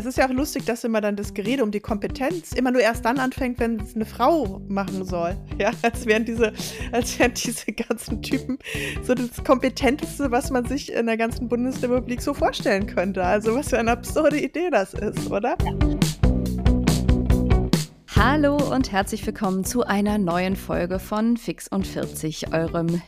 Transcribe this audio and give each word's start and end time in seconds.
Das 0.00 0.06
ist 0.06 0.16
ja 0.16 0.26
auch 0.26 0.32
lustig, 0.32 0.64
dass 0.64 0.82
immer 0.82 1.02
dann 1.02 1.14
das 1.14 1.34
Gerede 1.34 1.62
um 1.62 1.70
die 1.70 1.80
Kompetenz 1.80 2.54
immer 2.54 2.70
nur 2.70 2.80
erst 2.80 3.04
dann 3.04 3.18
anfängt, 3.18 3.60
wenn 3.60 3.78
es 3.80 3.94
eine 3.94 4.06
Frau 4.06 4.62
machen 4.66 5.04
soll. 5.04 5.36
Ja, 5.58 5.72
als 5.82 6.06
wären 6.06 6.24
diese, 6.24 6.54
als 6.90 7.18
wären 7.18 7.34
diese 7.34 7.70
ganzen 7.70 8.22
Typen 8.22 8.56
so 9.02 9.12
das 9.12 9.44
Kompetenteste, 9.44 10.30
was 10.30 10.50
man 10.50 10.64
sich 10.64 10.90
in 10.90 11.04
der 11.04 11.18
ganzen 11.18 11.50
Bundesrepublik 11.50 12.22
so 12.22 12.32
vorstellen 12.32 12.86
könnte. 12.86 13.22
Also 13.22 13.54
was 13.54 13.68
für 13.68 13.78
eine 13.78 13.90
absurde 13.90 14.40
Idee 14.40 14.70
das 14.70 14.94
ist, 14.94 15.30
oder? 15.30 15.54
Hallo 18.16 18.56
und 18.72 18.92
herzlich 18.92 19.26
willkommen 19.26 19.66
zu 19.66 19.84
einer 19.84 20.16
neuen 20.16 20.56
Folge 20.56 20.98
von 20.98 21.36
Fix 21.36 21.68
und 21.68 21.86
40, 21.86 22.54
eurem 22.54 23.02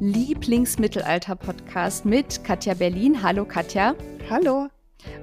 Lieblingsmittelalter-Podcast 0.00 2.06
mit 2.06 2.42
Katja 2.44 2.72
Berlin. 2.72 3.22
Hallo 3.22 3.44
Katja. 3.44 3.94
Hallo 4.30 4.70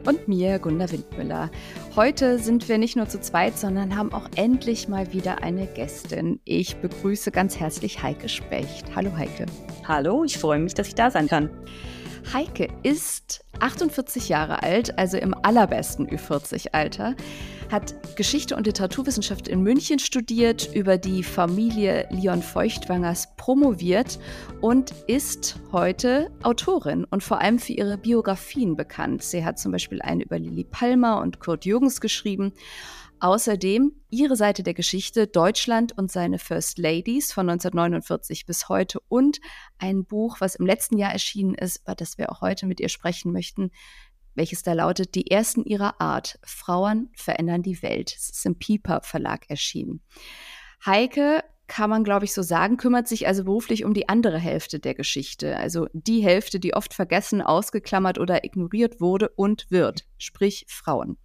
und 0.05 0.27
mir, 0.27 0.59
Gunda 0.59 0.91
Windmüller. 0.91 1.51
Heute 1.95 2.39
sind 2.39 2.67
wir 2.69 2.77
nicht 2.77 2.95
nur 2.95 3.07
zu 3.07 3.19
zweit, 3.19 3.57
sondern 3.57 3.95
haben 3.95 4.13
auch 4.13 4.29
endlich 4.35 4.87
mal 4.87 5.13
wieder 5.13 5.43
eine 5.43 5.67
Gästin. 5.67 6.39
Ich 6.45 6.77
begrüße 6.77 7.31
ganz 7.31 7.59
herzlich 7.59 8.01
Heike 8.03 8.29
Specht. 8.29 8.85
Hallo 8.95 9.11
Heike. 9.15 9.45
Hallo, 9.87 10.23
ich 10.23 10.37
freue 10.37 10.59
mich, 10.59 10.73
dass 10.73 10.87
ich 10.87 10.95
da 10.95 11.11
sein 11.11 11.27
kann. 11.27 11.49
Heike 12.33 12.67
ist 12.83 13.45
48 13.59 14.29
Jahre 14.29 14.61
alt, 14.63 14.97
also 14.97 15.17
im 15.17 15.33
allerbesten 15.33 16.07
Ü40-Alter, 16.07 17.15
hat 17.71 18.15
Geschichte 18.15 18.55
und 18.55 18.65
Literaturwissenschaft 18.65 19.47
in 19.47 19.61
München 19.61 19.99
studiert, 19.99 20.73
über 20.73 20.97
die 20.97 21.23
Familie 21.23 22.07
Leon 22.11 22.41
Feuchtwangers 22.41 23.35
promoviert 23.35 24.19
und 24.61 24.91
ist 25.07 25.59
heute 25.71 26.31
Autorin 26.43 27.05
und 27.05 27.23
vor 27.23 27.41
allem 27.41 27.59
für 27.59 27.73
ihre 27.73 27.97
Biografien 27.97 28.75
bekannt. 28.75 29.23
Sie 29.23 29.43
hat 29.43 29.59
zum 29.59 29.71
Beispiel 29.71 30.01
eine 30.01 30.23
über 30.23 30.39
Lili 30.39 30.63
Palmer 30.63 31.21
und 31.21 31.39
Kurt 31.39 31.65
Jürgens 31.65 32.01
geschrieben 32.01 32.53
Außerdem 33.19 33.93
ihre 34.09 34.35
Seite 34.35 34.61
der 34.61 34.75
Geschichte 34.75 35.25
Deutschland 35.25 35.97
und 35.97 36.11
seine 36.11 36.37
First 36.37 36.77
Ladies 36.77 37.33
von 37.33 37.49
1949 37.49 38.45
bis 38.45 38.69
heute 38.69 38.99
und 39.09 39.39
ein 39.79 40.05
Buch, 40.05 40.37
was 40.39 40.53
im 40.53 40.67
letzten 40.67 40.99
Jahr 40.99 41.11
erschienen 41.11 41.55
ist, 41.55 41.81
über 41.81 41.95
das 41.95 42.19
wir 42.19 42.31
auch 42.31 42.41
heute 42.41 42.67
mit 42.67 42.79
ihr 42.79 42.89
sprechen 42.89 43.31
möchten, 43.31 43.71
welches 44.37 44.63
da 44.63 44.73
lautet 44.73 45.15
Die 45.15 45.29
ersten 45.29 45.63
ihrer 45.65 45.99
Art. 45.99 46.39
Frauen 46.43 47.09
verändern 47.15 47.63
die 47.63 47.81
Welt. 47.81 48.13
Es 48.15 48.29
ist 48.29 48.45
im 48.45 48.57
Pieper 48.57 49.01
Verlag 49.03 49.49
erschienen. 49.49 50.01
Heike 50.85 51.43
kann 51.67 51.89
man, 51.89 52.03
glaube 52.03 52.25
ich, 52.25 52.33
so 52.33 52.41
sagen, 52.41 52.77
kümmert 52.77 53.07
sich 53.07 53.27
also 53.27 53.43
beruflich 53.43 53.83
um 53.83 53.93
die 53.93 54.07
andere 54.07 54.39
Hälfte 54.39 54.79
der 54.79 54.93
Geschichte, 54.93 55.57
also 55.57 55.87
die 55.91 56.21
Hälfte, 56.21 56.59
die 56.59 56.73
oft 56.73 56.93
vergessen, 56.93 57.41
ausgeklammert 57.41 58.17
oder 58.19 58.45
ignoriert 58.45 59.01
wurde 59.01 59.29
und 59.35 59.69
wird, 59.69 60.05
sprich 60.17 60.65
Frauen. 60.69 61.17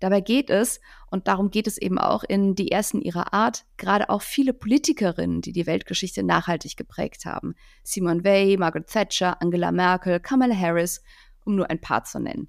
Dabei 0.00 0.20
geht 0.20 0.50
es, 0.50 0.80
und 1.10 1.26
darum 1.26 1.50
geht 1.50 1.66
es 1.66 1.78
eben 1.78 1.98
auch 1.98 2.22
in 2.22 2.54
die 2.54 2.70
ersten 2.70 3.00
ihrer 3.00 3.32
Art, 3.32 3.64
gerade 3.76 4.10
auch 4.10 4.22
viele 4.22 4.52
Politikerinnen, 4.52 5.40
die 5.40 5.52
die 5.52 5.66
Weltgeschichte 5.66 6.22
nachhaltig 6.22 6.76
geprägt 6.76 7.24
haben. 7.24 7.54
Simone 7.82 8.24
Weil, 8.24 8.58
Margaret 8.58 8.88
Thatcher, 8.88 9.40
Angela 9.40 9.72
Merkel, 9.72 10.20
Kamala 10.20 10.56
Harris, 10.56 11.02
um 11.48 11.56
nur 11.56 11.70
ein 11.70 11.80
paar 11.80 12.04
zu 12.04 12.20
nennen. 12.20 12.48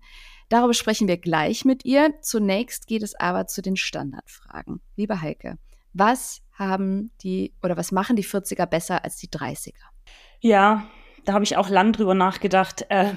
Darüber 0.49 0.73
sprechen 0.73 1.07
wir 1.07 1.17
gleich 1.17 1.65
mit 1.65 1.85
ihr. 1.85 2.13
Zunächst 2.21 2.85
geht 2.85 3.03
es 3.03 3.15
aber 3.15 3.47
zu 3.47 3.61
den 3.61 3.75
Standardfragen. 3.75 4.81
Liebe 4.95 5.21
Heike, 5.21 5.57
was 5.93 6.41
haben 6.53 7.11
die 7.23 7.53
oder 7.63 7.77
was 7.77 7.91
machen 7.91 8.15
die 8.15 8.25
40er 8.25 8.65
besser 8.65 9.03
als 9.03 9.17
die 9.17 9.29
30er? 9.29 9.73
Ja, 10.41 10.85
da 11.25 11.33
habe 11.33 11.43
ich 11.43 11.55
auch 11.55 11.69
lang 11.69 11.93
drüber 11.93 12.13
nachgedacht. 12.13 12.85
Äh, 12.89 13.13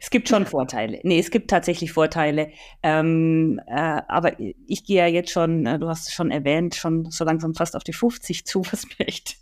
es 0.00 0.10
gibt 0.10 0.28
schon 0.28 0.46
Vorteile. 0.46 1.00
Nee, 1.02 1.18
es 1.18 1.30
gibt 1.30 1.50
tatsächlich 1.50 1.92
Vorteile. 1.92 2.50
Ähm, 2.82 3.60
äh, 3.66 4.02
aber 4.08 4.38
ich 4.40 4.84
gehe 4.84 4.98
ja 4.98 5.06
jetzt 5.06 5.30
schon, 5.30 5.66
äh, 5.66 5.78
du 5.78 5.88
hast 5.88 6.08
es 6.08 6.14
schon 6.14 6.30
erwähnt, 6.30 6.74
schon 6.74 7.10
so 7.10 7.24
langsam 7.24 7.54
fast 7.54 7.76
auf 7.76 7.84
die 7.84 7.92
50 7.92 8.46
zu, 8.46 8.64
was 8.72 8.86
mir 8.98 9.06
echt 9.06 9.36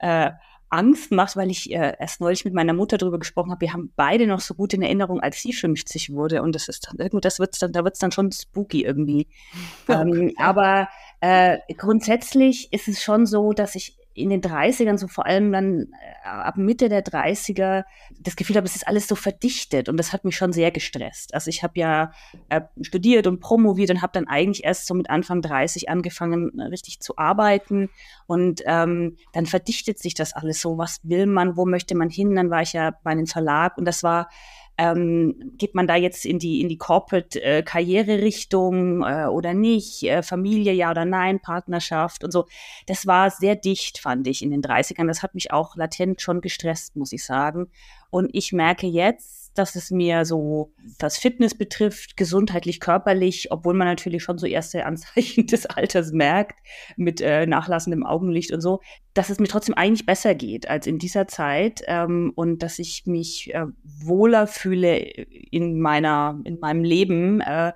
äh, 0.00 0.30
Angst 0.74 1.12
macht, 1.12 1.36
weil 1.36 1.50
ich 1.50 1.72
äh, 1.72 1.94
erst 1.98 2.20
neulich 2.20 2.44
mit 2.44 2.54
meiner 2.54 2.72
Mutter 2.72 2.98
darüber 2.98 3.18
gesprochen 3.18 3.50
habe. 3.50 3.60
Wir 3.60 3.72
haben 3.72 3.92
beide 3.96 4.26
noch 4.26 4.40
so 4.40 4.54
gut 4.54 4.74
in 4.74 4.82
Erinnerung, 4.82 5.20
als 5.20 5.40
sie 5.40 5.52
50 5.52 6.12
wurde. 6.12 6.42
Und 6.42 6.54
das 6.54 6.68
ist 6.68 6.88
dann, 6.88 7.20
das 7.20 7.38
wird's 7.38 7.58
dann, 7.58 7.72
da 7.72 7.84
wird 7.84 7.94
es 7.94 8.00
dann 8.00 8.12
schon 8.12 8.32
spooky 8.32 8.84
irgendwie. 8.84 9.28
Ähm, 9.86 10.32
aber 10.38 10.88
äh, 11.20 11.58
grundsätzlich 11.76 12.72
ist 12.72 12.88
es 12.88 13.02
schon 13.02 13.26
so, 13.26 13.52
dass 13.52 13.74
ich 13.74 13.96
in 14.14 14.30
den 14.30 14.40
30ern, 14.40 14.96
so 14.96 15.08
vor 15.08 15.26
allem 15.26 15.52
dann 15.52 15.88
äh, 16.24 16.28
ab 16.28 16.56
Mitte 16.56 16.88
der 16.88 17.04
30er, 17.04 17.84
das 18.20 18.36
Gefühl 18.36 18.56
habe, 18.56 18.66
es 18.66 18.76
ist 18.76 18.86
alles 18.86 19.08
so 19.08 19.16
verdichtet 19.16 19.88
und 19.88 19.96
das 19.96 20.12
hat 20.12 20.24
mich 20.24 20.36
schon 20.36 20.52
sehr 20.52 20.70
gestresst. 20.70 21.34
Also 21.34 21.50
ich 21.50 21.62
habe 21.62 21.78
ja 21.78 22.12
äh, 22.48 22.60
studiert 22.80 23.26
und 23.26 23.40
promoviert 23.40 23.90
und 23.90 24.02
habe 24.02 24.12
dann 24.12 24.28
eigentlich 24.28 24.64
erst 24.64 24.86
so 24.86 24.94
mit 24.94 25.10
Anfang 25.10 25.42
30 25.42 25.88
angefangen, 25.88 26.58
äh, 26.58 26.64
richtig 26.64 27.00
zu 27.00 27.18
arbeiten 27.18 27.90
und 28.26 28.62
ähm, 28.66 29.16
dann 29.32 29.46
verdichtet 29.46 29.98
sich 29.98 30.14
das 30.14 30.32
alles 30.32 30.60
so. 30.60 30.78
Was 30.78 31.00
will 31.02 31.26
man, 31.26 31.56
wo 31.56 31.66
möchte 31.66 31.94
man 31.96 32.08
hin? 32.08 32.34
Dann 32.36 32.50
war 32.50 32.62
ich 32.62 32.72
ja 32.72 32.92
bei 33.02 33.10
einem 33.10 33.26
Verlag 33.26 33.76
und 33.76 33.84
das 33.84 34.02
war 34.02 34.28
ähm, 34.76 35.52
geht 35.56 35.74
man 35.74 35.86
da 35.86 35.96
jetzt 35.96 36.26
in 36.26 36.38
die, 36.38 36.60
in 36.60 36.68
die 36.68 36.76
Corporate-Karriere-Richtung 36.78 39.04
äh, 39.04 39.24
äh, 39.24 39.26
oder 39.26 39.54
nicht? 39.54 40.02
Äh, 40.02 40.22
Familie, 40.22 40.72
ja 40.72 40.90
oder 40.90 41.04
nein? 41.04 41.40
Partnerschaft 41.40 42.24
und 42.24 42.32
so. 42.32 42.46
Das 42.86 43.06
war 43.06 43.30
sehr 43.30 43.56
dicht, 43.56 43.98
fand 43.98 44.26
ich, 44.26 44.42
in 44.42 44.50
den 44.50 44.62
30ern. 44.62 45.06
Das 45.06 45.22
hat 45.22 45.34
mich 45.34 45.52
auch 45.52 45.76
latent 45.76 46.20
schon 46.20 46.40
gestresst, 46.40 46.96
muss 46.96 47.12
ich 47.12 47.24
sagen. 47.24 47.68
Und 48.10 48.30
ich 48.32 48.52
merke 48.52 48.86
jetzt, 48.86 49.43
dass 49.54 49.76
es 49.76 49.90
mir 49.90 50.24
so, 50.24 50.72
was 50.98 51.16
Fitness 51.16 51.56
betrifft, 51.56 52.16
gesundheitlich, 52.16 52.80
körperlich, 52.80 53.50
obwohl 53.50 53.74
man 53.74 53.86
natürlich 53.86 54.22
schon 54.22 54.38
so 54.38 54.46
erste 54.46 54.84
Anzeichen 54.86 55.46
des 55.48 55.66
Alters 55.66 56.12
merkt, 56.12 56.58
mit 56.96 57.20
äh, 57.20 57.46
nachlassendem 57.46 58.04
Augenlicht 58.04 58.52
und 58.52 58.60
so, 58.60 58.80
dass 59.14 59.30
es 59.30 59.38
mir 59.38 59.48
trotzdem 59.48 59.76
eigentlich 59.76 60.06
besser 60.06 60.34
geht 60.34 60.68
als 60.68 60.86
in 60.86 60.98
dieser 60.98 61.28
Zeit 61.28 61.82
ähm, 61.86 62.32
und 62.34 62.62
dass 62.62 62.78
ich 62.78 63.04
mich 63.06 63.54
äh, 63.54 63.66
wohler 63.82 64.46
fühle 64.46 64.98
in 64.98 65.80
meiner, 65.80 66.40
in 66.44 66.58
meinem 66.58 66.82
Leben. 66.82 67.40
Äh, 67.40 67.72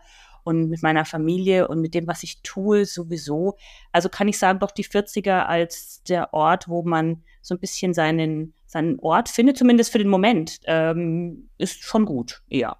und 0.49 0.71
mit 0.71 0.83
meiner 0.83 1.05
Familie 1.05 1.69
und 1.69 1.83
mit 1.83 1.93
dem, 1.93 2.07
was 2.07 2.23
ich 2.23 2.41
tue, 2.41 2.87
sowieso. 2.87 3.59
Also 3.93 4.09
kann 4.09 4.29
ich 4.29 4.39
sagen, 4.39 4.61
doch 4.61 4.71
die 4.71 4.85
40er 4.85 5.45
als 5.45 6.03
der 6.05 6.33
Ort, 6.33 6.69
wo 6.69 6.83
man 6.83 7.23
so 7.43 7.55
ein 7.55 7.61
bisschen 7.61 7.93
seinen, 7.93 8.55
seinen 8.67 8.99
Ort 9.01 9.29
findet, 9.29 9.59
zumindest 9.59 9.93
für 9.93 9.99
den 9.99 10.09
Moment, 10.09 10.61
ähm, 10.65 11.51
ist 11.59 11.83
schon 11.83 12.07
gut, 12.07 12.43
ja. 12.49 12.79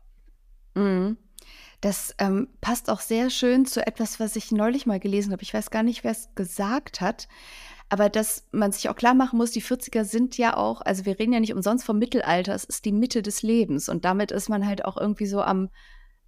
Mhm. 0.75 1.19
Das 1.83 2.15
ähm, 2.19 2.49
passt 2.63 2.89
auch 2.89 3.01
sehr 3.01 3.29
schön 3.29 3.67
zu 3.67 3.87
etwas, 3.87 4.19
was 4.19 4.35
ich 4.35 4.51
neulich 4.51 4.87
mal 4.87 4.99
gelesen 4.99 5.33
habe. 5.33 5.43
Ich 5.43 5.53
weiß 5.53 5.71
gar 5.71 5.83
nicht, 5.83 6.05
wer 6.05 6.13
es 6.13 6.35
gesagt 6.35 7.03
hat. 7.03 7.29
Aber 7.91 8.09
dass 8.09 8.47
man 8.51 8.73
sich 8.73 8.89
auch 8.89 8.97
klar 8.97 9.15
machen 9.15 9.37
muss, 9.37 9.51
die 9.51 9.63
40er 9.63 10.05
sind 10.05 10.39
ja 10.39 10.57
auch, 10.57 10.81
also 10.81 11.05
wir 11.05 11.19
reden 11.19 11.35
ja 11.35 11.41
nicht 11.41 11.55
umsonst 11.55 11.85
vom 11.85 11.99
Mittelalter, 11.99 12.55
es 12.55 12.65
ist 12.65 12.87
die 12.87 12.93
Mitte 12.93 13.21
des 13.21 13.43
Lebens. 13.43 13.91
Und 13.91 14.07
damit 14.07 14.33
ist 14.33 14.49
man 14.49 14.67
halt 14.67 14.87
auch 14.87 14.97
irgendwie 14.97 15.27
so 15.27 15.43
am, 15.43 15.69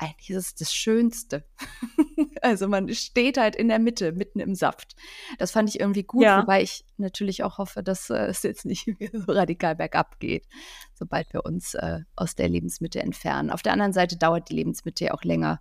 eigentlich 0.01 0.31
ist 0.31 0.47
es 0.47 0.55
das 0.55 0.75
Schönste. 0.75 1.45
also 2.43 2.69
man 2.69 2.93
steht 2.95 3.37
halt 3.37 3.55
in 3.55 3.69
der 3.69 3.79
Mitte, 3.79 4.13
mitten 4.13 4.41
im 4.41 4.55
Saft. 4.55 4.97
Das 5.39 5.51
fand 5.51 5.69
ich 5.69 5.79
irgendwie 5.79 6.03
gut, 6.03 6.25
ja. 6.25 6.43
wobei 6.43 6.63
ich 6.63 6.85
natürlich 6.97 7.45
auch 7.45 7.59
hoffe, 7.59 7.83
dass 7.83 8.09
äh, 8.11 8.27
es 8.27 8.43
jetzt 8.43 8.65
nicht 8.65 8.87
so 9.13 9.33
radikal 9.33 9.77
bergab 9.77 10.19
geht, 10.19 10.47
sobald 10.95 11.33
wir 11.33 11.45
uns 11.45 11.75
äh, 11.75 12.01
aus 12.17 12.35
der 12.35 12.49
Lebensmitte 12.49 13.01
entfernen. 13.01 13.51
Auf 13.51 13.63
der 13.63 13.73
anderen 13.73 13.93
Seite 13.93 14.17
dauert 14.17 14.49
die 14.49 14.55
Lebensmitte 14.55 15.05
ja 15.05 15.15
auch 15.15 15.23
länger, 15.23 15.61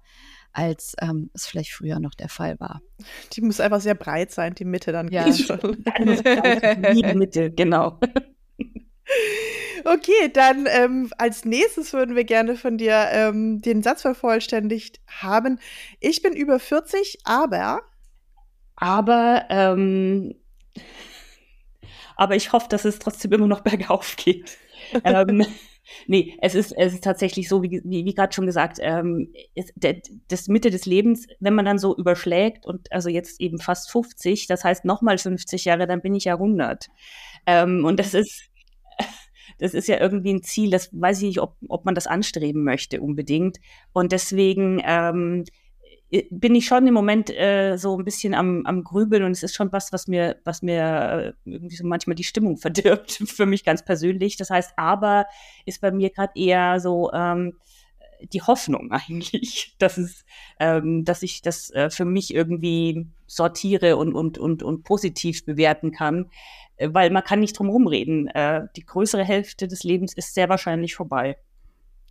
als 0.53 0.95
ähm, 1.01 1.29
es 1.33 1.45
vielleicht 1.45 1.71
früher 1.73 1.99
noch 1.99 2.13
der 2.13 2.29
Fall 2.29 2.59
war. 2.59 2.81
Die 3.33 3.41
muss 3.41 3.59
einfach 3.59 3.81
sehr 3.81 3.95
breit 3.95 4.31
sein, 4.31 4.55
die 4.55 4.65
Mitte 4.65 4.91
dann 4.91 5.09
ja. 5.09 5.25
geht 5.25 5.37
schon. 5.37 5.59
die 5.83 7.13
Mitte, 7.13 7.51
genau. 7.51 7.99
Okay, 9.85 10.29
dann 10.33 10.67
ähm, 10.69 11.11
als 11.17 11.45
nächstes 11.45 11.93
würden 11.93 12.15
wir 12.15 12.25
gerne 12.25 12.55
von 12.55 12.77
dir 12.77 13.07
ähm, 13.11 13.61
den 13.61 13.81
Satz 13.81 14.01
vervollständigt 14.01 14.99
haben. 15.07 15.59
Ich 15.99 16.21
bin 16.21 16.33
über 16.33 16.59
40, 16.59 17.19
aber. 17.23 17.81
Aber, 18.75 19.45
ähm, 19.49 20.35
aber 22.15 22.35
ich 22.35 22.51
hoffe, 22.51 22.67
dass 22.69 22.85
es 22.85 22.99
trotzdem 22.99 23.31
immer 23.33 23.47
noch 23.47 23.61
bergauf 23.61 24.15
geht. 24.15 24.57
ähm, 25.03 25.45
nee, 26.07 26.37
es 26.41 26.55
ist, 26.55 26.71
es 26.77 26.93
ist 26.93 27.03
tatsächlich 27.03 27.49
so, 27.49 27.63
wie, 27.63 27.81
wie, 27.83 28.05
wie 28.05 28.13
gerade 28.13 28.33
schon 28.33 28.45
gesagt, 28.45 28.77
ähm, 28.81 29.33
ist 29.55 29.73
der, 29.75 30.01
das 30.27 30.47
Mitte 30.47 30.69
des 30.69 30.85
Lebens, 30.85 31.27
wenn 31.39 31.55
man 31.55 31.65
dann 31.65 31.79
so 31.79 31.95
überschlägt 31.95 32.65
und 32.65 32.91
also 32.91 33.09
jetzt 33.09 33.41
eben 33.41 33.59
fast 33.59 33.91
50, 33.91 34.47
das 34.47 34.63
heißt 34.63 34.85
nochmal 34.85 35.17
50 35.17 35.65
Jahre, 35.65 35.87
dann 35.87 36.01
bin 36.01 36.15
ich 36.15 36.25
ja 36.25 36.33
100. 36.33 36.87
Ähm, 37.45 37.85
und 37.85 37.99
das 37.99 38.13
ist, 38.13 38.49
das 39.59 39.73
ist 39.73 39.87
ja 39.87 39.99
irgendwie 39.99 40.33
ein 40.33 40.43
Ziel, 40.43 40.71
das 40.71 40.89
weiß 40.91 41.19
ich 41.19 41.27
nicht, 41.27 41.41
ob, 41.41 41.55
ob 41.67 41.85
man 41.85 41.95
das 41.95 42.07
anstreben 42.07 42.63
möchte 42.63 43.01
unbedingt. 43.01 43.59
Und 43.93 44.11
deswegen 44.11 44.81
ähm, 44.85 45.43
bin 46.31 46.55
ich 46.55 46.65
schon 46.65 46.87
im 46.87 46.93
Moment 46.93 47.29
äh, 47.29 47.77
so 47.77 47.97
ein 47.97 48.05
bisschen 48.05 48.33
am, 48.33 48.65
am 48.65 48.83
Grübeln 48.83 49.23
und 49.23 49.31
es 49.31 49.43
ist 49.43 49.55
schon 49.55 49.71
was, 49.71 49.93
was 49.93 50.07
mir, 50.07 50.37
was 50.43 50.61
mir 50.61 51.35
äh, 51.45 51.49
irgendwie 51.49 51.75
so 51.75 51.85
manchmal 51.85 52.15
die 52.15 52.23
Stimmung 52.23 52.57
verdirbt 52.57 53.11
für 53.11 53.45
mich 53.45 53.63
ganz 53.63 53.85
persönlich. 53.85 54.37
Das 54.37 54.49
heißt, 54.49 54.73
aber 54.77 55.27
ist 55.65 55.81
bei 55.81 55.91
mir 55.91 56.09
gerade 56.09 56.33
eher 56.35 56.79
so, 56.79 57.11
ähm, 57.13 57.53
die 58.21 58.41
Hoffnung 58.41 58.91
eigentlich, 58.91 59.75
dass 59.79 59.97
es, 59.97 60.25
ähm, 60.59 61.05
dass 61.05 61.23
ich 61.23 61.41
das 61.41 61.69
äh, 61.71 61.89
für 61.89 62.05
mich 62.05 62.33
irgendwie 62.33 63.07
sortiere 63.27 63.97
und, 63.97 64.13
und, 64.13 64.37
und, 64.37 64.63
und 64.63 64.83
positiv 64.83 65.45
bewerten 65.45 65.91
kann, 65.91 66.29
weil 66.81 67.09
man 67.09 67.23
kann 67.23 67.39
nicht 67.39 67.57
drum 67.57 67.69
rumreden. 67.69 68.27
Äh, 68.27 68.67
die 68.75 68.85
größere 68.85 69.23
Hälfte 69.23 69.67
des 69.67 69.83
Lebens 69.83 70.13
ist 70.13 70.33
sehr 70.33 70.49
wahrscheinlich 70.49 70.95
vorbei. 70.95 71.37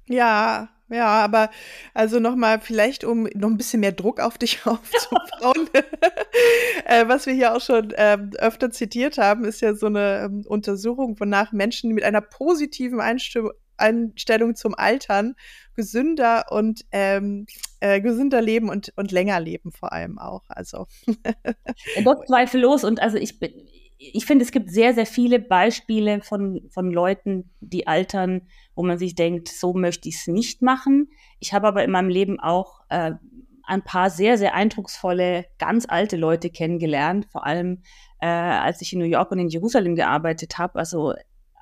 Ja, 0.06 0.68
ja, 0.90 1.06
aber 1.06 1.50
also 1.92 2.18
nochmal 2.18 2.60
vielleicht, 2.60 3.04
um 3.04 3.24
noch 3.34 3.48
ein 3.48 3.58
bisschen 3.58 3.80
mehr 3.80 3.92
Druck 3.92 4.20
auf 4.20 4.38
dich 4.38 4.60
aufzubauen. 4.66 5.68
äh, 6.86 7.06
was 7.08 7.26
wir 7.26 7.34
hier 7.34 7.54
auch 7.54 7.60
schon 7.60 7.92
ähm, 7.96 8.30
öfter 8.38 8.70
zitiert 8.70 9.18
haben, 9.18 9.44
ist 9.44 9.60
ja 9.60 9.74
so 9.74 9.86
eine 9.86 10.22
ähm, 10.24 10.44
Untersuchung, 10.46 11.20
wonach 11.20 11.52
Menschen 11.52 11.92
mit 11.92 12.04
einer 12.04 12.22
positiven 12.22 13.00
Einstimmung 13.00 13.52
Einstellung 13.78 14.54
zum 14.54 14.74
Altern 14.74 15.34
gesünder 15.74 16.46
und 16.50 16.84
ähm, 16.90 17.46
äh, 17.80 18.00
gesünder 18.00 18.42
leben 18.42 18.68
und, 18.68 18.92
und 18.96 19.12
länger 19.12 19.40
leben 19.40 19.72
vor 19.72 19.92
allem 19.92 20.18
auch. 20.18 20.42
Also. 20.48 20.86
Doch 22.04 22.24
zweifellos 22.26 22.84
und 22.84 23.00
also 23.00 23.16
ich 23.16 23.38
bin, 23.38 23.52
ich 23.98 24.26
finde, 24.26 24.44
es 24.44 24.52
gibt 24.52 24.70
sehr, 24.70 24.94
sehr 24.94 25.06
viele 25.06 25.40
Beispiele 25.40 26.20
von, 26.22 26.62
von 26.70 26.90
Leuten, 26.90 27.50
die 27.60 27.86
altern, 27.88 28.42
wo 28.74 28.84
man 28.84 28.96
sich 28.96 29.16
denkt, 29.16 29.48
so 29.48 29.74
möchte 29.74 30.08
ich 30.08 30.16
es 30.16 30.26
nicht 30.28 30.62
machen. 30.62 31.10
Ich 31.40 31.52
habe 31.52 31.66
aber 31.66 31.84
in 31.84 31.90
meinem 31.90 32.08
Leben 32.08 32.38
auch 32.38 32.80
äh, 32.90 33.12
ein 33.64 33.82
paar 33.82 34.10
sehr, 34.10 34.38
sehr 34.38 34.54
eindrucksvolle, 34.54 35.46
ganz 35.58 35.84
alte 35.88 36.16
Leute 36.16 36.48
kennengelernt, 36.48 37.26
vor 37.30 37.44
allem 37.44 37.82
äh, 38.20 38.26
als 38.26 38.80
ich 38.82 38.92
in 38.92 39.00
New 39.00 39.04
York 39.04 39.32
und 39.32 39.40
in 39.40 39.48
Jerusalem 39.48 39.96
gearbeitet 39.96 40.58
habe. 40.58 40.78
Also 40.78 41.14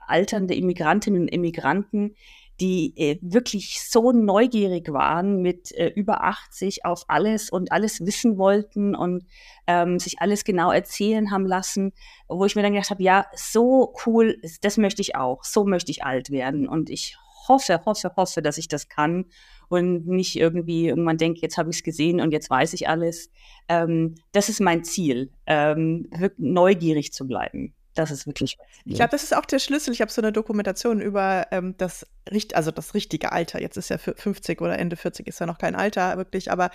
alternde 0.07 0.55
Immigrantinnen 0.55 1.23
und 1.23 1.29
Immigranten, 1.29 2.15
die 2.61 2.95
äh, 2.97 3.19
wirklich 3.21 3.83
so 3.83 4.13
neugierig 4.13 4.93
waren 4.93 5.43
mit 5.43 5.73
äh, 5.73 5.89
über 5.89 6.25
80 6.25 6.85
auf 6.85 7.05
alles 7.09 7.51
und 7.51 7.73
alles 7.73 8.05
wissen 8.05 8.39
wollten 8.39 8.95
und 8.95 9.27
ähm, 9.67 9.99
sich 9.99 10.21
alles 10.21 10.45
genau 10.45 10.71
erzählen 10.71 11.31
haben 11.31 11.47
lassen, 11.47 11.93
wo 12.29 12.45
ich 12.45 12.57
mir 12.57 12.63
dann 12.63 12.73
gedacht 12.73 12.91
habe, 12.91 13.03
ja, 13.03 13.27
so 13.35 13.95
cool, 14.07 14.41
das 14.63 14.79
möchte 14.79 15.03
ich 15.03 15.17
auch, 15.17 15.45
so 15.45 15.65
möchte 15.65 15.91
ich 15.91 16.05
alt 16.05 16.31
werden 16.31 16.69
und 16.69 16.91
ich 16.91 17.17
hoffe, 17.49 17.81
hoffe, 17.85 18.13
hoffe, 18.17 18.43
dass 18.43 18.59
ich 18.59 18.69
das 18.69 18.89
kann 18.89 19.27
und 19.69 20.07
nicht 20.07 20.37
irgendwie 20.37 20.89
irgendwann 20.89 21.19
denke, 21.19 21.41
jetzt 21.43 21.59
habe 21.59 21.71
ich 21.71 21.77
es 21.77 21.83
gesehen 21.83 22.21
und 22.21 22.33
jetzt 22.33 22.51
weiß 22.51 22.73
ich 22.73 22.89
alles. 22.89 23.31
Ähm, 23.69 24.15
das 24.33 24.49
ist 24.49 24.61
mein 24.61 24.85
Ziel, 24.85 25.31
ähm, 25.47 26.09
neugierig 26.39 27.13
zu 27.13 27.27
bleiben. 27.27 27.75
Das 27.97 28.11
ist 28.11 28.27
wirklich. 28.27 28.59
Ich 28.85 28.97
glaube, 28.97 29.11
das 29.11 29.25
ist 29.25 29.35
auch 29.35 29.47
der 29.47 29.59
Schlüssel. 29.59 29.93
Ich 29.93 30.03
habe 30.03 30.13
so 30.13 30.21
eine 30.21 30.31
Dokumentation 30.31 31.01
über 31.01 31.47
ähm, 31.51 31.75
das, 31.79 32.07
also 32.53 32.71
das 32.71 32.93
richtige 32.93 33.33
Alter. 33.33 33.61
Jetzt 33.61 33.79
ist 33.79 33.89
ja 33.89 33.97
50 33.97 34.61
oder 34.61 34.79
Ende 34.79 34.97
40 34.97 35.27
ist 35.27 35.41
ja 35.41 35.47
noch 35.47 35.59
kein 35.59 35.75
Alter 35.75 36.17
wirklich, 36.19 36.53
aber 36.53 36.71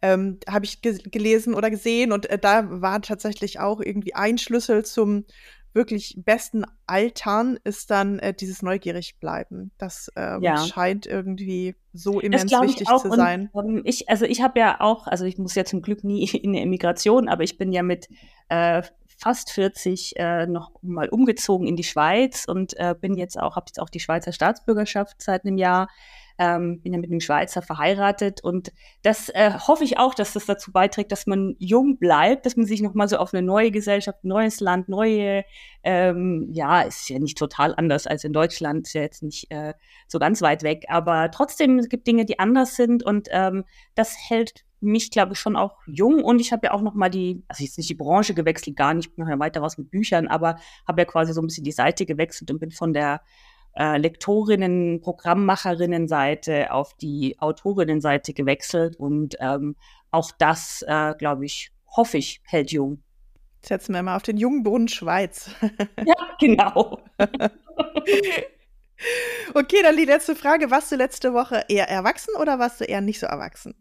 ähm, 0.00 0.38
habe 0.48 0.64
ich 0.64 0.80
ge 0.80 0.98
gelesen 1.04 1.54
oder 1.54 1.70
gesehen 1.70 2.10
und 2.10 2.28
äh, 2.30 2.38
da 2.38 2.64
war 2.80 3.02
tatsächlich 3.02 3.60
auch 3.60 3.80
irgendwie 3.80 4.14
ein 4.14 4.38
Schlüssel 4.38 4.84
zum 4.84 5.26
wirklich 5.74 6.16
besten 6.18 6.64
Altern 6.86 7.58
ist 7.64 7.90
dann 7.90 8.18
äh, 8.18 8.34
dieses 8.34 8.62
neugierig 8.62 9.18
bleiben. 9.20 9.70
Das 9.78 10.10
ähm, 10.16 10.42
ja. 10.42 10.58
scheint 10.58 11.06
irgendwie 11.06 11.74
so 11.92 12.20
immens 12.20 12.50
wichtig 12.50 12.88
zu 12.88 13.10
sein. 13.12 13.48
Und, 13.52 13.68
ähm, 13.68 13.82
ich, 13.84 14.08
also 14.08 14.24
ich 14.24 14.42
habe 14.42 14.58
ja 14.58 14.80
auch, 14.80 15.06
also 15.06 15.24
ich 15.24 15.38
muss 15.38 15.54
ja 15.54 15.64
zum 15.64 15.82
Glück 15.82 16.04
nie 16.04 16.28
in 16.42 16.52
der 16.52 16.62
Immigration, 16.62 17.28
aber 17.28 17.42
ich 17.42 17.58
bin 17.58 17.72
ja 17.72 17.82
mit 17.82 18.08
äh, 18.48 18.82
fast 19.22 19.52
40 19.52 20.14
äh, 20.16 20.46
noch 20.46 20.72
mal 20.82 21.08
umgezogen 21.08 21.68
in 21.68 21.76
die 21.76 21.84
Schweiz 21.84 22.44
und 22.46 22.76
äh, 22.76 22.94
bin 23.00 23.14
jetzt 23.14 23.38
auch, 23.38 23.54
habe 23.54 23.66
jetzt 23.68 23.80
auch 23.80 23.88
die 23.88 24.00
Schweizer 24.00 24.32
Staatsbürgerschaft 24.32 25.22
seit 25.22 25.44
einem 25.44 25.58
Jahr. 25.58 25.88
Ähm, 26.38 26.80
bin 26.80 26.94
ja 26.94 26.98
mit 26.98 27.10
einem 27.10 27.20
Schweizer 27.20 27.60
verheiratet 27.60 28.42
und 28.42 28.72
das 29.02 29.28
äh, 29.28 29.52
hoffe 29.52 29.84
ich 29.84 29.98
auch, 29.98 30.14
dass 30.14 30.32
das 30.32 30.46
dazu 30.46 30.72
beiträgt, 30.72 31.12
dass 31.12 31.26
man 31.26 31.54
jung 31.58 31.98
bleibt, 31.98 32.46
dass 32.46 32.56
man 32.56 32.64
sich 32.64 32.80
noch 32.80 32.94
mal 32.94 33.06
so 33.06 33.18
auf 33.18 33.34
eine 33.34 33.46
neue 33.46 33.70
Gesellschaft, 33.70 34.24
neues 34.24 34.58
Land, 34.58 34.88
neue, 34.88 35.44
ähm, 35.84 36.48
ja, 36.50 36.80
ist 36.80 37.08
ja 37.10 37.18
nicht 37.18 37.36
total 37.36 37.74
anders 37.76 38.06
als 38.06 38.24
in 38.24 38.32
Deutschland, 38.32 38.86
ist 38.86 38.94
ja 38.94 39.02
jetzt 39.02 39.22
nicht 39.22 39.52
äh, 39.52 39.74
so 40.08 40.18
ganz 40.18 40.40
weit 40.40 40.62
weg, 40.62 40.86
aber 40.88 41.30
trotzdem 41.30 41.78
es 41.78 41.90
gibt 41.90 42.06
Dinge, 42.06 42.24
die 42.24 42.38
anders 42.38 42.76
sind 42.76 43.04
und 43.04 43.28
ähm, 43.30 43.64
das 43.94 44.16
hält 44.28 44.64
mich, 44.82 45.10
glaube 45.10 45.32
ich, 45.32 45.38
schon 45.38 45.56
auch 45.56 45.78
jung 45.86 46.22
und 46.22 46.40
ich 46.40 46.52
habe 46.52 46.66
ja 46.66 46.72
auch 46.72 46.82
noch 46.82 46.94
mal 46.94 47.08
die, 47.08 47.42
also 47.48 47.62
jetzt 47.62 47.78
nicht 47.78 47.90
die 47.90 47.94
Branche 47.94 48.34
gewechselt, 48.34 48.76
gar 48.76 48.94
nicht, 48.94 49.10
ich 49.10 49.18
mache 49.18 49.30
ja 49.30 49.38
weiter 49.38 49.62
was 49.62 49.78
mit 49.78 49.90
Büchern, 49.90 50.28
aber 50.28 50.56
habe 50.86 51.02
ja 51.02 51.04
quasi 51.04 51.32
so 51.32 51.40
ein 51.40 51.46
bisschen 51.46 51.64
die 51.64 51.72
Seite 51.72 52.06
gewechselt 52.06 52.50
und 52.50 52.58
bin 52.58 52.70
von 52.70 52.92
der 52.92 53.22
äh, 53.74 53.96
Lektorinnen, 53.98 55.00
Programmmacherinnen-Seite 55.00 56.72
auf 56.72 56.94
die 56.94 57.36
Autorinnen-Seite 57.38 58.34
gewechselt 58.34 58.96
und 58.96 59.36
ähm, 59.40 59.76
auch 60.10 60.30
das, 60.38 60.84
äh, 60.86 61.14
glaube 61.16 61.46
ich, 61.46 61.72
hoffe 61.96 62.18
ich, 62.18 62.40
hält 62.44 62.70
jung. 62.72 63.02
Setzen 63.64 63.94
wir 63.94 64.02
mal 64.02 64.16
auf 64.16 64.22
den 64.22 64.36
jungen 64.36 64.62
Boden 64.62 64.88
Schweiz. 64.88 65.50
ja, 66.04 66.14
genau. 66.40 66.98
okay, 69.54 69.82
dann 69.82 69.96
die 69.96 70.04
letzte 70.04 70.34
Frage. 70.34 70.70
Warst 70.70 70.90
du 70.90 70.96
letzte 70.96 71.32
Woche 71.32 71.64
eher 71.68 71.88
erwachsen 71.88 72.34
oder 72.40 72.58
warst 72.58 72.80
du 72.80 72.84
eher 72.84 73.00
nicht 73.00 73.20
so 73.20 73.26
erwachsen? 73.26 73.74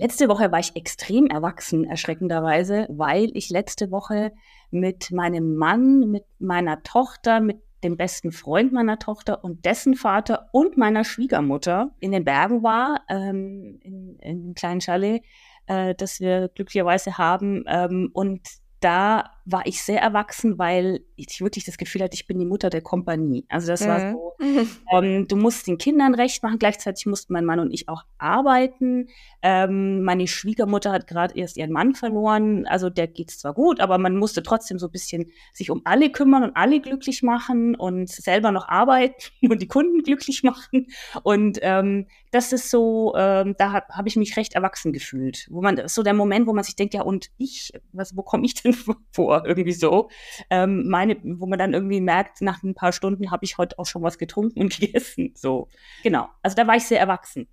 Letzte 0.00 0.30
Woche 0.30 0.50
war 0.50 0.60
ich 0.60 0.76
extrem 0.76 1.26
erwachsen, 1.26 1.84
erschreckenderweise, 1.84 2.86
weil 2.88 3.30
ich 3.34 3.50
letzte 3.50 3.90
Woche 3.90 4.32
mit 4.70 5.10
meinem 5.10 5.56
Mann, 5.56 6.10
mit 6.10 6.24
meiner 6.38 6.82
Tochter, 6.82 7.40
mit 7.40 7.60
dem 7.84 7.98
besten 7.98 8.32
Freund 8.32 8.72
meiner 8.72 8.98
Tochter 8.98 9.44
und 9.44 9.66
dessen 9.66 9.94
Vater 9.94 10.48
und 10.52 10.78
meiner 10.78 11.04
Schwiegermutter 11.04 11.90
in 12.00 12.12
den 12.12 12.24
Bergen 12.24 12.62
war, 12.62 13.02
ähm, 13.10 13.78
in, 13.82 14.16
in 14.20 14.38
einem 14.38 14.54
kleinen 14.54 14.80
Chalet, 14.80 15.22
äh, 15.66 15.94
das 15.94 16.18
wir 16.18 16.48
glücklicherweise 16.48 17.18
haben. 17.18 17.64
Ähm, 17.66 18.08
und 18.14 18.40
da 18.80 19.32
war 19.50 19.66
ich 19.66 19.82
sehr 19.82 20.00
erwachsen, 20.00 20.58
weil 20.58 21.00
ich 21.16 21.40
wirklich 21.40 21.64
das 21.64 21.78
Gefühl 21.78 22.02
hatte, 22.02 22.14
ich 22.14 22.26
bin 22.26 22.38
die 22.38 22.46
Mutter 22.46 22.70
der 22.70 22.80
Kompanie. 22.80 23.44
Also 23.48 23.68
das 23.68 23.82
mhm. 23.82 23.86
war 23.86 24.12
so, 24.12 24.34
ähm, 24.92 25.26
du 25.28 25.36
musst 25.36 25.66
den 25.66 25.78
Kindern 25.78 26.14
recht 26.14 26.42
machen, 26.42 26.58
gleichzeitig 26.58 27.06
mussten 27.06 27.32
mein 27.32 27.44
Mann 27.44 27.60
und 27.60 27.72
ich 27.72 27.88
auch 27.88 28.02
arbeiten. 28.18 29.08
Ähm, 29.42 30.02
meine 30.02 30.26
Schwiegermutter 30.26 30.92
hat 30.92 31.06
gerade 31.06 31.36
erst 31.36 31.56
ihren 31.56 31.72
Mann 31.72 31.94
verloren, 31.94 32.66
also 32.66 32.90
der 32.90 33.06
geht's 33.06 33.38
zwar 33.38 33.54
gut, 33.54 33.80
aber 33.80 33.98
man 33.98 34.16
musste 34.16 34.42
trotzdem 34.42 34.78
so 34.78 34.86
ein 34.86 34.92
bisschen 34.92 35.30
sich 35.52 35.70
um 35.70 35.82
alle 35.84 36.10
kümmern 36.10 36.42
und 36.44 36.56
alle 36.56 36.80
glücklich 36.80 37.22
machen 37.22 37.74
und 37.74 38.08
selber 38.08 38.52
noch 38.52 38.68
arbeiten 38.68 39.30
und 39.50 39.62
die 39.62 39.68
Kunden 39.68 40.02
glücklich 40.02 40.42
machen. 40.42 40.86
Und 41.22 41.58
ähm, 41.62 42.06
das 42.30 42.52
ist 42.52 42.70
so, 42.70 43.14
ähm, 43.16 43.54
da 43.58 43.72
habe 43.72 43.86
hab 43.88 44.06
ich 44.06 44.16
mich 44.16 44.36
recht 44.36 44.54
erwachsen 44.54 44.92
gefühlt. 44.92 45.46
Wo 45.50 45.60
man, 45.60 45.88
so 45.88 46.02
der 46.02 46.14
Moment, 46.14 46.46
wo 46.46 46.52
man 46.52 46.64
sich 46.64 46.76
denkt, 46.76 46.94
ja 46.94 47.02
und 47.02 47.30
ich, 47.38 47.72
was, 47.92 48.16
wo 48.16 48.22
komme 48.22 48.46
ich 48.46 48.54
denn 48.54 48.72
vor? 49.12 49.39
Irgendwie 49.44 49.72
so. 49.72 50.10
Ähm, 50.50 50.88
meine, 50.88 51.16
wo 51.22 51.46
man 51.46 51.58
dann 51.58 51.74
irgendwie 51.74 52.00
merkt, 52.00 52.40
nach 52.40 52.62
ein 52.62 52.74
paar 52.74 52.92
Stunden 52.92 53.30
habe 53.30 53.44
ich 53.44 53.58
heute 53.58 53.78
auch 53.78 53.86
schon 53.86 54.02
was 54.02 54.18
getrunken 54.18 54.60
und 54.60 54.70
gegessen. 54.80 55.32
So, 55.36 55.68
genau. 56.02 56.28
Also 56.42 56.56
da 56.56 56.66
war 56.66 56.76
ich 56.76 56.84
sehr 56.84 57.00
erwachsen. 57.00 57.48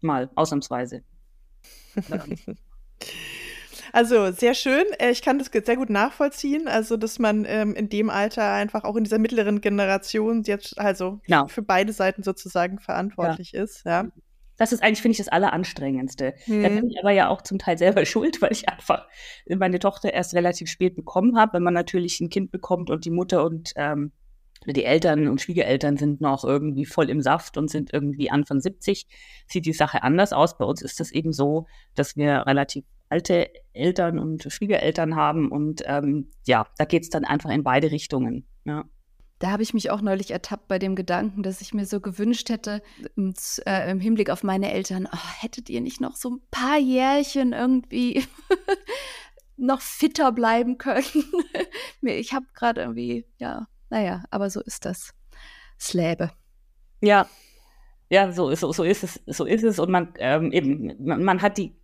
Mal, 0.00 0.30
ausnahmsweise. 0.34 1.02
Also 3.92 4.32
sehr 4.32 4.54
schön. 4.54 4.84
Äh, 4.98 5.10
ich 5.10 5.20
kann 5.20 5.38
das 5.38 5.50
sehr 5.52 5.76
gut 5.76 5.90
nachvollziehen. 5.90 6.66
Also, 6.66 6.96
dass 6.96 7.18
man 7.18 7.44
ähm, 7.46 7.74
in 7.74 7.90
dem 7.90 8.08
Alter 8.08 8.50
einfach 8.50 8.84
auch 8.84 8.96
in 8.96 9.04
dieser 9.04 9.18
mittleren 9.18 9.60
Generation 9.60 10.42
jetzt 10.44 10.78
also 10.78 11.20
genau. 11.26 11.46
für 11.48 11.62
beide 11.62 11.92
Seiten 11.92 12.22
sozusagen 12.22 12.78
verantwortlich 12.78 13.52
ja. 13.52 13.62
ist. 13.62 13.84
Ja. 13.84 14.06
Das 14.56 14.72
ist 14.72 14.82
eigentlich, 14.82 15.02
finde 15.02 15.12
ich, 15.12 15.18
das 15.18 15.28
Alleranstrengendste. 15.28 16.34
Mhm. 16.46 16.62
Da 16.62 16.68
bin 16.68 16.90
ich 16.90 16.98
aber 17.00 17.10
ja 17.10 17.28
auch 17.28 17.42
zum 17.42 17.58
Teil 17.58 17.78
selber 17.78 18.04
schuld, 18.06 18.40
weil 18.42 18.52
ich 18.52 18.68
einfach 18.68 19.06
meine 19.48 19.78
Tochter 19.78 20.12
erst 20.12 20.34
relativ 20.34 20.68
spät 20.68 20.94
bekommen 20.94 21.36
habe. 21.36 21.54
Wenn 21.54 21.62
man 21.62 21.74
natürlich 21.74 22.20
ein 22.20 22.30
Kind 22.30 22.50
bekommt 22.50 22.90
und 22.90 23.04
die 23.04 23.10
Mutter 23.10 23.44
und 23.44 23.72
ähm, 23.76 24.12
die 24.66 24.84
Eltern 24.84 25.26
und 25.26 25.40
Schwiegereltern 25.40 25.96
sind 25.96 26.20
noch 26.20 26.44
irgendwie 26.44 26.84
voll 26.84 27.10
im 27.10 27.20
Saft 27.20 27.56
und 27.56 27.68
sind 27.68 27.92
irgendwie 27.92 28.30
Anfang 28.30 28.60
70, 28.60 29.06
sieht 29.48 29.66
die 29.66 29.72
Sache 29.72 30.02
anders 30.02 30.32
aus. 30.32 30.56
Bei 30.56 30.64
uns 30.64 30.82
ist 30.82 31.00
es 31.00 31.10
eben 31.10 31.32
so, 31.32 31.66
dass 31.94 32.16
wir 32.16 32.46
relativ 32.46 32.84
alte 33.08 33.50
Eltern 33.72 34.18
und 34.18 34.44
Schwiegereltern 34.50 35.16
haben 35.16 35.50
und 35.50 35.82
ähm, 35.86 36.30
ja, 36.46 36.66
da 36.78 36.84
geht 36.84 37.02
es 37.02 37.10
dann 37.10 37.24
einfach 37.24 37.50
in 37.50 37.62
beide 37.62 37.90
Richtungen. 37.90 38.46
Ja. 38.64 38.84
Da 39.42 39.50
habe 39.50 39.64
ich 39.64 39.74
mich 39.74 39.90
auch 39.90 40.02
neulich 40.02 40.30
ertappt 40.30 40.68
bei 40.68 40.78
dem 40.78 40.94
Gedanken, 40.94 41.42
dass 41.42 41.60
ich 41.62 41.74
mir 41.74 41.84
so 41.84 42.00
gewünscht 42.00 42.48
hätte, 42.48 42.80
im, 43.16 43.34
äh, 43.66 43.90
im 43.90 43.98
Hinblick 43.98 44.30
auf 44.30 44.44
meine 44.44 44.70
Eltern, 44.72 45.08
oh, 45.12 45.40
hättet 45.40 45.68
ihr 45.68 45.80
nicht 45.80 46.00
noch 46.00 46.14
so 46.14 46.30
ein 46.30 46.42
paar 46.52 46.78
Jährchen 46.78 47.52
irgendwie 47.52 48.22
noch 49.56 49.80
fitter 49.80 50.30
bleiben 50.30 50.78
können? 50.78 51.24
ich 52.02 52.32
habe 52.32 52.46
gerade 52.54 52.82
irgendwie, 52.82 53.26
ja, 53.38 53.66
naja, 53.90 54.22
aber 54.30 54.48
so 54.48 54.60
ist 54.60 54.84
das. 54.84 55.12
Släbe. 55.76 56.30
Ja, 57.00 57.26
ja, 58.12 58.30
so 58.30 58.48
ist, 58.48 58.60
so, 58.60 58.72
so 58.72 58.84
ist 58.84 59.02
es, 59.02 59.20
so 59.26 59.44
ist 59.44 59.64
es. 59.64 59.80
Und 59.80 59.90
man 59.90 60.14
ähm, 60.18 60.52
eben, 60.52 60.94
man, 61.04 61.24
man, 61.24 61.42
hat 61.42 61.58
die, 61.58 61.74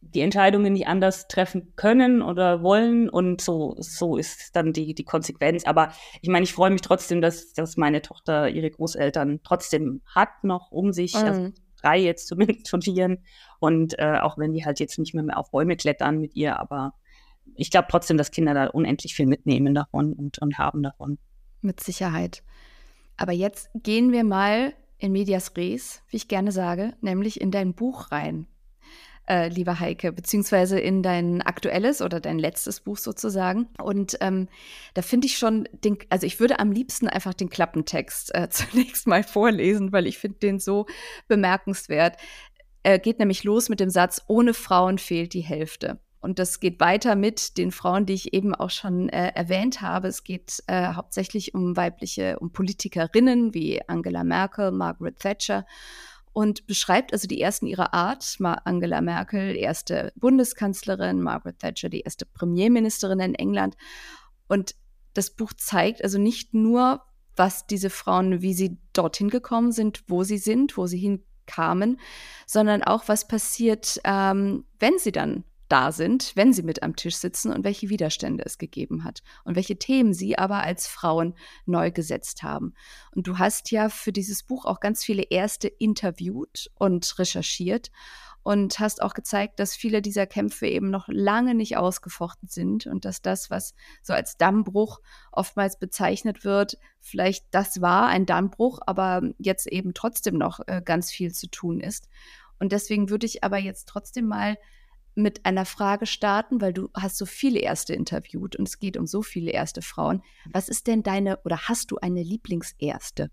die 0.00 0.20
Entscheidungen 0.20 0.72
nicht 0.72 0.86
anders 0.86 1.28
treffen 1.28 1.72
können 1.76 2.22
oder 2.22 2.62
wollen 2.62 3.08
und 3.08 3.40
so, 3.40 3.76
so 3.78 4.16
ist 4.16 4.54
dann 4.54 4.72
die, 4.72 4.94
die 4.94 5.04
Konsequenz. 5.04 5.64
Aber 5.64 5.92
ich 6.22 6.28
meine, 6.28 6.44
ich 6.44 6.52
freue 6.52 6.70
mich 6.70 6.82
trotzdem, 6.82 7.20
dass, 7.20 7.52
dass 7.52 7.76
meine 7.76 8.02
Tochter 8.02 8.48
ihre 8.48 8.70
Großeltern 8.70 9.40
trotzdem 9.42 10.02
hat 10.06 10.44
noch 10.44 10.70
um 10.70 10.92
sich. 10.92 11.14
Mhm. 11.14 11.20
Also, 11.20 11.52
frei 11.84 11.98
jetzt 11.98 12.26
zumindest 12.28 12.68
studieren. 12.68 13.18
Und 13.60 13.98
äh, 13.98 14.18
auch 14.20 14.38
wenn 14.38 14.52
die 14.52 14.64
halt 14.64 14.80
jetzt 14.80 14.98
nicht 14.98 15.14
mehr, 15.14 15.24
mehr 15.24 15.38
auf 15.38 15.50
Bäume 15.50 15.76
klettern 15.76 16.18
mit 16.18 16.34
ihr, 16.34 16.58
aber 16.58 16.94
ich 17.56 17.70
glaube 17.70 17.88
trotzdem, 17.90 18.16
dass 18.16 18.30
Kinder 18.30 18.54
da 18.54 18.66
unendlich 18.66 19.14
viel 19.14 19.26
mitnehmen 19.26 19.74
davon 19.74 20.12
und, 20.14 20.38
und 20.38 20.58
haben 20.58 20.82
davon. 20.82 21.18
Mit 21.60 21.80
Sicherheit. 21.80 22.42
Aber 23.16 23.32
jetzt 23.32 23.70
gehen 23.74 24.12
wir 24.12 24.24
mal 24.24 24.72
in 24.98 25.12
medias 25.12 25.54
res, 25.56 26.02
wie 26.08 26.16
ich 26.16 26.28
gerne 26.28 26.52
sage, 26.52 26.94
nämlich 27.00 27.40
in 27.40 27.50
dein 27.50 27.74
Buch 27.74 28.10
rein, 28.10 28.46
äh, 29.28 29.48
lieber 29.48 29.80
Heike, 29.80 30.12
beziehungsweise 30.12 30.78
in 30.78 31.02
dein 31.02 31.42
aktuelles 31.42 32.02
oder 32.02 32.20
dein 32.20 32.38
letztes 32.38 32.80
Buch 32.80 32.98
sozusagen. 32.98 33.68
Und 33.82 34.18
ähm, 34.20 34.48
da 34.94 35.02
finde 35.02 35.26
ich 35.26 35.38
schon, 35.38 35.68
den, 35.72 35.98
also 36.10 36.26
ich 36.26 36.40
würde 36.40 36.58
am 36.58 36.72
liebsten 36.72 37.08
einfach 37.08 37.34
den 37.34 37.50
Klappentext 37.50 38.34
äh, 38.34 38.48
zunächst 38.50 39.06
mal 39.06 39.22
vorlesen, 39.22 39.92
weil 39.92 40.06
ich 40.06 40.18
finde 40.18 40.38
den 40.38 40.58
so 40.58 40.86
bemerkenswert. 41.28 42.16
Er 42.82 42.98
geht 42.98 43.18
nämlich 43.18 43.44
los 43.44 43.68
mit 43.68 43.80
dem 43.80 43.90
Satz, 43.90 44.22
ohne 44.28 44.52
Frauen 44.52 44.98
fehlt 44.98 45.32
die 45.32 45.40
Hälfte. 45.40 45.98
Und 46.20 46.38
das 46.38 46.58
geht 46.58 46.80
weiter 46.80 47.16
mit 47.16 47.58
den 47.58 47.70
Frauen, 47.70 48.06
die 48.06 48.14
ich 48.14 48.32
eben 48.32 48.54
auch 48.54 48.70
schon 48.70 49.10
äh, 49.10 49.32
erwähnt 49.34 49.82
habe. 49.82 50.08
Es 50.08 50.24
geht 50.24 50.62
äh, 50.68 50.94
hauptsächlich 50.94 51.52
um 51.52 51.76
weibliche, 51.76 52.38
um 52.38 52.50
Politikerinnen 52.50 53.52
wie 53.52 53.86
Angela 53.88 54.24
Merkel, 54.24 54.70
Margaret 54.70 55.18
Thatcher 55.18 55.66
und 56.34 56.66
beschreibt 56.66 57.12
also 57.12 57.26
die 57.26 57.40
ersten 57.40 57.66
ihrer 57.66 57.94
Art. 57.94 58.36
Angela 58.64 59.00
Merkel, 59.00 59.56
erste 59.56 60.12
Bundeskanzlerin, 60.16 61.22
Margaret 61.22 61.60
Thatcher, 61.60 61.88
die 61.88 62.00
erste 62.00 62.26
Premierministerin 62.26 63.20
in 63.20 63.34
England. 63.34 63.76
Und 64.48 64.74
das 65.14 65.30
Buch 65.30 65.52
zeigt 65.56 66.02
also 66.02 66.18
nicht 66.18 66.52
nur, 66.52 67.02
was 67.36 67.66
diese 67.66 67.88
Frauen, 67.88 68.42
wie 68.42 68.52
sie 68.52 68.78
dorthin 68.92 69.30
gekommen 69.30 69.70
sind, 69.70 70.02
wo 70.08 70.24
sie 70.24 70.38
sind, 70.38 70.76
wo 70.76 70.86
sie 70.86 70.98
hinkamen, 70.98 72.00
sondern 72.46 72.82
auch, 72.82 73.04
was 73.06 73.28
passiert, 73.28 74.00
ähm, 74.04 74.64
wenn 74.80 74.98
sie 74.98 75.12
dann 75.12 75.44
da 75.68 75.92
sind, 75.92 76.32
wenn 76.34 76.52
sie 76.52 76.62
mit 76.62 76.82
am 76.82 76.96
Tisch 76.96 77.16
sitzen 77.16 77.52
und 77.52 77.64
welche 77.64 77.88
Widerstände 77.88 78.44
es 78.44 78.58
gegeben 78.58 79.04
hat 79.04 79.22
und 79.44 79.56
welche 79.56 79.78
Themen 79.78 80.12
sie 80.12 80.38
aber 80.38 80.62
als 80.62 80.86
Frauen 80.86 81.34
neu 81.66 81.90
gesetzt 81.90 82.42
haben. 82.42 82.74
Und 83.14 83.26
du 83.26 83.38
hast 83.38 83.70
ja 83.70 83.88
für 83.88 84.12
dieses 84.12 84.42
Buch 84.42 84.64
auch 84.64 84.80
ganz 84.80 85.04
viele 85.04 85.22
Erste 85.22 85.68
interviewt 85.68 86.70
und 86.74 87.18
recherchiert 87.18 87.90
und 88.44 88.78
hast 88.78 89.00
auch 89.02 89.14
gezeigt, 89.14 89.58
dass 89.58 89.74
viele 89.74 90.02
dieser 90.02 90.26
Kämpfe 90.26 90.66
eben 90.66 90.90
noch 90.90 91.08
lange 91.08 91.54
nicht 91.54 91.78
ausgefochten 91.78 92.48
sind 92.48 92.86
und 92.86 93.06
dass 93.06 93.22
das, 93.22 93.50
was 93.50 93.74
so 94.02 94.12
als 94.12 94.36
Dammbruch 94.36 95.00
oftmals 95.32 95.78
bezeichnet 95.78 96.44
wird, 96.44 96.78
vielleicht 97.00 97.46
das 97.52 97.80
war 97.80 98.06
ein 98.08 98.26
Dammbruch, 98.26 98.80
aber 98.86 99.22
jetzt 99.38 99.66
eben 99.66 99.94
trotzdem 99.94 100.36
noch 100.36 100.60
äh, 100.66 100.82
ganz 100.84 101.10
viel 101.10 101.32
zu 101.32 101.48
tun 101.48 101.80
ist. 101.80 102.08
Und 102.58 102.72
deswegen 102.72 103.08
würde 103.08 103.26
ich 103.26 103.42
aber 103.42 103.58
jetzt 103.58 103.88
trotzdem 103.88 104.26
mal 104.26 104.58
mit 105.14 105.46
einer 105.46 105.64
Frage 105.64 106.06
starten, 106.06 106.60
weil 106.60 106.72
du 106.72 106.88
hast 106.94 107.16
so 107.16 107.26
viele 107.26 107.60
Erste 107.60 107.94
interviewt 107.94 108.56
und 108.56 108.68
es 108.68 108.78
geht 108.78 108.96
um 108.96 109.06
so 109.06 109.22
viele 109.22 109.52
erste 109.52 109.82
Frauen. 109.82 110.22
Was 110.52 110.68
ist 110.68 110.86
denn 110.86 111.02
deine 111.02 111.38
oder 111.44 111.68
hast 111.68 111.90
du 111.90 111.96
eine 111.96 112.22
Lieblingserste? 112.22 113.30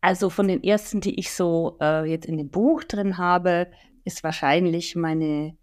Also 0.00 0.30
von 0.30 0.48
den 0.48 0.64
ersten, 0.64 1.00
die 1.00 1.18
ich 1.18 1.32
so 1.32 1.78
äh, 1.80 2.04
jetzt 2.10 2.26
in 2.26 2.36
dem 2.36 2.50
Buch 2.50 2.82
drin 2.82 3.18
habe, 3.18 3.70
ist 4.04 4.24
wahrscheinlich 4.24 4.96
meine 4.96 5.56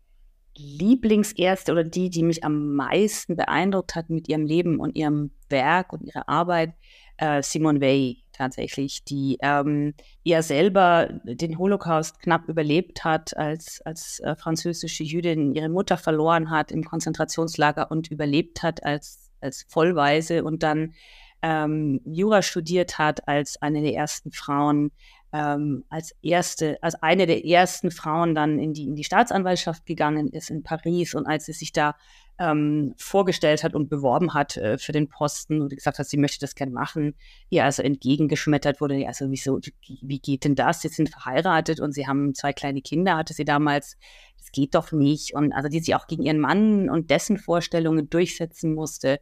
Lieblingserste 0.55 1.71
oder 1.71 1.83
die, 1.83 2.09
die 2.09 2.23
mich 2.23 2.43
am 2.43 2.73
meisten 2.75 3.35
beeindruckt 3.35 3.95
hat 3.95 4.09
mit 4.09 4.29
ihrem 4.29 4.45
Leben 4.45 4.79
und 4.79 4.95
ihrem 4.95 5.31
Werk 5.49 5.93
und 5.93 6.03
ihrer 6.03 6.27
Arbeit, 6.29 6.73
äh, 7.19 7.43
Simone 7.43 7.81
Weil 7.81 8.15
tatsächlich, 8.31 9.03
die 9.03 9.37
ähm, 9.41 9.93
ja 10.23 10.41
selber 10.41 11.09
den 11.25 11.57
Holocaust 11.57 12.19
knapp 12.21 12.47
überlebt 12.47 13.03
hat, 13.03 13.35
als, 13.35 13.81
als 13.83 14.21
äh, 14.21 14.35
französische 14.35 15.03
Jüdin 15.03 15.53
ihre 15.53 15.69
Mutter 15.69 15.97
verloren 15.97 16.49
hat 16.49 16.71
im 16.71 16.85
Konzentrationslager 16.85 17.91
und 17.91 18.09
überlebt 18.09 18.63
hat 18.63 18.83
als, 18.85 19.29
als 19.41 19.65
Vollweise 19.67 20.45
und 20.45 20.63
dann 20.63 20.93
ähm, 21.41 22.01
Jura 22.05 22.41
studiert 22.41 22.97
hat 22.97 23.27
als 23.27 23.61
eine 23.61 23.81
der 23.81 23.93
ersten 23.93 24.31
Frauen, 24.31 24.91
ähm, 25.33 25.83
als 25.89 26.15
erste, 26.21 26.81
als 26.81 26.95
eine 26.95 27.27
der 27.27 27.45
ersten 27.45 27.91
Frauen 27.91 28.35
dann 28.35 28.59
in 28.59 28.73
die, 28.73 28.85
in 28.85 28.95
die 28.95 29.03
Staatsanwaltschaft 29.03 29.85
gegangen 29.85 30.29
ist 30.29 30.49
in 30.49 30.63
Paris 30.63 31.13
und 31.13 31.27
als 31.27 31.45
sie 31.45 31.53
sich 31.53 31.71
da 31.71 31.95
ähm, 32.39 32.95
vorgestellt 32.97 33.63
hat 33.63 33.75
und 33.75 33.89
beworben 33.89 34.33
hat 34.33 34.55
äh, 34.55 34.77
für 34.77 34.93
den 34.93 35.09
Posten 35.09 35.61
und 35.61 35.75
gesagt 35.75 35.99
hat, 35.99 36.07
sie 36.07 36.17
möchte 36.17 36.39
das 36.39 36.55
gerne 36.55 36.71
machen, 36.71 37.15
ihr 37.49 37.65
also 37.65 37.83
entgegengeschmettert 37.83 38.79
wurde, 38.79 39.05
also 39.05 39.29
wieso, 39.29 39.59
wie 40.01 40.19
geht 40.19 40.45
denn 40.45 40.55
das? 40.55 40.81
Sie 40.81 40.87
sind 40.87 41.09
verheiratet 41.09 41.81
und 41.81 41.91
sie 41.91 42.07
haben 42.07 42.33
zwei 42.33 42.53
kleine 42.53 42.81
Kinder, 42.81 43.17
hatte 43.17 43.33
sie 43.33 43.43
damals, 43.43 43.97
das 44.37 44.51
geht 44.53 44.73
doch 44.73 44.93
nicht. 44.93 45.35
Und 45.35 45.51
also 45.51 45.67
die 45.67 45.81
sie 45.81 45.95
auch 45.95 46.07
gegen 46.07 46.23
ihren 46.23 46.39
Mann 46.39 46.89
und 46.89 47.11
dessen 47.11 47.37
Vorstellungen 47.37 48.09
durchsetzen 48.09 48.73
musste, 48.73 49.19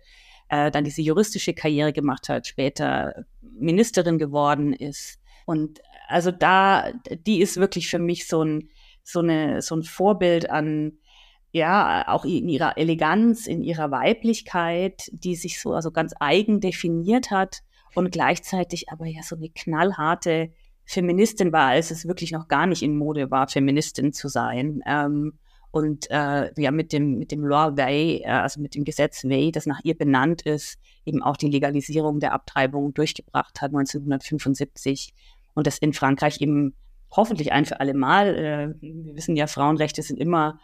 äh, 0.50 0.69
dann 0.69 0.83
diese 0.83 1.01
juristische 1.01 1.53
Karriere 1.53 1.93
gemacht 1.93 2.29
hat, 2.29 2.45
später 2.45 3.25
Ministerin 3.41 4.19
geworden 4.19 4.74
ist. 4.74 5.19
Und 5.47 5.81
also 6.07 6.29
da, 6.31 6.91
die 7.25 7.41
ist 7.41 7.57
wirklich 7.57 7.89
für 7.89 8.00
mich 8.00 8.27
so 8.27 8.43
ein, 8.43 8.69
so 9.03 9.19
eine, 9.19 9.62
so 9.62 9.75
ein 9.75 9.83
Vorbild 9.83 10.50
an, 10.50 11.00
ja, 11.51 12.07
auch 12.07 12.25
in 12.25 12.49
ihrer 12.49 12.77
Eleganz, 12.77 13.47
in 13.47 13.61
ihrer 13.61 13.91
Weiblichkeit, 13.91 15.09
die 15.11 15.35
sich 15.35 15.59
so 15.59 15.73
also 15.73 15.91
ganz 15.91 16.13
eigen 16.19 16.59
definiert 16.59 17.31
hat 17.31 17.61
und 17.95 18.11
gleichzeitig 18.11 18.89
aber 18.89 19.05
ja 19.05 19.23
so 19.23 19.35
eine 19.35 19.49
knallharte 19.49 20.51
Feministin 20.85 21.51
war, 21.51 21.69
als 21.69 21.91
es 21.91 22.07
wirklich 22.07 22.31
noch 22.31 22.47
gar 22.47 22.65
nicht 22.65 22.81
in 22.81 22.97
Mode 22.97 23.31
war, 23.31 23.47
Feministin 23.47 24.13
zu 24.13 24.27
sein. 24.27 24.81
Ähm, 24.85 25.33
und 25.71 26.09
äh, 26.09 26.51
ja, 26.59 26.71
mit 26.71 26.93
dem, 26.93 27.17
mit 27.17 27.31
dem 27.31 27.43
Law 27.43 27.75
Way, 27.75 28.21
äh, 28.23 28.29
also 28.29 28.61
mit 28.61 28.73
dem 28.73 28.83
Gesetz 28.83 29.25
Way, 29.25 29.51
das 29.51 29.65
nach 29.65 29.81
ihr 29.83 29.97
benannt 29.97 30.43
ist, 30.43 30.79
eben 31.05 31.21
auch 31.21 31.37
die 31.37 31.49
Legalisierung 31.49 32.19
der 32.19 32.33
Abtreibung 32.33 32.93
durchgebracht 32.93 33.61
hat 33.61 33.71
1975 33.71 35.13
und 35.55 35.67
das 35.67 35.77
in 35.77 35.93
Frankreich 35.93 36.41
eben 36.41 36.73
hoffentlich 37.11 37.51
ein 37.51 37.65
für 37.65 37.79
alle 37.79 37.93
Mal. 37.93 38.35
Äh, 38.35 38.81
wir 38.81 39.15
wissen 39.15 39.35
ja, 39.35 39.47
Frauenrechte 39.47 40.01
sind 40.01 40.19
immer 40.19 40.59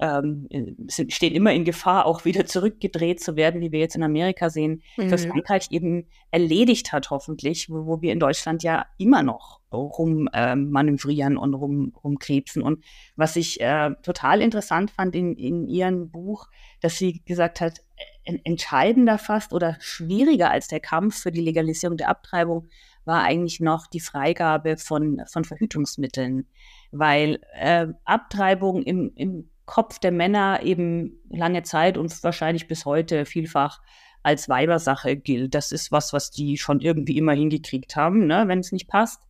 ähm, 0.00 0.48
sind, 0.88 1.12
stehen 1.12 1.34
immer 1.34 1.52
in 1.52 1.64
Gefahr, 1.64 2.06
auch 2.06 2.24
wieder 2.24 2.46
zurückgedreht 2.46 3.20
zu 3.20 3.36
werden, 3.36 3.60
wie 3.60 3.70
wir 3.70 3.80
jetzt 3.80 3.96
in 3.96 4.02
Amerika 4.02 4.50
sehen, 4.50 4.82
mhm. 4.96 5.10
für 5.10 5.18
Frankreich 5.18 5.68
eben 5.70 6.06
erledigt 6.30 6.92
hat, 6.92 7.10
hoffentlich, 7.10 7.68
wo, 7.68 7.86
wo 7.86 8.02
wir 8.02 8.12
in 8.12 8.20
Deutschland 8.20 8.62
ja 8.62 8.86
immer 8.98 9.22
noch 9.22 9.60
rummanövrieren 9.72 11.34
ähm, 11.34 11.38
und 11.38 11.54
rum, 11.54 11.92
rumkrebsen. 12.02 12.62
Und 12.62 12.82
was 13.14 13.36
ich 13.36 13.60
äh, 13.60 13.90
total 14.02 14.40
interessant 14.40 14.90
fand 14.90 15.14
in, 15.14 15.36
in 15.36 15.68
ihrem 15.68 16.10
Buch, 16.10 16.48
dass 16.80 16.96
sie 16.96 17.22
gesagt 17.24 17.60
hat, 17.60 17.80
entscheidender 18.24 19.18
fast 19.18 19.52
oder 19.52 19.76
schwieriger 19.80 20.50
als 20.50 20.68
der 20.68 20.80
Kampf 20.80 21.20
für 21.20 21.32
die 21.32 21.40
Legalisierung 21.40 21.96
der 21.96 22.08
Abtreibung 22.08 22.68
war 23.04 23.22
eigentlich 23.22 23.60
noch 23.60 23.86
die 23.86 24.00
Freigabe 24.00 24.76
von, 24.76 25.22
von 25.26 25.44
Verhütungsmitteln, 25.44 26.46
weil 26.92 27.40
äh, 27.54 27.88
Abtreibung 28.04 28.82
im, 28.82 29.12
im 29.14 29.50
Kopf 29.70 30.00
der 30.00 30.10
Männer 30.10 30.64
eben 30.64 31.20
lange 31.30 31.62
Zeit 31.62 31.96
und 31.96 32.24
wahrscheinlich 32.24 32.66
bis 32.66 32.84
heute 32.84 33.24
vielfach 33.24 33.80
als 34.24 34.48
Weibersache 34.48 35.16
gilt. 35.16 35.54
Das 35.54 35.70
ist 35.70 35.92
was, 35.92 36.12
was 36.12 36.32
die 36.32 36.58
schon 36.58 36.80
irgendwie 36.80 37.16
immer 37.16 37.34
hingekriegt 37.34 37.94
haben, 37.94 38.26
ne, 38.26 38.48
wenn 38.48 38.58
es 38.58 38.72
nicht 38.72 38.88
passt. 38.88 39.22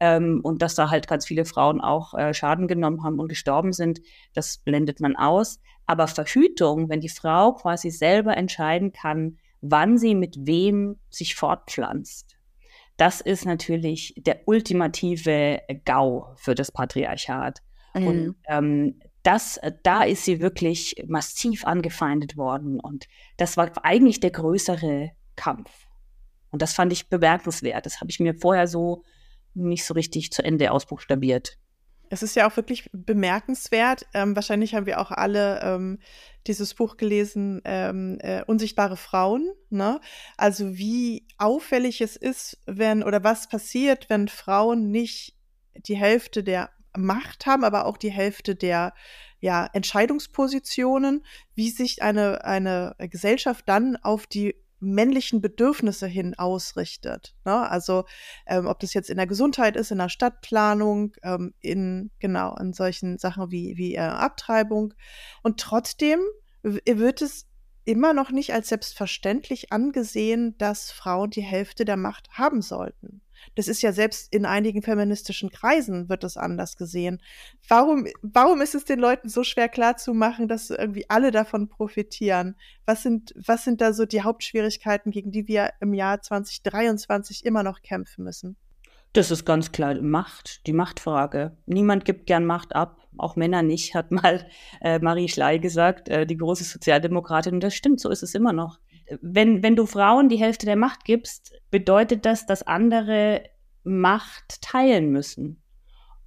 Ähm, 0.00 0.40
und 0.42 0.62
dass 0.62 0.74
da 0.74 0.90
halt 0.90 1.06
ganz 1.06 1.26
viele 1.26 1.44
Frauen 1.44 1.80
auch 1.80 2.12
äh, 2.14 2.34
Schaden 2.34 2.66
genommen 2.66 3.04
haben 3.04 3.20
und 3.20 3.28
gestorben 3.28 3.72
sind, 3.72 4.00
das 4.32 4.58
blendet 4.58 4.98
man 4.98 5.14
aus. 5.14 5.60
Aber 5.86 6.08
Verhütung, 6.08 6.88
wenn 6.88 7.00
die 7.00 7.08
Frau 7.08 7.52
quasi 7.52 7.90
selber 7.90 8.36
entscheiden 8.36 8.92
kann, 8.92 9.38
wann 9.60 9.96
sie 9.96 10.16
mit 10.16 10.36
wem 10.40 10.96
sich 11.08 11.36
fortpflanzt, 11.36 12.36
das 12.96 13.20
ist 13.20 13.46
natürlich 13.46 14.12
der 14.16 14.40
ultimative 14.46 15.60
GAU 15.84 16.34
für 16.34 16.56
das 16.56 16.72
Patriarchat. 16.72 17.62
Mhm. 17.94 18.06
Und 18.08 18.36
ähm, 18.48 19.00
das, 19.24 19.56
äh, 19.56 19.72
da 19.82 20.04
ist 20.04 20.24
sie 20.24 20.40
wirklich 20.40 21.02
massiv 21.08 21.64
angefeindet 21.64 22.36
worden. 22.36 22.78
Und 22.78 23.08
das 23.36 23.56
war 23.56 23.72
eigentlich 23.82 24.20
der 24.20 24.30
größere 24.30 25.10
Kampf. 25.34 25.70
Und 26.50 26.62
das 26.62 26.74
fand 26.74 26.92
ich 26.92 27.08
bemerkenswert. 27.08 27.84
Das 27.84 28.00
habe 28.00 28.10
ich 28.10 28.20
mir 28.20 28.34
vorher 28.34 28.68
so 28.68 29.02
nicht 29.54 29.84
so 29.84 29.94
richtig 29.94 30.30
zu 30.30 30.44
Ende 30.44 30.70
ausbuchstabiert. 30.70 31.58
Es 32.10 32.22
ist 32.22 32.36
ja 32.36 32.48
auch 32.48 32.56
wirklich 32.56 32.88
bemerkenswert. 32.92 34.06
Ähm, 34.14 34.36
wahrscheinlich 34.36 34.74
haben 34.74 34.86
wir 34.86 35.00
auch 35.00 35.10
alle 35.10 35.60
ähm, 35.62 35.98
dieses 36.46 36.74
Buch 36.74 36.96
gelesen, 36.96 37.60
ähm, 37.64 38.18
äh, 38.20 38.44
Unsichtbare 38.44 38.96
Frauen. 38.96 39.50
Ne? 39.70 40.00
Also 40.36 40.76
wie 40.76 41.26
auffällig 41.38 42.00
es 42.02 42.14
ist, 42.16 42.58
wenn 42.66 43.02
oder 43.02 43.24
was 43.24 43.48
passiert, 43.48 44.10
wenn 44.10 44.28
Frauen 44.28 44.90
nicht 44.90 45.34
die 45.74 45.96
Hälfte 45.96 46.44
der 46.44 46.70
Macht 46.96 47.46
haben, 47.46 47.64
aber 47.64 47.86
auch 47.86 47.96
die 47.96 48.10
Hälfte 48.10 48.54
der 48.54 48.94
ja, 49.40 49.68
Entscheidungspositionen, 49.72 51.24
wie 51.54 51.70
sich 51.70 52.02
eine, 52.02 52.44
eine 52.44 52.94
Gesellschaft 52.98 53.68
dann 53.68 53.96
auf 53.96 54.26
die 54.26 54.54
männlichen 54.80 55.40
Bedürfnisse 55.40 56.06
hin 56.06 56.34
ausrichtet. 56.36 57.34
Ne? 57.44 57.68
Also 57.68 58.04
ähm, 58.46 58.66
ob 58.66 58.80
das 58.80 58.94
jetzt 58.94 59.10
in 59.10 59.16
der 59.16 59.26
Gesundheit 59.26 59.76
ist, 59.76 59.90
in 59.90 59.98
der 59.98 60.08
Stadtplanung, 60.08 61.12
ähm, 61.22 61.54
in 61.60 62.10
genau 62.18 62.54
in 62.56 62.72
solchen 62.72 63.18
Sachen 63.18 63.50
wie 63.50 63.76
wie 63.76 63.94
äh, 63.94 64.00
Abtreibung. 64.00 64.94
Und 65.42 65.60
trotzdem 65.60 66.20
wird 66.62 67.22
es 67.22 67.46
immer 67.84 68.14
noch 68.14 68.30
nicht 68.30 68.52
als 68.52 68.68
selbstverständlich 68.68 69.72
angesehen, 69.72 70.56
dass 70.58 70.90
Frauen 70.90 71.30
die 71.30 71.42
Hälfte 71.42 71.84
der 71.84 71.96
Macht 71.96 72.30
haben 72.30 72.62
sollten. 72.62 73.20
Das 73.54 73.68
ist 73.68 73.82
ja 73.82 73.92
selbst 73.92 74.32
in 74.32 74.46
einigen 74.46 74.82
feministischen 74.82 75.50
Kreisen 75.50 76.08
wird 76.08 76.24
das 76.24 76.36
anders 76.36 76.76
gesehen. 76.76 77.20
Warum, 77.68 78.06
warum 78.22 78.60
ist 78.60 78.74
es 78.74 78.84
den 78.84 78.98
Leuten 78.98 79.28
so 79.28 79.44
schwer 79.44 79.68
klarzumachen, 79.68 80.48
dass 80.48 80.70
irgendwie 80.70 81.08
alle 81.08 81.30
davon 81.30 81.68
profitieren? 81.68 82.56
Was 82.86 83.02
sind, 83.02 83.32
was 83.36 83.64
sind 83.64 83.80
da 83.80 83.92
so 83.92 84.06
die 84.06 84.22
Hauptschwierigkeiten, 84.22 85.12
gegen 85.12 85.32
die 85.32 85.48
wir 85.48 85.70
im 85.80 85.94
Jahr 85.94 86.20
2023 86.20 87.44
immer 87.44 87.62
noch 87.62 87.82
kämpfen 87.82 88.24
müssen? 88.24 88.56
Das 89.14 89.30
ist 89.30 89.44
ganz 89.44 89.70
klar 89.70 89.94
Macht, 90.02 90.66
die 90.66 90.72
Machtfrage. 90.72 91.56
Niemand 91.66 92.04
gibt 92.04 92.26
gern 92.26 92.44
Macht 92.44 92.74
ab, 92.74 93.06
auch 93.16 93.36
Männer 93.36 93.62
nicht, 93.62 93.94
hat 93.94 94.10
mal 94.10 94.44
äh, 94.80 94.98
Marie 94.98 95.28
Schley 95.28 95.60
gesagt, 95.60 96.08
äh, 96.08 96.26
die 96.26 96.36
große 96.36 96.64
Sozialdemokratin. 96.64 97.54
Und 97.54 97.62
das 97.62 97.74
stimmt, 97.74 98.00
so 98.00 98.10
ist 98.10 98.24
es 98.24 98.34
immer 98.34 98.52
noch. 98.52 98.80
Wenn, 99.20 99.62
wenn 99.62 99.76
du 99.76 99.86
Frauen 99.86 100.28
die 100.28 100.38
Hälfte 100.38 100.66
der 100.66 100.76
Macht 100.76 101.04
gibst, 101.04 101.52
bedeutet 101.70 102.24
das, 102.24 102.46
dass 102.46 102.62
andere 102.62 103.42
Macht 103.82 104.62
teilen 104.62 105.10
müssen. 105.10 105.62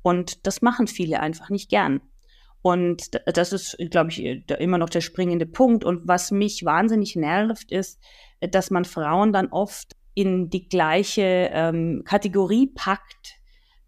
Und 0.01 0.45
das 0.45 0.61
machen 0.61 0.87
viele 0.87 1.19
einfach 1.19 1.49
nicht 1.49 1.69
gern. 1.69 2.01
Und 2.61 3.11
das 3.25 3.53
ist, 3.53 3.77
glaube 3.91 4.09
ich, 4.11 4.49
immer 4.59 4.77
noch 4.77 4.89
der 4.89 5.01
springende 5.01 5.45
Punkt. 5.45 5.83
Und 5.83 6.07
was 6.07 6.31
mich 6.31 6.65
wahnsinnig 6.65 7.15
nervt, 7.15 7.71
ist, 7.71 7.99
dass 8.41 8.71
man 8.71 8.85
Frauen 8.85 9.31
dann 9.31 9.47
oft 9.47 9.95
in 10.13 10.49
die 10.49 10.67
gleiche 10.67 11.49
ähm, 11.53 12.03
Kategorie 12.05 12.67
packt 12.73 13.35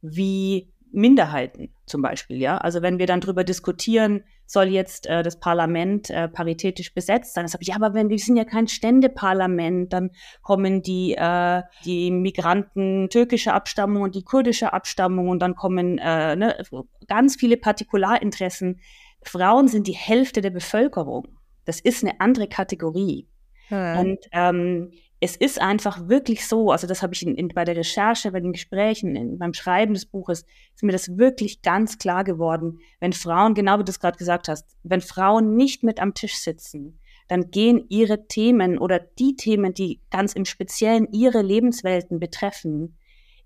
wie 0.01 0.71
Minderheiten 0.91 1.73
zum 1.85 2.01
Beispiel. 2.01 2.37
Ja, 2.37 2.57
also 2.57 2.81
wenn 2.81 2.99
wir 2.99 3.07
dann 3.07 3.21
darüber 3.21 3.43
diskutieren, 3.43 4.23
soll 4.49 4.67
jetzt 4.69 5.05
äh, 5.05 5.21
das 5.21 5.39
Parlament 5.39 6.09
äh, 6.09 6.27
paritätisch 6.27 6.95
besetzt 6.95 7.35
sein. 7.35 7.45
Das 7.45 7.53
habe 7.53 7.61
ich, 7.61 7.67
ja, 7.67 7.75
aber 7.75 7.93
wenn 7.93 8.09
wir 8.09 8.17
sind 8.17 8.35
ja 8.35 8.45
kein 8.45 8.67
Ständeparlament, 8.67 9.93
dann 9.93 10.09
kommen 10.41 10.81
die 10.81 11.13
äh, 11.15 11.61
die 11.85 12.09
Migranten 12.09 13.09
türkischer 13.11 13.53
Abstammung 13.53 14.01
und 14.01 14.15
die 14.15 14.23
kurdische 14.23 14.73
Abstammung 14.73 15.29
und 15.29 15.39
dann 15.39 15.55
kommen 15.55 15.99
äh, 15.99 16.35
ne, 16.35 16.63
ganz 17.07 17.35
viele 17.35 17.57
Partikularinteressen. 17.57 18.79
Frauen 19.21 19.67
sind 19.67 19.85
die 19.85 19.95
Hälfte 19.95 20.41
der 20.41 20.49
Bevölkerung. 20.49 21.27
Das 21.65 21.79
ist 21.79 22.03
eine 22.03 22.19
andere 22.19 22.47
Kategorie. 22.47 23.27
Hm. 23.67 23.99
Und 23.99 24.19
ähm, 24.31 24.91
es 25.21 25.35
ist 25.35 25.59
einfach 25.59 26.07
wirklich 26.07 26.47
so, 26.47 26.71
also 26.71 26.87
das 26.87 27.03
habe 27.03 27.13
ich 27.13 27.25
in, 27.25 27.35
in, 27.35 27.49
bei 27.49 27.65
der 27.65 27.75
Recherche, 27.75 28.31
bei 28.31 28.39
den 28.39 28.53
Gesprächen, 28.53 29.15
in, 29.15 29.37
beim 29.37 29.53
Schreiben 29.53 29.93
des 29.93 30.05
Buches, 30.05 30.45
ist 30.73 30.83
mir 30.83 30.93
das 30.93 31.17
wirklich 31.17 31.61
ganz 31.61 31.97
klar 31.97 32.23
geworden, 32.23 32.79
wenn 32.99 33.11
Frauen, 33.11 33.53
genau 33.53 33.79
wie 33.79 33.83
du 33.83 33.91
es 33.91 33.99
gerade 33.99 34.17
gesagt 34.17 34.47
hast, 34.47 34.77
wenn 34.83 35.01
Frauen 35.01 35.55
nicht 35.57 35.83
mit 35.83 35.99
am 35.99 36.13
Tisch 36.13 36.37
sitzen, 36.37 36.99
dann 37.27 37.51
gehen 37.51 37.85
ihre 37.89 38.27
Themen 38.27 38.79
oder 38.79 38.99
die 38.99 39.35
Themen, 39.35 39.73
die 39.73 40.01
ganz 40.09 40.33
im 40.33 40.45
Speziellen 40.45 41.07
ihre 41.11 41.41
Lebenswelten 41.41 42.19
betreffen, 42.19 42.97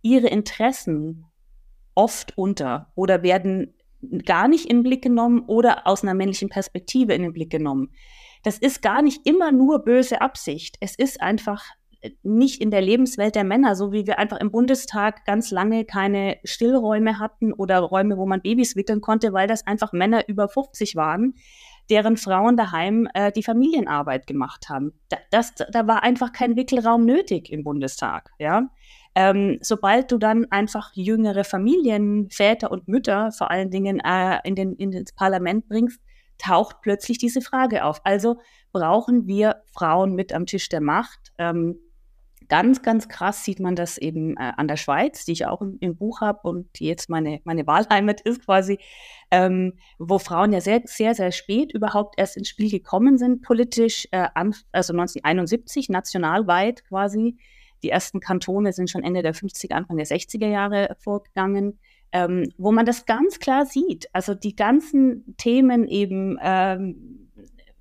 ihre 0.02 0.28
Interessen 0.28 1.26
oft 1.96 2.38
unter 2.38 2.92
oder 2.96 3.24
werden 3.24 3.74
gar 4.26 4.48
nicht 4.48 4.66
in 4.66 4.78
den 4.78 4.84
Blick 4.84 5.02
genommen 5.02 5.44
oder 5.48 5.88
aus 5.88 6.04
einer 6.04 6.14
männlichen 6.14 6.50
Perspektive 6.50 7.14
in 7.14 7.24
den 7.24 7.34
Blick 7.34 7.50
genommen 7.50 7.90
das 8.44 8.58
ist 8.58 8.82
gar 8.82 9.02
nicht 9.02 9.26
immer 9.26 9.52
nur 9.52 9.84
böse 9.84 10.22
Absicht. 10.22 10.76
Es 10.80 10.96
ist 10.96 11.22
einfach 11.22 11.64
äh, 12.02 12.12
nicht 12.22 12.62
in 12.62 12.72
der 12.72 12.82
Lebenswelt 12.82 13.36
der 13.36 13.44
Männer, 13.44 13.76
so 13.76 13.92
wie 13.92 14.06
wir 14.06 14.20
einfach 14.20 14.38
im 14.40 14.52
Bundestag 14.52 15.26
ganz 15.26 15.50
lange 15.50 15.86
keine 15.86 16.38
Stillräume 16.44 17.20
hatten 17.20 17.54
oder 17.54 17.80
Räume, 17.80 18.18
wo 18.18 18.26
man 18.26 18.42
Babys 18.42 18.76
wickeln 18.76 19.02
konnte, 19.02 19.34
weil 19.34 19.48
das 19.48 19.66
einfach 19.66 19.94
Männer 19.94 20.28
über 20.28 20.50
50 20.50 20.96
waren, 20.96 21.36
deren 21.90 22.18
Frauen 22.18 22.58
daheim 22.58 23.08
äh, 23.14 23.32
die 23.32 23.44
Familienarbeit 23.44 24.28
gemacht 24.28 24.70
haben. 24.70 24.94
Da, 25.10 25.18
das, 25.32 25.54
da 25.56 25.88
war 25.88 26.04
einfach 26.04 26.32
kein 26.32 26.56
Wickelraum 26.56 27.06
nötig 27.06 27.52
im 27.52 27.64
Bundestag, 27.64 28.30
ja. 28.40 28.70
Ähm, 29.16 29.60
sobald 29.62 30.12
du 30.12 30.18
dann 30.18 30.48
einfach 30.52 30.90
jüngere 30.96 31.44
Familien, 31.44 32.30
Väter 32.32 32.72
und 32.72 32.88
Mütter 32.88 33.32
vor 33.32 33.52
allen 33.52 33.70
Dingen 33.70 34.00
äh, 34.00 34.40
in 34.44 34.56
den, 34.56 34.76
in 34.76 34.90
das 34.90 35.14
Parlament 35.14 35.68
bringst, 35.68 36.00
taucht 36.38 36.78
plötzlich 36.82 37.18
diese 37.18 37.42
Frage 37.42 37.86
auf. 37.86 38.02
Also 38.04 38.38
brauchen 38.72 39.28
wir 39.28 39.64
Frauen 39.72 40.16
mit 40.16 40.34
am 40.34 40.46
Tisch 40.46 40.70
der 40.70 40.82
Macht? 40.82 41.32
Ähm, 41.38 41.80
ganz, 42.50 42.82
ganz 42.82 43.08
krass 43.08 43.44
sieht 43.44 43.60
man 43.60 43.76
das 43.76 43.98
eben 43.98 44.36
äh, 44.38 44.52
an 44.58 44.68
der 44.68 44.78
Schweiz, 44.78 45.26
die 45.26 45.32
ich 45.32 45.46
auch 45.46 45.62
im, 45.62 45.78
im 45.80 45.96
Buch 45.96 46.22
habe 46.22 46.48
und 46.48 46.68
die 46.80 46.86
jetzt 46.86 47.10
meine, 47.10 47.40
meine 47.44 47.66
Wahlheimat 47.68 48.22
ist 48.22 48.46
quasi, 48.46 48.80
ähm, 49.32 49.74
wo 49.98 50.20
Frauen 50.20 50.54
ja 50.54 50.62
sehr, 50.62 50.82
sehr, 50.86 51.16
sehr 51.16 51.32
spät 51.32 51.74
überhaupt 51.74 52.16
erst 52.18 52.38
ins 52.38 52.50
Spiel 52.50 52.70
gekommen 52.70 53.18
sind, 53.18 53.42
politisch, 53.42 54.08
äh, 54.12 54.28
also 54.72 54.94
1971, 54.94 55.90
nationalweit 55.90 56.86
quasi. 56.86 57.38
Die 57.84 57.90
ersten 57.90 58.20
Kantone 58.20 58.72
sind 58.72 58.90
schon 58.90 59.04
Ende 59.04 59.22
der 59.22 59.36
50er, 59.36 59.74
Anfang 59.74 59.98
der 59.98 60.08
60er 60.08 60.48
Jahre 60.48 60.96
vorgegangen 61.00 61.80
ähm, 62.14 62.54
wo 62.58 62.72
man 62.72 62.86
das 62.86 63.06
ganz 63.06 63.40
klar 63.40 63.66
sieht. 63.66 64.08
Also 64.14 64.36
die 64.36 64.56
ganzen 64.56 65.36
Themen 65.38 65.88
eben 65.88 66.38
ähm, 66.42 67.30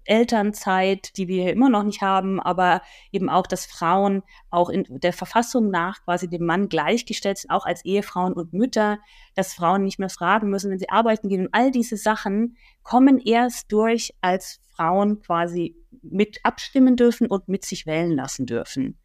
Elternzeit, 0.04 1.16
die 1.16 1.28
wir 1.28 1.52
immer 1.52 1.68
noch 1.68 1.84
nicht 1.84 2.00
haben, 2.00 2.40
aber 2.40 2.82
eben 3.12 3.28
auch, 3.28 3.46
dass 3.46 3.66
Frauen 3.66 4.22
auch 4.50 4.68
in 4.68 4.84
der 4.88 5.12
Verfassung 5.12 5.70
nach 5.70 6.02
quasi 6.04 6.28
dem 6.28 6.44
Mann 6.44 6.68
gleichgestellt 6.68 7.38
sind, 7.38 7.50
auch 7.50 7.66
als 7.66 7.84
Ehefrauen 7.84 8.32
und 8.32 8.52
Mütter, 8.52 8.98
dass 9.34 9.54
Frauen 9.54 9.84
nicht 9.84 9.98
mehr 9.98 10.08
fragen 10.08 10.50
müssen, 10.50 10.70
wenn 10.70 10.78
sie 10.78 10.90
arbeiten 10.90 11.28
gehen. 11.28 11.46
Und 11.46 11.54
all 11.54 11.70
diese 11.70 11.96
Sachen 11.96 12.56
kommen 12.82 13.18
erst 13.18 13.70
durch, 13.70 14.14
als 14.22 14.60
Frauen 14.74 15.20
quasi 15.20 15.76
mit 16.02 16.40
abstimmen 16.42 16.96
dürfen 16.96 17.26
und 17.26 17.48
mit 17.48 17.64
sich 17.64 17.86
wählen 17.86 18.12
lassen 18.12 18.46
dürfen. 18.46 18.98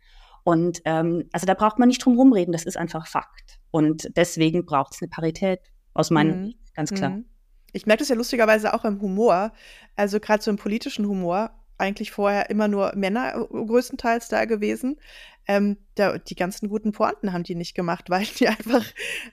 Und 0.48 0.82
ähm, 0.86 1.28
also 1.34 1.46
da 1.46 1.56
braucht 1.56 1.78
man 1.78 1.90
nicht 1.90 2.06
drum 2.06 2.16
rumreden, 2.18 2.54
das 2.54 2.64
ist 2.64 2.78
einfach 2.78 3.06
Fakt. 3.06 3.60
Und 3.70 4.10
deswegen 4.16 4.66
braucht 4.66 4.94
es 4.94 5.02
eine 5.02 5.10
Parität, 5.10 5.60
aus 5.94 6.10
meiner 6.10 6.36
mhm. 6.36 6.54
Ganz 6.74 6.94
klar. 6.94 7.10
Mhm. 7.10 7.26
Ich 7.74 7.86
merke 7.86 8.00
das 8.00 8.08
ja 8.08 8.16
lustigerweise 8.16 8.74
auch 8.74 8.86
im 8.86 9.02
Humor, 9.02 9.52
also 9.98 10.22
gerade 10.22 10.42
so 10.42 10.50
im 10.50 10.56
politischen 10.56 11.06
Humor, 11.06 11.52
eigentlich 11.78 12.12
vorher 12.12 12.50
immer 12.50 12.70
nur 12.70 12.94
Männer 12.96 13.36
äh, 13.36 13.66
größtenteils 13.66 14.30
da 14.30 14.46
gewesen. 14.46 15.02
Ähm, 15.50 15.80
da, 15.96 16.18
die 16.18 16.36
ganzen 16.36 16.70
guten 16.70 16.94
Pointen 16.94 17.34
haben 17.34 17.44
die 17.44 17.56
nicht 17.56 17.76
gemacht, 17.76 18.06
weil 18.10 18.26
die 18.40 18.48
einfach, 18.48 18.86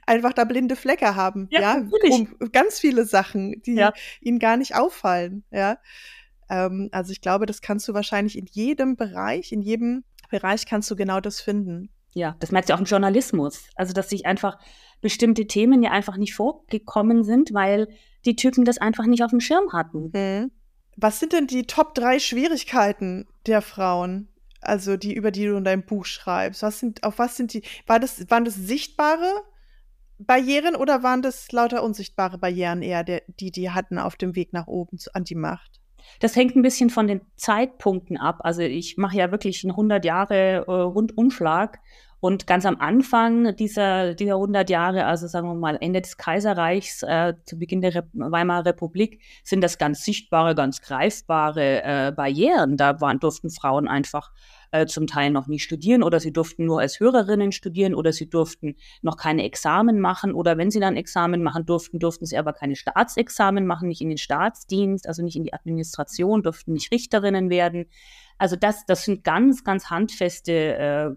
einfach 0.07 0.33
da 0.33 0.43
blinde 0.43 0.75
Flecke 0.75 1.15
haben. 1.15 1.47
Ja, 1.53 1.61
ja? 1.61 1.89
Um 2.11 2.51
ganz 2.51 2.81
viele 2.81 3.05
Sachen, 3.05 3.63
die 3.63 3.75
ja. 3.75 3.93
ihnen 4.21 4.41
gar 4.41 4.57
nicht 4.57 4.75
auffallen. 4.75 5.45
Ja. 5.53 5.79
Ähm, 6.51 6.89
also 6.91 7.13
ich 7.13 7.21
glaube, 7.21 7.47
das 7.47 7.61
kannst 7.61 7.87
du 7.87 7.95
wahrscheinlich 7.95 8.37
in 8.37 8.47
jedem 8.51 8.97
Bereich, 8.97 9.53
in 9.53 9.63
jedem 9.63 10.03
Bereich 10.31 10.67
kannst 10.67 10.91
du 10.91 10.97
genau 10.97 11.21
das 11.21 11.41
finden. 11.41 11.91
Ja, 12.13 12.37
das 12.39 12.53
merkst 12.53 12.71
du 12.71 12.75
auch 12.75 12.79
im 12.79 12.85
Journalismus. 12.85 13.69
Also, 13.75 13.93
dass 13.93 14.09
sich 14.09 14.25
einfach 14.25 14.59
bestimmte 15.01 15.47
Themen 15.47 15.83
ja 15.83 15.91
einfach 15.91 16.17
nicht 16.17 16.35
vorgekommen 16.35 17.25
sind, 17.25 17.53
weil 17.53 17.89
die 18.25 18.37
Typen 18.37 18.65
das 18.65 18.79
einfach 18.79 19.07
nicht 19.07 19.25
auf 19.25 19.31
dem 19.31 19.41
Schirm 19.41 19.73
hatten. 19.73 20.11
Mhm. 20.15 20.51
Was 20.97 21.19
sind 21.19 21.33
denn 21.33 21.49
die 21.49 21.67
Top 21.67 21.95
3 21.95 22.21
Schwierigkeiten 22.21 23.27
der 23.47 23.63
Frauen? 23.63 24.29
Also, 24.61 24.97
die, 24.97 25.13
über 25.13 25.31
die 25.31 25.47
du 25.47 25.57
in 25.57 25.65
deinem 25.65 25.85
Buch 25.85 26.07
schreibst. 26.07 26.63
Was 26.63 26.79
sind, 26.79 27.03
auf 27.03 27.19
was 27.19 27.37
sind 27.37 27.53
die? 27.53 27.63
War 27.87 27.99
das, 27.99 28.31
waren 28.31 28.45
das 28.45 28.55
sichtbare 28.55 29.43
Barrieren 30.19 30.77
oder 30.77 31.03
waren 31.03 31.21
das 31.21 31.51
lauter 31.53 31.83
unsichtbare 31.83 32.39
Barrieren 32.39 32.81
eher, 32.83 33.03
der, 33.03 33.23
die 33.41 33.51
die 33.51 33.71
hatten 33.71 33.99
auf 33.99 34.17
dem 34.17 34.37
Weg 34.37 34.53
nach 34.53 34.69
oben 34.69 34.99
zu, 34.99 35.13
an 35.15 35.25
die 35.25 35.35
Macht? 35.35 35.81
Das 36.21 36.37
hängt 36.37 36.57
ein 36.57 36.63
bisschen 36.63 36.91
von 36.91 37.07
den 37.07 37.21
Zeitpunkten 37.37 38.17
ab. 38.17 38.39
Also 38.41 38.63
ich 38.63 38.97
mache 38.97 39.17
ja 39.17 39.31
wirklich 39.31 39.65
einen 39.65 39.73
100 39.73 40.05
Jahre 40.05 40.65
äh, 40.67 40.71
Rundumschlag 40.71 41.79
und 42.25 42.47
ganz 42.47 42.65
am 42.65 42.81
Anfang 42.81 43.55
dieser, 43.57 44.15
dieser 44.15 44.37
100 44.37 44.71
Jahre, 44.71 45.05
also 45.05 45.27
sagen 45.27 45.47
wir 45.47 45.55
mal 45.55 45.77
Ende 45.79 46.01
des 46.01 46.17
Kaiserreichs, 46.17 47.03
äh, 47.03 47.35
zu 47.45 47.59
Beginn 47.59 47.83
der 47.83 47.95
Rep 47.95 48.07
Weimarer 48.15 48.65
Republik, 48.65 49.21
sind 49.43 49.61
das 49.61 49.77
ganz 49.77 50.07
sichtbare, 50.07 50.55
ganz 50.55 50.81
greifbare 50.81 51.83
äh, 51.83 52.13
Barrieren. 52.13 52.79
Da 52.79 52.99
waren, 53.03 53.21
durften 53.21 53.51
Frauen 53.51 53.89
einfach 53.89 54.33
äh, 54.75 54.87
zum 54.87 55.07
Teil 55.07 55.31
noch 55.31 55.47
nie 55.47 55.61
studieren 55.61 56.03
oder 56.03 56.19
sie 56.19 56.33
durften 56.33 56.67
nur 56.67 56.81
als 56.81 56.99
Hörerinnen 56.99 57.53
studieren 57.53 57.95
oder 57.95 58.13
sie 58.13 58.29
durften 58.29 58.75
noch 59.03 59.17
keine 59.17 59.45
Examen 59.45 60.01
machen 60.01 60.35
oder 60.35 60.59
wenn 60.59 60.73
sie 60.73 60.81
dann 60.81 60.97
Examen 60.97 61.45
machen 61.45 61.65
durften, 61.65 62.01
durften 62.01 62.27
sie 62.27 62.37
aber 62.37 62.53
keine 62.53 62.75
Staatsexamen 62.75 63.67
machen, 63.67 63.87
nicht 63.87 64.01
in 64.01 64.09
den 64.09 64.19
Staatsdienst, 64.19 65.07
also 65.07 65.23
nicht 65.23 65.37
in 65.37 65.45
die 65.45 65.55
Administration, 65.55 66.43
durften 66.43 66.73
nicht 66.73 66.91
Richterinnen 66.91 67.51
werden. 67.51 67.87
Also 68.37 68.57
das, 68.57 68.85
das 68.85 69.05
sind 69.05 69.23
ganz, 69.23 69.63
ganz 69.63 69.91
handfeste 69.91 70.53
äh, 70.53 71.11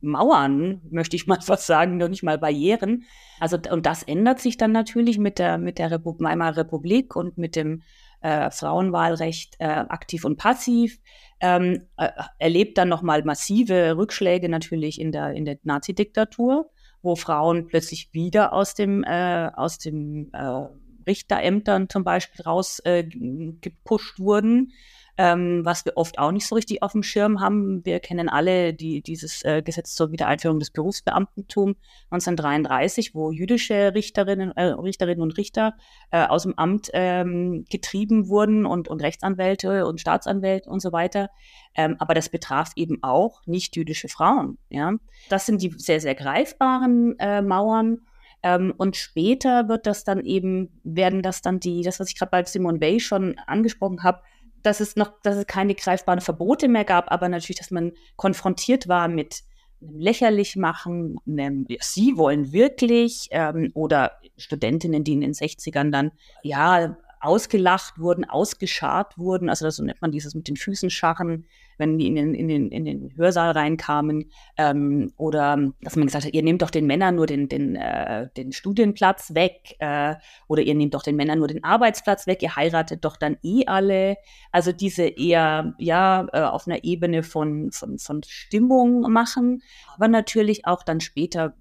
Mauern, 0.00 0.80
möchte 0.90 1.16
ich 1.16 1.26
mal 1.26 1.38
was 1.46 1.66
sagen, 1.66 1.96
noch 1.96 2.08
nicht 2.08 2.22
mal 2.22 2.38
Barrieren. 2.38 3.02
Also, 3.40 3.58
und 3.70 3.84
das 3.84 4.04
ändert 4.04 4.38
sich 4.38 4.58
dann 4.58 4.70
natürlich 4.70 5.18
mit 5.18 5.40
der, 5.40 5.58
mit 5.58 5.78
der 5.78 5.90
Repu 5.90 6.14
Weimarer 6.20 6.58
Republik 6.58 7.16
und 7.16 7.36
mit 7.36 7.56
dem 7.56 7.82
äh, 8.20 8.50
Frauenwahlrecht 8.50 9.56
äh, 9.58 9.64
aktiv 9.64 10.24
und 10.24 10.36
passiv, 10.36 10.98
ähm, 11.40 11.86
äh, 11.96 12.10
erlebt 12.38 12.78
dann 12.78 12.88
nochmal 12.88 13.22
massive 13.24 13.96
Rückschläge 13.96 14.48
natürlich 14.48 15.00
in 15.00 15.12
der, 15.12 15.32
in 15.32 15.44
der 15.44 15.58
Nazi-Diktatur, 15.62 16.70
wo 17.02 17.16
Frauen 17.16 17.66
plötzlich 17.66 18.10
wieder 18.12 18.52
aus 18.52 18.74
dem, 18.74 19.04
äh, 19.04 19.50
aus 19.54 19.78
dem 19.78 20.30
äh, 20.32 20.66
Richterämtern 21.06 21.88
zum 21.88 22.04
Beispiel 22.04 22.44
rausgepusht 22.44 24.18
äh, 24.18 24.22
wurden 24.22 24.72
ähm, 25.20 25.66
was 25.66 25.84
wir 25.84 25.98
oft 25.98 26.18
auch 26.18 26.32
nicht 26.32 26.46
so 26.46 26.54
richtig 26.54 26.82
auf 26.82 26.92
dem 26.92 27.02
Schirm 27.02 27.40
haben. 27.40 27.84
Wir 27.84 28.00
kennen 28.00 28.30
alle 28.30 28.72
die, 28.72 29.02
dieses 29.02 29.44
äh, 29.44 29.60
Gesetz 29.60 29.94
zur 29.94 30.12
Wiedereinführung 30.12 30.58
des 30.58 30.70
Berufsbeamtentums 30.70 31.76
1933, 32.08 33.14
wo 33.14 33.30
jüdische 33.30 33.92
Richterinnen, 33.94 34.52
äh, 34.52 34.68
Richterinnen 34.68 35.20
und 35.20 35.36
Richter 35.36 35.74
äh, 36.10 36.26
aus 36.26 36.44
dem 36.44 36.54
Amt 36.56 36.88
ähm, 36.94 37.66
getrieben 37.68 38.30
wurden 38.30 38.64
und, 38.64 38.88
und 38.88 39.02
Rechtsanwälte 39.02 39.84
und 39.86 40.00
Staatsanwälte 40.00 40.70
und 40.70 40.80
so 40.80 40.90
weiter. 40.90 41.28
Ähm, 41.74 41.96
aber 41.98 42.14
das 42.14 42.30
betraf 42.30 42.72
eben 42.76 43.02
auch 43.02 43.42
nicht-jüdische 43.44 44.08
Frauen. 44.08 44.56
Ja? 44.70 44.94
Das 45.28 45.44
sind 45.44 45.60
die 45.60 45.74
sehr, 45.76 46.00
sehr 46.00 46.14
greifbaren 46.14 47.18
äh, 47.18 47.42
Mauern. 47.42 48.06
Ähm, 48.42 48.72
und 48.78 48.96
später 48.96 49.68
wird 49.68 49.86
das 49.86 50.02
dann 50.04 50.24
eben, 50.24 50.80
werden 50.82 51.20
das 51.22 51.42
dann 51.42 51.60
die, 51.60 51.82
das, 51.82 52.00
was 52.00 52.08
ich 52.08 52.18
gerade 52.18 52.30
bei 52.30 52.42
Simone 52.44 52.80
Weil 52.80 53.00
schon 53.00 53.36
angesprochen 53.46 54.02
habe, 54.02 54.22
dass 54.62 54.80
es 54.80 54.96
noch, 54.96 55.12
dass 55.22 55.36
es 55.36 55.46
keine 55.46 55.74
greifbaren 55.74 56.20
Verbote 56.20 56.68
mehr 56.68 56.84
gab, 56.84 57.10
aber 57.10 57.28
natürlich, 57.28 57.58
dass 57.58 57.70
man 57.70 57.92
konfrontiert 58.16 58.88
war 58.88 59.08
mit 59.08 59.42
einem 59.80 60.00
lächerlich 60.00 60.56
machen, 60.56 61.16
einem, 61.26 61.66
sie 61.80 62.16
wollen 62.16 62.52
wirklich, 62.52 63.28
ähm, 63.30 63.70
oder 63.74 64.12
Studentinnen, 64.36 65.04
die 65.04 65.14
in 65.14 65.20
den 65.22 65.32
60ern 65.32 65.90
dann, 65.90 66.12
ja, 66.42 66.96
ausgelacht 67.20 67.98
wurden, 67.98 68.24
ausgeschart 68.24 69.18
wurden. 69.18 69.50
Also 69.50 69.66
das 69.66 69.76
so 69.76 69.84
nennt 69.84 70.00
man 70.00 70.10
dieses 70.10 70.34
mit 70.34 70.48
den 70.48 70.56
Füßen 70.56 70.88
scharren, 70.88 71.46
wenn 71.76 71.98
die 71.98 72.06
in 72.06 72.14
den, 72.14 72.34
in 72.34 72.48
den, 72.48 72.70
in 72.70 72.84
den 72.86 73.14
Hörsaal 73.16 73.52
reinkamen. 73.52 74.30
Ähm, 74.56 75.12
oder 75.16 75.72
dass 75.82 75.96
man 75.96 76.06
gesagt 76.06 76.24
hat, 76.24 76.32
ihr 76.32 76.42
nehmt 76.42 76.62
doch 76.62 76.70
den 76.70 76.86
Männern 76.86 77.16
nur 77.16 77.26
den, 77.26 77.48
den, 77.48 77.76
äh, 77.76 78.28
den 78.36 78.52
Studienplatz 78.52 79.34
weg. 79.34 79.76
Äh, 79.80 80.16
oder 80.48 80.62
ihr 80.62 80.74
nehmt 80.74 80.94
doch 80.94 81.02
den 81.02 81.16
Männern 81.16 81.38
nur 81.38 81.48
den 81.48 81.62
Arbeitsplatz 81.62 82.26
weg. 82.26 82.42
Ihr 82.42 82.56
heiratet 82.56 83.04
doch 83.04 83.16
dann 83.16 83.36
eh 83.42 83.66
alle. 83.66 84.16
Also 84.50 84.72
diese 84.72 85.04
eher, 85.04 85.74
ja, 85.78 86.26
äh, 86.32 86.40
auf 86.40 86.66
einer 86.66 86.84
Ebene 86.84 87.22
von, 87.22 87.70
von, 87.70 87.98
von 87.98 88.22
Stimmung 88.22 89.02
machen. 89.12 89.62
Aber 89.94 90.08
natürlich 90.08 90.66
auch 90.66 90.82
dann 90.82 91.00
später 91.00 91.54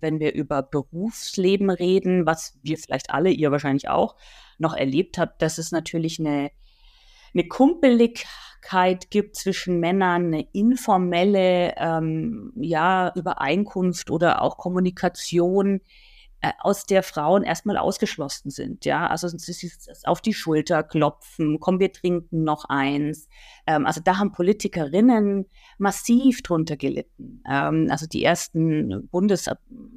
wenn 0.00 0.20
wir 0.20 0.34
über 0.34 0.62
Berufsleben 0.62 1.70
reden, 1.70 2.26
was 2.26 2.58
wir 2.62 2.78
vielleicht 2.78 3.10
alle, 3.10 3.30
ihr 3.30 3.50
wahrscheinlich 3.50 3.88
auch, 3.88 4.16
noch 4.58 4.74
erlebt 4.74 5.18
habt, 5.18 5.42
dass 5.42 5.58
es 5.58 5.72
natürlich 5.72 6.18
eine, 6.18 6.50
eine 7.34 7.46
Kumpeligkeit 7.48 9.10
gibt 9.10 9.36
zwischen 9.36 9.80
Männern, 9.80 10.26
eine 10.26 10.46
informelle 10.52 11.74
ähm, 11.76 12.52
ja, 12.56 13.12
Übereinkunft 13.14 14.10
oder 14.10 14.42
auch 14.42 14.56
Kommunikation, 14.58 15.80
aus 16.58 16.84
der 16.84 17.02
Frauen 17.02 17.42
erstmal 17.42 17.76
ausgeschlossen 17.76 18.50
sind. 18.50 18.84
Ja, 18.84 19.06
also 19.06 19.28
auf 20.04 20.20
die 20.20 20.34
Schulter 20.34 20.82
klopfen, 20.82 21.58
komm, 21.60 21.80
wir 21.80 21.92
trinken 21.92 22.44
noch 22.44 22.64
eins. 22.66 23.28
Ähm, 23.66 23.86
also 23.86 24.00
da 24.02 24.18
haben 24.18 24.32
Politikerinnen 24.32 25.46
massiv 25.78 26.42
drunter 26.42 26.76
gelitten. 26.76 27.42
Ähm, 27.48 27.88
also 27.90 28.06
die 28.06 28.24
ersten 28.24 29.08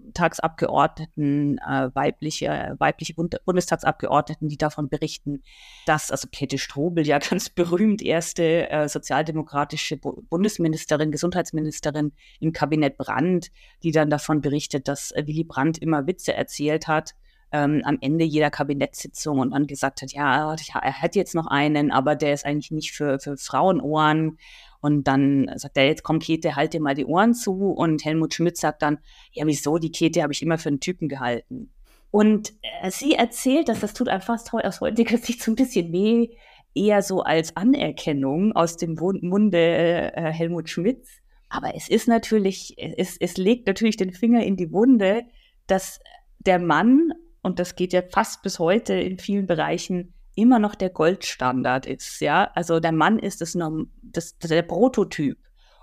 Bundestagsabgeordneten, 0.10 1.60
äh, 1.60 1.90
weibliche, 1.94 2.76
weibliche 2.80 3.14
Bund 3.14 3.38
Bundestagsabgeordneten, 3.46 4.48
die 4.48 4.58
davon 4.58 4.90
berichten, 4.90 5.44
dass, 5.86 6.12
also 6.12 6.28
Käthe 6.32 6.58
Strobel 6.58 7.06
ja 7.06 7.20
ganz 7.30 7.50
berühmt, 7.50 8.02
erste 8.02 8.70
äh, 8.70 8.90
sozialdemokratische 8.90 9.98
Bu 9.98 10.24
Bundesministerin, 10.30 11.12
Gesundheitsministerin 11.12 12.14
im 12.40 12.54
Kabinett 12.54 12.98
Brandt, 12.98 13.52
die 13.84 13.92
dann 13.92 14.10
davon 14.10 14.42
berichtet, 14.42 14.88
dass 14.88 15.12
äh, 15.12 15.24
Willy 15.26 15.44
Brandt 15.44 15.78
immer 15.78 16.08
Witze 16.08 16.34
erzählt 16.34 16.88
hat. 16.88 17.16
Ähm, 17.52 17.82
am 17.84 17.98
Ende 18.02 18.26
jeder 18.26 18.52
Kabinettssitzung 18.52 19.40
und 19.40 19.52
dann 19.52 19.66
gesagt 19.66 20.04
hat, 20.04 20.12
ja, 20.14 20.56
er 20.56 21.02
hat 21.02 21.16
jetzt 21.16 21.34
noch 21.34 21.48
einen, 21.48 21.92
aber 21.92 22.16
der 22.16 22.34
ist 22.34 22.46
eigentlich 22.46 22.70
nicht 22.70 22.92
für, 22.92 23.20
für 23.20 23.38
Frauenohren. 23.38 24.38
Und 24.82 25.08
dann 25.08 25.52
sagt 25.56 25.76
er, 25.78 25.88
jetzt 25.88 26.04
komm 26.04 26.20
Käthe, 26.20 26.56
halt 26.56 26.74
dir 26.74 26.82
mal 26.82 26.94
die 26.94 27.06
Ohren 27.06 27.34
zu. 27.34 27.72
Und 27.72 28.06
Helmut 28.06 28.34
Schmidt 28.34 28.58
sagt 28.58 28.82
dann, 28.82 29.00
ja, 29.32 29.46
wieso, 29.46 29.78
die 29.78 29.92
Käthe 29.92 30.22
habe 30.22 30.32
ich 30.32 30.42
immer 30.42 30.58
für 30.58 30.70
einen 30.70 30.80
Typen 30.80 31.10
gehalten. 31.10 31.72
Und 32.12 32.54
äh, 32.82 32.92
sie 32.92 33.14
erzählt, 33.14 33.70
dass 33.70 33.82
das 33.82 33.94
tut 33.94 34.10
einfach 34.10 34.40
aus 34.52 34.82
heutiger 34.82 35.18
Sicht 35.20 35.44
so 35.44 35.52
ein 35.52 35.56
bisschen 35.56 35.92
weh, 35.92 36.30
eher 36.74 37.02
so 37.02 37.22
als 37.22 37.56
Anerkennung 37.58 38.54
aus 38.54 38.78
dem 38.78 38.96
Munde 38.96 40.14
äh, 40.16 40.32
Helmut 40.32 40.70
Schmidts. 40.70 41.10
Aber 41.50 41.76
es 41.76 41.90
ist 41.90 42.08
natürlich, 42.08 42.76
es, 42.78 43.18
es 43.20 43.38
legt 43.38 43.66
natürlich 43.68 43.98
den 43.98 44.14
Finger 44.14 44.44
in 44.44 44.56
die 44.56 44.72
Wunde, 44.72 45.24
dass 45.66 46.00
der 46.40 46.60
Mann, 46.60 47.12
und 47.42 47.60
das 47.60 47.76
geht 47.76 47.94
ja 47.94 48.02
fast 48.02 48.42
bis 48.42 48.60
heute 48.60 48.94
in 48.94 49.18
vielen 49.18 49.48
Bereichen, 49.48 50.14
immer 50.36 50.60
noch 50.60 50.76
der 50.76 50.90
Goldstandard 50.90 51.86
ist, 51.86 52.22
ja. 52.22 52.52
Also 52.56 52.80
der 52.80 52.92
Mann 52.92 53.20
ist 53.20 53.42
das, 53.42 53.58
das, 54.02 54.38
der 54.40 54.62
Prototyp 54.62 55.38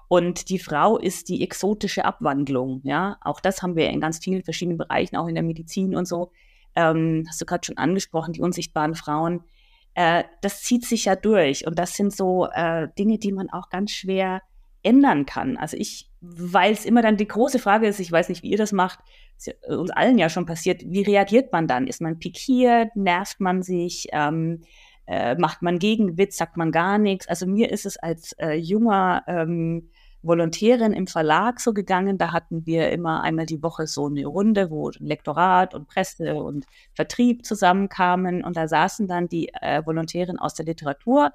und 0.09 0.49
die 0.49 0.59
Frau 0.59 0.99
ist 0.99 1.29
die 1.29 1.43
exotische 1.43 2.05
Abwandlung, 2.05 2.81
ja. 2.85 3.19
Auch 3.21 3.41
das 3.41 3.63
haben 3.63 3.77
wir 3.77 3.91
in 3.91 4.01
ganz 4.01 4.19
vielen 4.19 4.43
verschiedenen 4.43 4.79
Bereichen, 4.79 5.17
auch 5.17 5.29
in 5.29 5.35
der 5.35 5.45
Medizin 5.45 5.95
und 5.95 6.07
so. 6.07 6.33
Ähm, 6.75 7.25
hast 7.29 7.41
du 7.41 7.47
gerade 7.47 7.65
schon 7.65 7.79
angesprochen, 7.79 8.33
die 8.33 8.43
unsichtbaren 8.43 8.95
Frauen. 8.95 9.43
Äh, 9.95 10.25
das 10.43 10.63
zieht 10.63 10.85
sich 10.85 11.07
ja 11.07 11.17
durch 11.17 11.67
und 11.67 11.79
das 11.79 11.95
sind 11.95 12.15
so 12.15 12.47
äh, 12.53 12.89
Dinge, 12.99 13.19
die 13.19 13.33
man 13.33 13.51
auch 13.51 13.71
ganz 13.71 13.93
schwer 13.93 14.43
ändern 14.83 15.27
kann. 15.27 15.57
Also 15.57 15.77
ich, 15.77 16.11
weil 16.35 16.73
es 16.73 16.85
immer 16.85 17.03
dann 17.03 17.17
die 17.17 17.29
große 17.29 17.59
Frage 17.59 17.87
ist, 17.87 18.01
ich 18.01 18.11
weiß 18.11 18.29
nicht, 18.29 18.43
wie 18.43 18.51
ihr 18.51 18.59
das 18.59 18.73
macht, 18.73 19.01
ist 19.37 19.47
ja 19.47 19.77
uns 19.77 19.91
allen 19.91 20.19
ja 20.19 20.29
schon 20.29 20.47
passiert, 20.47 20.83
wie 20.85 21.03
reagiert 21.03 21.53
man 21.53 21.67
dann? 21.67 21.87
Ist 21.87 22.01
man 22.01 22.19
pikiert, 22.19 22.95
nervt 22.97 23.41
man 23.41 23.63
sich, 23.63 24.09
ähm, 24.13 24.63
äh, 25.07 25.37
macht 25.37 25.63
man 25.63 25.79
Gegenwitz, 25.79 26.37
sagt 26.37 26.57
man 26.57 26.73
gar 26.73 26.99
nichts? 26.99 27.29
Also 27.29 27.47
mir 27.47 27.71
ist 27.71 27.87
es 27.87 27.97
als 27.97 28.33
äh, 28.39 28.55
junger 28.55 29.23
ähm, 29.27 29.91
Volontärin 30.23 30.93
im 30.93 31.07
Verlag 31.07 31.61
so 31.61 31.73
gegangen, 31.73 32.19
da 32.19 32.33
hatten 32.33 32.67
wir 32.67 32.91
immer 32.91 33.23
einmal 33.23 33.47
die 33.47 33.63
Woche 33.63 33.87
so 33.87 34.07
eine 34.07 34.27
Runde, 34.27 34.71
wo 34.71 34.91
Lektorat 34.99 35.75
und 35.75 35.87
Presse 35.87 36.35
und 36.35 36.67
Vertrieb 36.95 37.47
zusammenkamen. 37.47 38.43
Und 38.43 38.57
da 38.57 38.67
saßen 38.67 39.07
dann 39.07 39.29
die 39.29 39.51
äh, 39.61 39.85
Volontärin 39.87 40.39
aus 40.39 40.55
der 40.55 40.67
Literatur, 40.67 41.31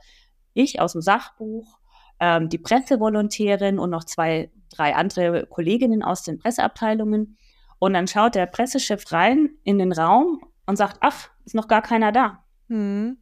ich 0.53 0.81
aus 0.81 0.91
dem 0.93 1.01
Sachbuch 1.01 1.79
ähm, 2.21 2.47
die 2.47 2.59
Pressevolontärin 2.59 3.79
und 3.79 3.89
noch 3.89 4.05
zwei, 4.05 4.51
drei 4.69 4.95
andere 4.95 5.47
Kolleginnen 5.47 6.03
aus 6.03 6.23
den 6.23 6.37
Presseabteilungen. 6.37 7.37
Und 7.79 7.93
dann 7.93 8.07
schaut 8.07 8.35
der 8.35 8.45
Pressechef 8.45 9.11
rein 9.11 9.49
in 9.63 9.79
den 9.79 9.91
Raum 9.91 10.39
und 10.67 10.77
sagt, 10.77 10.97
ach, 11.01 11.29
ist 11.45 11.55
noch 11.55 11.67
gar 11.67 11.81
keiner 11.81 12.11
da. 12.11 12.45
Hm. 12.69 13.17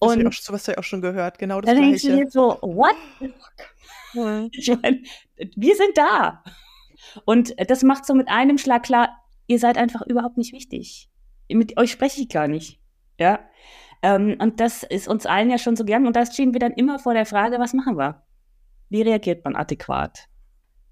Und 0.00 0.24
das 0.24 0.44
sowas 0.44 0.66
habe 0.66 0.72
ich 0.72 0.78
auch 0.78 0.84
schon 0.84 1.00
gehört, 1.00 1.38
genau 1.38 1.60
das 1.60 1.72
dann 1.72 1.80
Gleiche. 1.80 2.08
Dann 2.08 2.16
denkst 2.16 2.32
du 2.34 2.40
so, 2.40 2.58
what? 2.60 2.96
Hm. 4.14 4.50
Ich 4.52 4.68
meine, 4.82 5.00
wir 5.56 5.76
sind 5.76 5.96
da. 5.96 6.42
Und 7.24 7.54
das 7.70 7.82
macht 7.84 8.04
so 8.04 8.14
mit 8.14 8.28
einem 8.28 8.58
Schlag 8.58 8.82
klar, 8.82 9.08
ihr 9.46 9.60
seid 9.60 9.78
einfach 9.78 10.02
überhaupt 10.02 10.36
nicht 10.38 10.52
wichtig. 10.52 11.08
Mit 11.48 11.78
euch 11.78 11.92
spreche 11.92 12.20
ich 12.20 12.28
gar 12.28 12.48
nicht. 12.48 12.80
Ja. 13.18 13.38
Ähm, 14.02 14.36
und 14.40 14.60
das 14.60 14.82
ist 14.82 15.08
uns 15.08 15.26
allen 15.26 15.50
ja 15.50 15.58
schon 15.58 15.76
so 15.76 15.84
gegangen. 15.84 16.06
Und 16.06 16.16
da 16.16 16.26
stehen 16.26 16.52
wir 16.52 16.60
dann 16.60 16.72
immer 16.72 16.98
vor 16.98 17.14
der 17.14 17.26
Frage, 17.26 17.58
was 17.58 17.72
machen 17.72 17.96
wir? 17.96 18.22
Wie 18.88 19.02
reagiert 19.02 19.44
man 19.44 19.56
adäquat? 19.56 20.28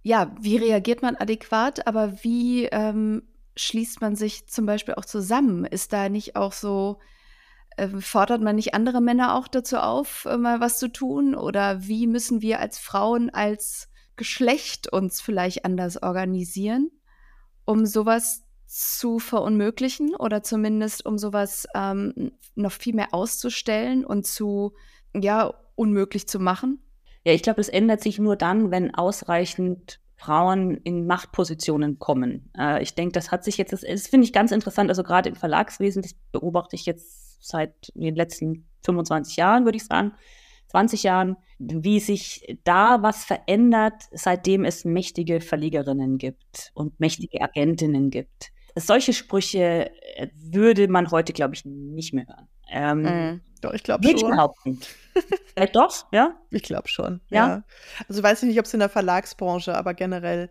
Ja, 0.02 0.34
wie 0.40 0.56
reagiert 0.56 1.02
man 1.02 1.16
adäquat, 1.16 1.86
aber 1.86 2.22
wie 2.22 2.64
ähm, 2.66 3.22
schließt 3.56 4.00
man 4.00 4.16
sich 4.16 4.48
zum 4.48 4.64
Beispiel 4.64 4.94
auch 4.94 5.04
zusammen? 5.04 5.64
Ist 5.64 5.92
da 5.92 6.08
nicht 6.08 6.36
auch 6.36 6.52
so, 6.52 7.00
äh, 7.76 7.88
fordert 7.88 8.40
man 8.40 8.56
nicht 8.56 8.72
andere 8.72 9.02
Männer 9.02 9.34
auch 9.34 9.48
dazu 9.48 9.76
auf, 9.76 10.24
äh, 10.24 10.38
mal 10.38 10.60
was 10.60 10.78
zu 10.78 10.88
tun? 10.90 11.34
Oder 11.34 11.86
wie 11.86 12.06
müssen 12.06 12.40
wir 12.40 12.60
als 12.60 12.78
Frauen, 12.78 13.28
als 13.28 13.90
Geschlecht 14.16 14.90
uns 14.92 15.20
vielleicht 15.20 15.64
anders 15.64 16.02
organisieren, 16.02 16.90
um 17.64 17.86
sowas 17.86 18.44
zu 18.70 19.18
verunmöglichen 19.18 20.14
oder 20.14 20.44
zumindest 20.44 21.04
um 21.04 21.18
sowas 21.18 21.66
ähm, 21.74 22.30
noch 22.54 22.70
viel 22.70 22.94
mehr 22.94 23.12
auszustellen 23.12 24.04
und 24.04 24.28
zu, 24.28 24.74
ja, 25.12 25.52
unmöglich 25.74 26.28
zu 26.28 26.38
machen? 26.38 26.80
Ja, 27.24 27.32
ich 27.32 27.42
glaube, 27.42 27.60
es 27.60 27.68
ändert 27.68 28.00
sich 28.00 28.20
nur 28.20 28.36
dann, 28.36 28.70
wenn 28.70 28.94
ausreichend 28.94 29.98
Frauen 30.14 30.76
in 30.84 31.06
Machtpositionen 31.06 31.98
kommen. 31.98 32.50
Äh, 32.56 32.80
ich 32.80 32.94
denke, 32.94 33.12
das 33.12 33.32
hat 33.32 33.42
sich 33.42 33.58
jetzt, 33.58 33.72
das, 33.72 33.80
das 33.80 34.06
finde 34.06 34.26
ich 34.26 34.32
ganz 34.32 34.52
interessant, 34.52 34.88
also 34.88 35.02
gerade 35.02 35.30
im 35.30 35.34
Verlagswesen, 35.34 36.02
das 36.02 36.14
beobachte 36.30 36.76
ich 36.76 36.86
jetzt 36.86 37.44
seit 37.44 37.90
den 37.94 38.14
letzten 38.14 38.68
25 38.84 39.36
Jahren, 39.36 39.64
würde 39.64 39.78
ich 39.78 39.84
sagen, 39.84 40.12
20 40.68 41.02
Jahren, 41.02 41.36
wie 41.58 41.98
sich 41.98 42.56
da 42.62 43.02
was 43.02 43.24
verändert, 43.24 44.04
seitdem 44.12 44.64
es 44.64 44.84
mächtige 44.84 45.40
Verlegerinnen 45.40 46.18
gibt 46.18 46.70
und 46.74 47.00
mächtige 47.00 47.40
Agentinnen 47.40 48.10
gibt 48.10 48.52
solche 48.76 49.12
Sprüche 49.12 49.90
äh, 50.16 50.28
würde 50.34 50.88
man 50.88 51.10
heute, 51.10 51.32
glaube 51.32 51.54
ich, 51.54 51.64
nicht 51.64 52.12
mehr 52.14 52.26
hören. 52.26 52.48
Ähm, 52.72 53.02
mhm. 53.02 53.40
Doch, 53.62 53.72
ich 53.72 53.82
glaube 53.82 54.06
schon. 54.06 54.30
behaupten. 54.30 54.80
Vielleicht 55.54 55.76
doch, 55.76 56.06
ja? 56.12 56.34
Ich 56.50 56.62
glaube 56.62 56.88
schon, 56.88 57.20
Ja? 57.30 57.48
ja. 57.48 57.62
Also 58.08 58.22
weiß 58.22 58.42
ich 58.42 58.48
nicht, 58.48 58.58
ob 58.58 58.64
es 58.66 58.72
in 58.74 58.80
der 58.80 58.88
Verlagsbranche, 58.88 59.74
aber 59.76 59.92
generell. 59.94 60.50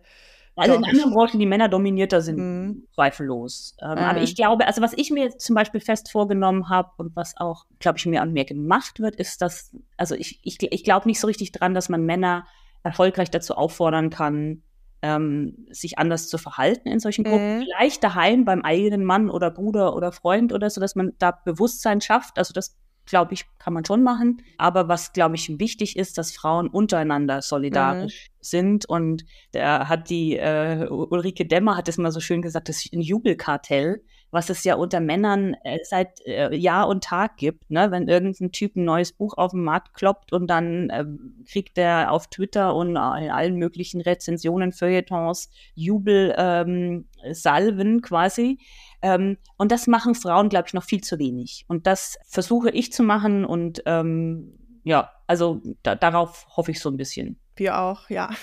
Also 0.56 0.74
in 0.74 0.84
anderen 0.84 1.12
Branchen, 1.14 1.38
die 1.38 1.46
Männer 1.46 1.68
dominierter 1.68 2.20
sind, 2.20 2.36
Mhm. 2.36 2.86
zweifellos. 2.94 3.76
Ähm, 3.80 3.92
Mhm. 3.92 3.98
Aber 3.98 4.20
ich 4.20 4.36
glaube, 4.36 4.66
also 4.66 4.82
was 4.82 4.92
ich 4.94 5.10
mir 5.10 5.30
zum 5.38 5.54
Beispiel 5.54 5.80
fest 5.80 6.10
vorgenommen 6.10 6.68
habe 6.68 6.90
und 6.98 7.16
was 7.16 7.34
auch, 7.38 7.64
glaube 7.78 7.96
ich, 7.98 8.04
mir 8.04 8.20
an 8.20 8.32
mir 8.32 8.44
gemacht 8.44 9.00
wird, 9.00 9.16
ist, 9.16 9.40
dass, 9.40 9.74
also 9.96 10.14
ich, 10.14 10.40
ich, 10.42 10.58
ich 10.60 10.84
glaube 10.84 11.08
nicht 11.08 11.20
so 11.20 11.26
richtig 11.26 11.52
dran, 11.52 11.72
dass 11.72 11.88
man 11.88 12.04
Männer 12.04 12.46
erfolgreich 12.82 13.30
dazu 13.30 13.54
auffordern 13.54 14.10
kann, 14.10 14.62
ähm, 15.02 15.66
sich 15.70 15.98
anders 15.98 16.28
zu 16.28 16.38
verhalten 16.38 16.88
in 16.88 17.00
solchen 17.00 17.24
Gruppen. 17.24 17.58
Mhm. 17.58 17.62
Vielleicht 17.62 18.04
daheim 18.04 18.44
beim 18.44 18.62
eigenen 18.62 19.04
Mann 19.04 19.30
oder 19.30 19.50
Bruder 19.50 19.96
oder 19.96 20.12
Freund 20.12 20.52
oder 20.52 20.68
so, 20.70 20.80
dass 20.80 20.94
man 20.94 21.12
da 21.18 21.30
Bewusstsein 21.30 22.00
schafft. 22.00 22.38
Also 22.38 22.52
das 22.52 22.76
glaube 23.06 23.34
ich, 23.34 23.44
kann 23.58 23.74
man 23.74 23.84
schon 23.84 24.02
machen. 24.02 24.42
Aber 24.56 24.88
was, 24.88 25.12
glaube 25.12 25.34
ich, 25.34 25.58
wichtig 25.58 25.96
ist, 25.96 26.16
dass 26.16 26.32
Frauen 26.32 26.68
untereinander 26.68 27.42
solidarisch 27.42 28.30
sind. 28.40 28.86
Und 28.86 29.24
da 29.52 29.88
hat 29.88 30.08
die 30.10 30.36
äh, 30.36 30.86
Ulrike 30.88 31.44
Demmer 31.44 31.76
hat 31.76 31.88
es 31.88 31.98
mal 31.98 32.12
so 32.12 32.20
schön 32.20 32.40
gesagt, 32.40 32.68
das 32.68 32.84
ist 32.84 32.92
ein 32.92 33.00
Jubelkartell, 33.00 34.04
was 34.30 34.50
es 34.50 34.64
ja 34.64 34.76
unter 34.76 35.00
Männern 35.00 35.54
äh, 35.64 35.78
seit 35.82 36.20
äh, 36.26 36.54
Jahr 36.54 36.88
und 36.88 37.04
Tag 37.04 37.36
gibt. 37.36 37.70
Ne? 37.70 37.90
Wenn 37.90 38.08
irgendein 38.08 38.52
Typ 38.52 38.76
ein 38.76 38.84
neues 38.84 39.12
Buch 39.12 39.36
auf 39.36 39.52
den 39.52 39.64
Markt 39.64 39.94
kloppt 39.94 40.32
und 40.32 40.46
dann 40.48 40.88
ähm, 40.92 41.44
kriegt 41.50 41.78
er 41.78 42.12
auf 42.12 42.28
Twitter 42.28 42.74
und 42.74 42.90
in 42.90 42.96
allen 42.96 43.56
möglichen 43.56 44.00
Rezensionen, 44.00 44.72
Feuilletons, 44.72 45.50
Jubelsalven 45.74 47.08
ähm, 47.24 47.34
Salven 47.34 48.02
quasi. 48.02 48.58
Ähm, 49.02 49.38
und 49.56 49.72
das 49.72 49.86
machen 49.86 50.14
Frauen, 50.14 50.48
glaube 50.48 50.68
ich, 50.68 50.74
noch 50.74 50.84
viel 50.84 51.00
zu 51.00 51.18
wenig. 51.18 51.64
Und 51.68 51.86
das 51.86 52.18
versuche 52.26 52.70
ich 52.70 52.92
zu 52.92 53.02
machen 53.02 53.44
und 53.44 53.82
ähm, 53.86 54.56
ja, 54.84 55.10
also 55.26 55.60
da, 55.82 55.94
darauf 55.94 56.46
hoffe 56.56 56.70
ich 56.70 56.80
so 56.80 56.90
ein 56.90 56.96
bisschen. 56.96 57.38
Wir 57.56 57.78
auch, 57.78 58.08
ja. 58.10 58.30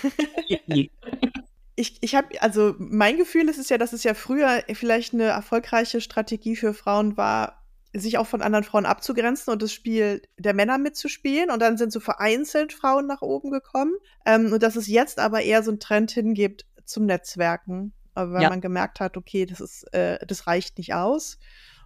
Ich, 1.80 1.98
ich 2.00 2.16
habe, 2.16 2.42
also 2.42 2.74
mein 2.78 3.18
Gefühl 3.18 3.48
ist 3.48 3.58
es 3.58 3.68
ja, 3.68 3.78
dass 3.78 3.92
es 3.92 4.02
ja 4.02 4.14
früher 4.14 4.64
vielleicht 4.72 5.14
eine 5.14 5.26
erfolgreiche 5.26 6.00
Strategie 6.00 6.56
für 6.56 6.74
Frauen 6.74 7.16
war, 7.16 7.64
sich 7.92 8.18
auch 8.18 8.26
von 8.26 8.42
anderen 8.42 8.64
Frauen 8.64 8.84
abzugrenzen 8.84 9.52
und 9.52 9.62
das 9.62 9.72
Spiel 9.72 10.22
der 10.36 10.54
Männer 10.54 10.78
mitzuspielen. 10.78 11.50
Und 11.52 11.60
dann 11.60 11.76
sind 11.78 11.92
so 11.92 12.00
vereinzelt 12.00 12.72
Frauen 12.72 13.06
nach 13.06 13.22
oben 13.22 13.52
gekommen. 13.52 13.92
Ähm, 14.26 14.52
und 14.52 14.60
dass 14.62 14.74
es 14.74 14.88
jetzt 14.88 15.20
aber 15.20 15.42
eher 15.42 15.62
so 15.62 15.70
einen 15.70 15.78
Trend 15.78 16.10
hingibt 16.10 16.66
zum 16.84 17.06
Netzwerken, 17.06 17.92
äh, 18.16 18.22
weil 18.26 18.42
Ja. 18.42 18.48
man 18.50 18.60
gemerkt 18.60 18.98
hat, 18.98 19.16
okay, 19.16 19.46
das 19.46 19.60
ist, 19.60 19.84
äh, 19.94 20.18
das 20.26 20.48
reicht 20.48 20.78
nicht 20.78 20.94
aus. 20.94 21.38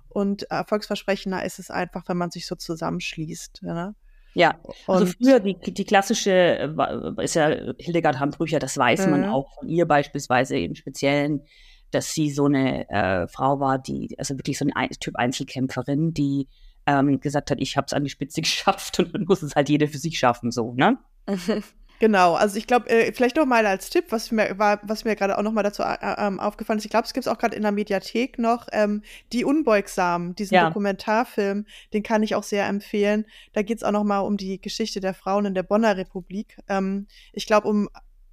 Und 0.08 0.44
erfolgsversprechender 0.44 1.44
ist 1.44 1.58
es 1.58 1.70
einfach, 1.70 2.08
wenn 2.08 2.16
man 2.16 2.30
sich 2.30 2.46
so 2.46 2.54
zusammenschließt. 2.54 3.62
Ne? 3.62 3.94
Ja, 4.34 4.58
also 4.86 5.04
Und- 5.04 5.16
früher 5.20 5.40
die, 5.40 5.54
die 5.58 5.84
klassische 5.84 6.30
äh, 6.58 6.76
war- 6.76 7.18
ist 7.18 7.34
ja 7.34 7.48
Hildegard 7.78 8.18
Hambrücher, 8.18 8.58
das 8.58 8.76
weiß 8.78 9.06
man 9.08 9.20
Mhm. 9.22 9.26
auch 9.28 9.52
von 9.58 9.68
ihr 9.68 9.86
beispielsweise 9.86 10.56
im 10.58 10.74
Speziellen, 10.74 11.42
dass 11.90 12.14
sie 12.14 12.30
so 12.30 12.46
eine 12.46 12.88
äh, 12.88 13.28
Frau 13.28 13.60
war, 13.60 13.78
die, 13.78 14.14
also 14.18 14.38
wirklich 14.38 14.56
so 14.58 14.64
ein 14.64 14.72
Ein- 14.74 14.88
Typ 14.90 15.16
Einzelkämpferin, 15.16 16.14
die 16.14 16.48
ähm, 16.86 17.20
gesagt 17.20 17.50
hat, 17.50 17.58
ich 17.60 17.76
habe 17.76 17.84
es 17.86 17.92
an 17.92 18.04
die 18.04 18.10
Spitze 18.10 18.40
geschafft 18.42 18.98
und 18.98 19.14
dann 19.14 19.24
muss 19.24 19.42
es 19.42 19.54
halt 19.54 19.68
jeder 19.68 19.86
für 19.88 19.98
sich 19.98 20.18
schaffen, 20.18 20.50
so, 20.50 20.72
ne? 20.74 20.98
Genau, 22.02 22.34
also 22.34 22.58
ich 22.58 22.66
glaube, 22.66 22.90
äh, 22.90 23.12
vielleicht 23.12 23.36
noch 23.36 23.46
mal 23.46 23.64
als 23.64 23.88
Tipp, 23.88 24.06
was 24.08 24.32
mir 24.32 24.58
war, 24.58 24.80
was 24.82 25.04
mir 25.04 25.14
gerade 25.14 25.38
auch 25.38 25.42
noch 25.44 25.52
mal 25.52 25.62
dazu 25.62 25.84
äh, 25.84 25.96
ähm, 26.18 26.40
aufgefallen 26.40 26.80
ist. 26.80 26.84
Ich 26.84 26.90
glaube, 26.90 27.06
es 27.06 27.12
gibt 27.12 27.28
auch 27.28 27.38
gerade 27.38 27.54
in 27.54 27.62
der 27.62 27.70
Mediathek 27.70 28.40
noch 28.40 28.66
ähm, 28.72 29.02
die 29.32 29.44
Unbeugsamen, 29.44 30.34
diesen 30.34 30.54
Ja. 30.56 30.66
Dokumentarfilm, 30.66 31.64
den 31.92 32.02
kann 32.02 32.24
ich 32.24 32.34
auch 32.34 32.42
sehr 32.42 32.66
empfehlen. 32.66 33.24
Da 33.52 33.62
geht 33.62 33.76
es 33.76 33.84
auch 33.84 33.92
noch 33.92 34.02
mal 34.02 34.18
um 34.18 34.36
die 34.36 34.60
Geschichte 34.60 34.98
der 34.98 35.14
Frauen 35.14 35.44
in 35.44 35.54
der 35.54 35.62
Bonner 35.62 35.96
Republik. 35.96 36.58
Ähm, 36.66 37.06
ich 37.32 37.46
glaube, 37.46 37.68
um 37.68 37.88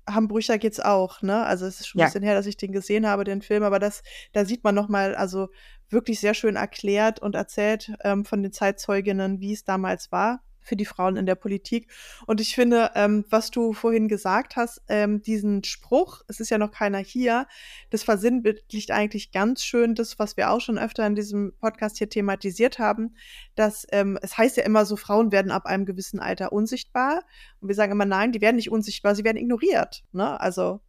Hambrücher 0.10 0.58
geht's 0.58 0.79
auch, 0.79 1.21
ne? 1.21 1.45
Also 1.45 1.67
es 1.67 1.79
ist 1.79 1.89
schon 1.89 1.99
ein 1.99 2.01
Ja. 2.01 2.05
bisschen 2.08 2.23
her, 2.23 2.34
dass 2.34 2.47
ich 2.47 2.58
den 2.58 2.71
gesehen 2.71 3.05
habe, 3.05 3.23
den 3.23 3.43
Film, 3.43 3.62
aber 3.62 3.77
das, 3.77 4.01
da 4.34 4.45
sieht 4.45 4.63
man 4.63 4.73
noch 4.73 4.89
mal, 4.89 5.13
also 5.13 5.49
wirklich 5.91 6.19
sehr 6.19 6.34
schön 6.34 6.55
erklärt 6.55 7.19
und 7.21 7.36
erzählt 7.36 7.93
ähm, 8.03 8.25
von 8.25 8.41
den 8.41 8.51
Zeitzeuginnen, 8.51 9.41
wie 9.41 9.53
es 9.53 9.63
damals 9.63 10.12
war 10.12 10.41
für 10.69 10.75
die 10.75 10.86
Frauen 10.86 11.17
in 11.17 11.25
der 11.25 11.36
Politik. 11.36 11.89
Und 12.25 12.39
ich 12.39 12.55
finde, 12.55 12.91
ähm, 12.95 13.25
was 13.29 13.51
du 13.51 13.73
vorhin 13.73 14.08
gesagt 14.08 14.55
hast, 14.55 14.82
ähm, 14.88 15.21
diesen 15.21 15.63
Spruch, 15.63 16.21
es 16.27 16.39
ist 16.39 16.49
ja 16.49 16.58
noch 16.58 16.71
keiner 16.71 16.99
hier, 16.99 17.47
das 17.89 18.03
versinnbildlicht 18.03 18.91
eigentlich 18.91 19.32
ganz 19.32 19.63
schön 19.63 19.95
das, 19.95 20.19
was 20.19 20.38
wir 20.38 20.51
auch 20.51 20.62
schon 20.62 20.77
öfter 20.77 21.05
in 21.05 21.15
diesem 21.15 21.53
Podcast 21.60 21.97
hier 21.97 22.10
thematisiert 22.10 22.79
haben, 22.79 23.15
dass 23.55 23.86
ähm, 23.91 24.17
es 24.21 24.38
heißt 24.38 24.55
ja 24.58 24.63
immer 24.63 24.86
so, 24.86 24.95
Frauen 24.95 25.32
werden 25.32 25.51
ab 25.51 25.65
einem 25.65 25.86
gewissen 25.86 26.19
Alter 26.19 26.53
unsichtbar. 26.53 27.23
Und 27.60 27.67
wir 27.67 27.75
sagen 27.75 27.91
immer, 27.91 28.05
nein, 28.05 28.32
die 28.32 28.41
werden 28.41 28.55
nicht 28.55 28.71
unsichtbar, 28.71 29.15
sie 29.15 29.23
werden 29.23 29.38
ignoriert. 29.38 30.03
Ne? 30.13 30.39
Also 30.39 30.79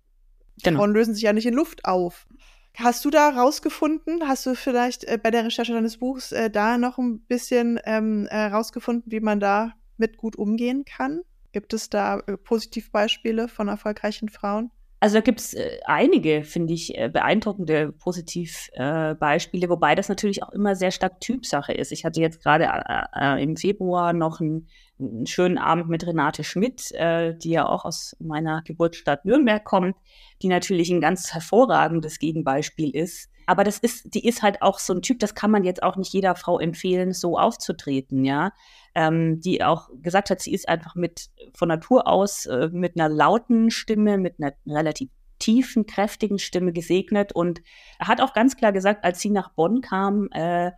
Genau. 0.63 0.81
Frauen 0.81 0.93
lösen 0.93 1.15
sich 1.15 1.23
ja 1.23 1.33
nicht 1.33 1.47
in 1.47 1.55
Luft 1.55 1.85
auf. 1.85 2.27
Hast 2.77 3.05
du 3.05 3.11
da 3.11 3.31
rausgefunden, 3.31 4.27
hast 4.27 4.47
du 4.47 4.55
vielleicht 4.55 5.05
äh, 5.05 5.19
bei 5.23 5.31
der 5.31 5.45
Recherche 5.45 5.73
deines 5.73 5.99
Buchs 5.99 6.33
äh, 6.33 6.51
da 6.51 6.79
noch 6.79 6.99
ein 6.99 7.21
bisschen 7.21 7.79
ähm, 7.85 8.27
äh, 8.31 8.47
rausgefunden, 8.47 9.11
wie 9.11 9.21
man 9.21 9.41
da 9.41 9.73
mit 9.97 10.17
gut 10.17 10.37
umgehen 10.37 10.85
kann? 10.85 11.23
Gibt 11.53 11.75
es 11.75 11.91
da 11.91 12.21
äh, 12.21 12.37
Positivbeispiele 12.37 13.49
von 13.49 13.69
erfolgreichen 13.69 14.29
Frauen? 14.29 14.71
Also 15.01 15.17
da 15.17 15.21
gibt's 15.23 15.55
äh, 15.55 15.81
einige, 15.87 16.45
finde 16.45 16.75
ich, 16.75 16.97
äh, 16.97 17.09
beeindruckende 17.09 17.93
Positivbeispiele, 17.93 19.67
äh, 19.67 19.71
wobei 19.71 19.95
das 19.95 20.11
natürlich 20.11 20.43
auch 20.43 20.51
immer 20.51 20.77
sehr 20.77 20.91
stark 20.91 21.21
Typsache 21.21 21.73
ist. 21.73 21.91
Ich 21.91 22.05
hatte 22.05 22.21
jetzt 22.21 22.43
gerade 22.43 22.65
äh, 22.65 23.05
äh, 23.39 23.43
im 23.43 23.57
Februar 23.57 24.13
noch 24.13 24.41
einen, 24.41 24.69
einen 25.01 25.27
schönen 25.27 25.59
Abend 25.59 25.89
mit 25.89 26.07
Renate 26.07 26.45
Schmidt, 26.45 26.93
äh, 26.93 27.35
die 27.37 27.51
ja 27.51 27.67
auch 27.67 27.85
aus 27.85 28.17
meiner 28.21 28.63
Geburtsstadt 28.63 29.25
Nürnberg 29.25 29.65
kommt, 29.65 29.97
die 30.43 30.49
natürlich 30.49 30.91
ein 30.91 31.01
ganz 31.01 31.33
hervorragendes 31.33 32.19
Gegenbeispiel 32.19 32.95
ist. 32.95 33.31
Aber 33.47 33.65
das 33.65 33.79
ist, 33.79 34.15
die 34.15 34.27
ist 34.27 34.43
halt 34.43 34.63
auch 34.63 34.79
so 34.79 34.93
ein 34.93 35.03
Typ, 35.03 35.19
das 35.19 35.35
kann 35.35 35.51
man 35.51 35.65
jetzt 35.65 35.83
auch 35.83 35.97
nicht 35.97 36.13
jeder 36.13 36.37
Frau 36.37 36.61
empfehlen, 36.61 37.13
so 37.13 37.37
aufzutreten, 37.39 38.25
ja. 38.25 38.53
Ähm, 38.95 39.41
die 39.41 39.65
auch 39.65 39.89
gesagt 40.03 40.31
hat, 40.31 40.41
sie 40.41 40.53
ist 40.53 40.69
einfach 40.69 40.95
mit 40.95 41.31
von 41.55 41.69
Natur 41.69 42.07
aus 42.07 42.47
äh, 42.47 42.69
mit 42.73 42.99
einer 42.99 43.09
lauten 43.09 43.71
Stimme, 43.71 44.19
mit 44.19 44.37
einer 44.39 44.53
relativ 44.67 45.11
tiefen, 45.41 45.87
kräftigen 45.87 46.39
Stimme 46.39 46.73
gesegnet 46.73 47.33
und 47.33 47.61
er 47.99 48.09
hat 48.09 48.21
auch 48.21 48.35
ganz 48.35 48.57
klar 48.57 48.73
gesagt, 48.73 49.05
als 49.05 49.21
sie 49.21 49.31
nach 49.31 49.53
Bonn 49.55 49.81
kam, 49.81 50.29
äh, 50.33 50.71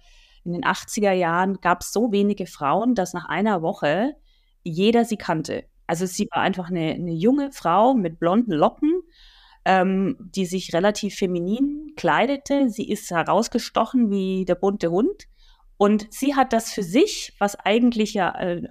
in 0.44 0.52
den 0.52 0.64
80er 0.64 1.12
Jahren 1.12 1.60
gab 1.60 1.82
es 1.82 1.92
so 1.92 2.12
wenige 2.12 2.46
Frauen, 2.46 2.94
dass 2.94 3.12
nach 3.12 3.26
einer 3.26 3.62
Woche 3.62 4.14
jeder 4.62 5.04
sie 5.04 5.16
kannte. 5.16 5.64
Also 5.86 6.06
sie 6.06 6.28
war 6.32 6.42
einfach 6.42 6.70
eine, 6.70 6.92
eine 6.92 7.12
junge 7.12 7.52
Frau 7.52 7.94
mit 7.94 8.18
blonden 8.18 8.52
Locken, 8.52 9.02
ähm, 9.64 10.16
die 10.18 10.46
sich 10.46 10.72
relativ 10.72 11.16
feminin 11.16 11.92
kleidete. 11.96 12.70
Sie 12.70 12.88
ist 12.88 13.10
herausgestochen 13.10 14.10
wie 14.10 14.44
der 14.44 14.54
bunte 14.54 14.90
Hund. 14.90 15.28
Und 15.76 16.06
sie 16.12 16.36
hat 16.36 16.52
das 16.52 16.72
für 16.72 16.82
sich, 16.82 17.34
was 17.38 17.56
eigentlich 17.56 18.14
ja 18.14 18.30
äh, 18.38 18.62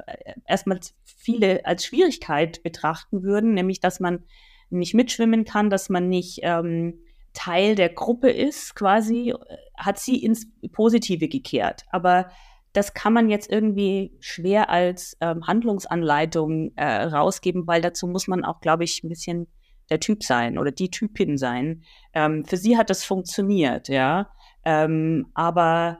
erstmal 0.47 0.79
viele 1.03 1.65
als 1.65 1.85
Schwierigkeit 1.85 2.63
betrachten 2.63 3.23
würden, 3.23 3.53
nämlich 3.53 3.79
dass 3.81 3.99
man 3.99 4.23
nicht 4.69 4.93
mitschwimmen 4.93 5.43
kann, 5.43 5.69
dass 5.69 5.89
man 5.89 6.07
nicht 6.07 6.39
ähm, 6.43 7.01
Teil 7.33 7.75
der 7.75 7.89
Gruppe 7.89 8.29
ist, 8.29 8.75
quasi, 8.75 9.33
hat 9.77 9.99
sie 9.99 10.23
ins 10.23 10.47
Positive 10.71 11.27
gekehrt. 11.27 11.83
Aber 11.91 12.29
das 12.73 12.93
kann 12.93 13.13
man 13.13 13.29
jetzt 13.29 13.49
irgendwie 13.51 14.15
schwer 14.19 14.69
als 14.69 15.17
ähm, 15.21 15.45
Handlungsanleitung 15.45 16.71
äh, 16.75 17.03
rausgeben, 17.03 17.67
weil 17.67 17.81
dazu 17.81 18.07
muss 18.07 18.27
man 18.27 18.45
auch, 18.45 18.61
glaube 18.61 18.83
ich, 18.83 19.03
ein 19.03 19.09
bisschen 19.09 19.47
der 19.89 19.99
Typ 19.99 20.23
sein 20.23 20.57
oder 20.57 20.71
die 20.71 20.89
Typin 20.89 21.37
sein. 21.37 21.83
Ähm, 22.13 22.45
für 22.45 22.57
sie 22.57 22.77
hat 22.77 22.89
das 22.89 23.03
funktioniert, 23.03 23.89
ja. 23.89 24.29
Ähm, 24.63 25.27
aber 25.33 25.99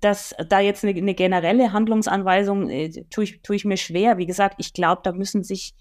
dass 0.00 0.34
da 0.48 0.60
jetzt 0.60 0.84
eine, 0.84 0.96
eine 0.96 1.14
generelle 1.14 1.72
Handlungsanweisung 1.72 2.68
äh, 2.68 2.90
tue, 3.10 3.24
ich, 3.24 3.42
tue 3.42 3.56
ich 3.56 3.64
mir 3.64 3.76
schwer. 3.76 4.18
Wie 4.18 4.26
gesagt, 4.26 4.56
ich 4.58 4.72
glaube, 4.72 5.00
da 5.02 5.12
müssen 5.12 5.42
sich 5.42 5.74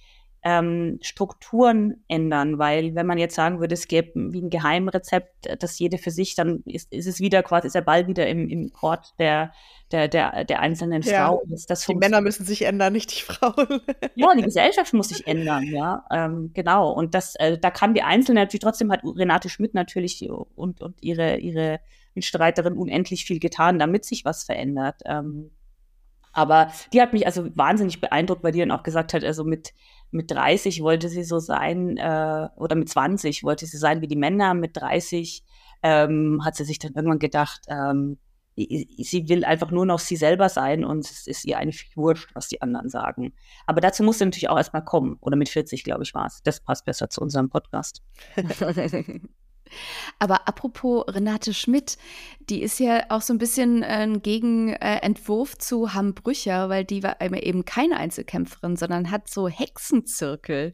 ähm, 0.49 0.97
Strukturen 1.01 2.05
ändern, 2.07 2.57
weil 2.57 2.95
wenn 2.95 3.05
man 3.05 3.17
jetzt 3.17 3.35
sagen 3.35 3.59
würde, 3.59 3.73
es 3.73 3.89
gäbe 3.89 4.13
wie 4.31 4.41
ein 4.41 4.49
Geheimrezept, 4.49 5.61
das 5.61 5.77
jede 5.77 5.97
für 5.97 6.09
sich, 6.09 6.35
dann 6.35 6.63
ist, 6.63 6.93
ist 6.93 7.05
es 7.05 7.19
wieder 7.19 7.43
quasi, 7.43 7.67
ist 7.67 7.75
der 7.75 7.81
Ball 7.81 8.07
wieder 8.07 8.25
im, 8.27 8.47
im 8.47 8.71
Court 8.71 9.13
der, 9.19 9.51
der, 9.91 10.07
der, 10.07 10.45
der 10.45 10.61
einzelnen 10.61 11.01
Ja, 11.01 11.27
Frau. 11.27 11.43
Das, 11.47 11.65
das 11.65 11.85
Die 11.85 11.95
Männer 11.95 12.21
müssen 12.21 12.45
sich 12.45 12.61
ändern, 12.61 12.93
nicht 12.93 13.11
die 13.11 13.23
Frauen. 13.23 13.81
ja, 14.15 14.33
die 14.37 14.43
Gesellschaft 14.43 14.93
muss 14.93 15.09
sich 15.09 15.27
ändern, 15.27 15.63
ja, 15.63 16.05
ähm, 16.11 16.51
genau. 16.53 16.93
Und 16.93 17.13
das, 17.13 17.35
äh, 17.35 17.57
da 17.57 17.69
kann 17.69 17.93
die 17.93 18.03
Einzelne 18.03 18.39
natürlich 18.39 18.63
trotzdem 18.63 18.89
hat 18.89 19.01
Renate 19.03 19.49
Schmidt 19.49 19.73
natürlich 19.73 20.29
und, 20.29 20.81
und 20.81 20.95
ihre, 21.01 21.39
ihre 21.39 21.81
Mitstreiterin 22.15 22.77
unendlich 22.77 23.25
viel 23.25 23.39
getan, 23.39 23.79
damit 23.79 24.05
sich 24.05 24.23
was 24.23 24.45
verändert. 24.45 25.01
Ähm, 25.03 25.51
aber 26.37 26.71
die 26.93 27.01
hat 27.01 27.13
mich 27.13 27.25
also 27.25 27.49
wahnsinnig 27.55 27.99
beeindruckt, 27.99 28.43
weil 28.43 28.51
die 28.51 28.59
dann 28.59 28.71
auch 28.71 28.83
gesagt 28.83 29.13
hat, 29.13 29.23
also 29.23 29.43
mit, 29.43 29.73
mit 30.11 30.29
30 30.29 30.83
wollte 30.83 31.09
sie 31.09 31.23
so 31.23 31.39
sein, 31.39 31.97
äh, 31.97 32.47
oder 32.55 32.75
mit 32.75 32.89
20 32.89 33.43
wollte 33.43 33.65
sie 33.65 33.77
sein 33.77 34.01
wie 34.01 34.07
die 34.07 34.15
Männer, 34.15 34.53
mit 34.53 34.77
30 34.77 35.43
ähm, 35.81 36.41
hat 36.45 36.55
sie 36.55 36.63
sich 36.63 36.77
dann 36.77 36.93
irgendwann 36.93 37.17
gedacht, 37.17 37.61
ähm, 37.69 38.19
sie 38.55 39.25
will 39.27 39.45
einfach 39.45 39.71
nur 39.71 39.87
noch 39.87 39.99
sie 39.99 40.15
selber 40.15 40.49
sein 40.49 40.85
und 40.85 41.09
es 41.09 41.25
ist 41.25 41.43
ihr 41.45 41.57
eigentlich 41.57 41.89
wurscht, 41.95 42.29
was 42.35 42.47
die 42.47 42.61
anderen 42.61 42.89
sagen. 42.89 43.33
Aber 43.65 43.81
dazu 43.81 44.03
muss 44.03 44.19
sie 44.19 44.25
natürlich 44.25 44.49
auch 44.49 44.57
erstmal 44.57 44.83
kommen. 44.83 45.17
Oder 45.21 45.37
mit 45.37 45.49
40, 45.49 45.83
glaube 45.83 46.03
ich, 46.03 46.13
war 46.13 46.27
es. 46.27 46.41
Das 46.43 46.59
passt 46.59 46.85
besser 46.85 47.09
zu 47.09 47.21
unserem 47.21 47.49
Podcast. 47.49 48.03
Aber 50.19 50.47
apropos 50.47 51.05
Renate 51.07 51.53
Schmidt, 51.53 51.97
die 52.49 52.61
ist 52.61 52.79
ja 52.79 53.03
auch 53.09 53.21
so 53.21 53.33
ein 53.33 53.37
bisschen 53.37 53.83
ein 53.83 54.21
Gegenentwurf 54.21 55.57
zu 55.57 55.93
Hambrücher, 55.93 56.69
weil 56.69 56.85
die 56.85 57.03
war 57.03 57.21
eben 57.21 57.65
keine 57.65 57.97
Einzelkämpferin, 57.97 58.75
sondern 58.75 59.11
hat 59.11 59.29
so 59.29 59.47
Hexenzirkel 59.47 60.73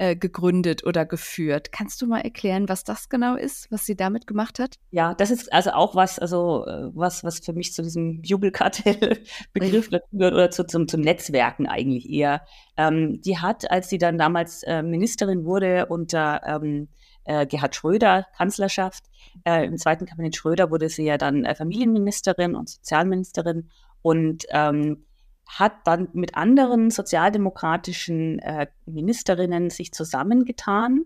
äh, 0.00 0.16
gegründet 0.16 0.86
oder 0.86 1.04
geführt. 1.04 1.72
Kannst 1.72 2.00
du 2.00 2.06
mal 2.06 2.20
erklären, 2.20 2.70
was 2.70 2.84
das 2.84 3.10
genau 3.10 3.36
ist, 3.36 3.70
was 3.70 3.84
sie 3.84 3.96
damit 3.96 4.26
gemacht 4.26 4.58
hat? 4.58 4.76
Ja, 4.90 5.12
das 5.12 5.30
ist 5.30 5.52
also 5.52 5.72
auch 5.72 5.94
was, 5.94 6.18
also 6.18 6.64
äh, 6.66 6.88
was, 6.94 7.22
was 7.22 7.40
für 7.40 7.52
mich 7.52 7.74
zu 7.74 7.82
diesem 7.82 8.22
Jubelkartell-Begriff 8.22 9.90
gehört 10.12 10.32
oder 10.32 10.50
zu, 10.50 10.66
zum, 10.66 10.88
zum 10.88 11.02
Netzwerken 11.02 11.66
eigentlich 11.66 12.08
eher. 12.08 12.40
Ähm, 12.78 13.20
die 13.20 13.36
hat, 13.36 13.70
als 13.70 13.90
sie 13.90 13.98
dann 13.98 14.16
damals 14.16 14.62
äh, 14.62 14.82
Ministerin 14.82 15.44
wurde 15.44 15.84
unter 15.84 16.40
ähm, 16.46 16.88
äh, 17.24 17.46
Gerhard 17.46 17.74
Schröder, 17.74 18.26
Kanzlerschaft, 18.36 19.04
äh, 19.44 19.64
im 19.64 19.76
zweiten 19.76 20.06
Kabinett 20.06 20.36
Schröder 20.36 20.70
wurde 20.70 20.88
sie 20.88 21.04
ja 21.04 21.18
dann 21.18 21.44
äh, 21.44 21.54
Familienministerin 21.54 22.54
und 22.54 22.68
Sozialministerin 22.68 23.70
und 24.02 24.44
ähm, 24.50 25.04
hat 25.46 25.72
dann 25.84 26.08
mit 26.12 26.36
anderen 26.36 26.90
sozialdemokratischen 26.90 28.38
äh, 28.38 28.68
Ministerinnen 28.86 29.70
sich 29.70 29.92
zusammengetan 29.92 31.04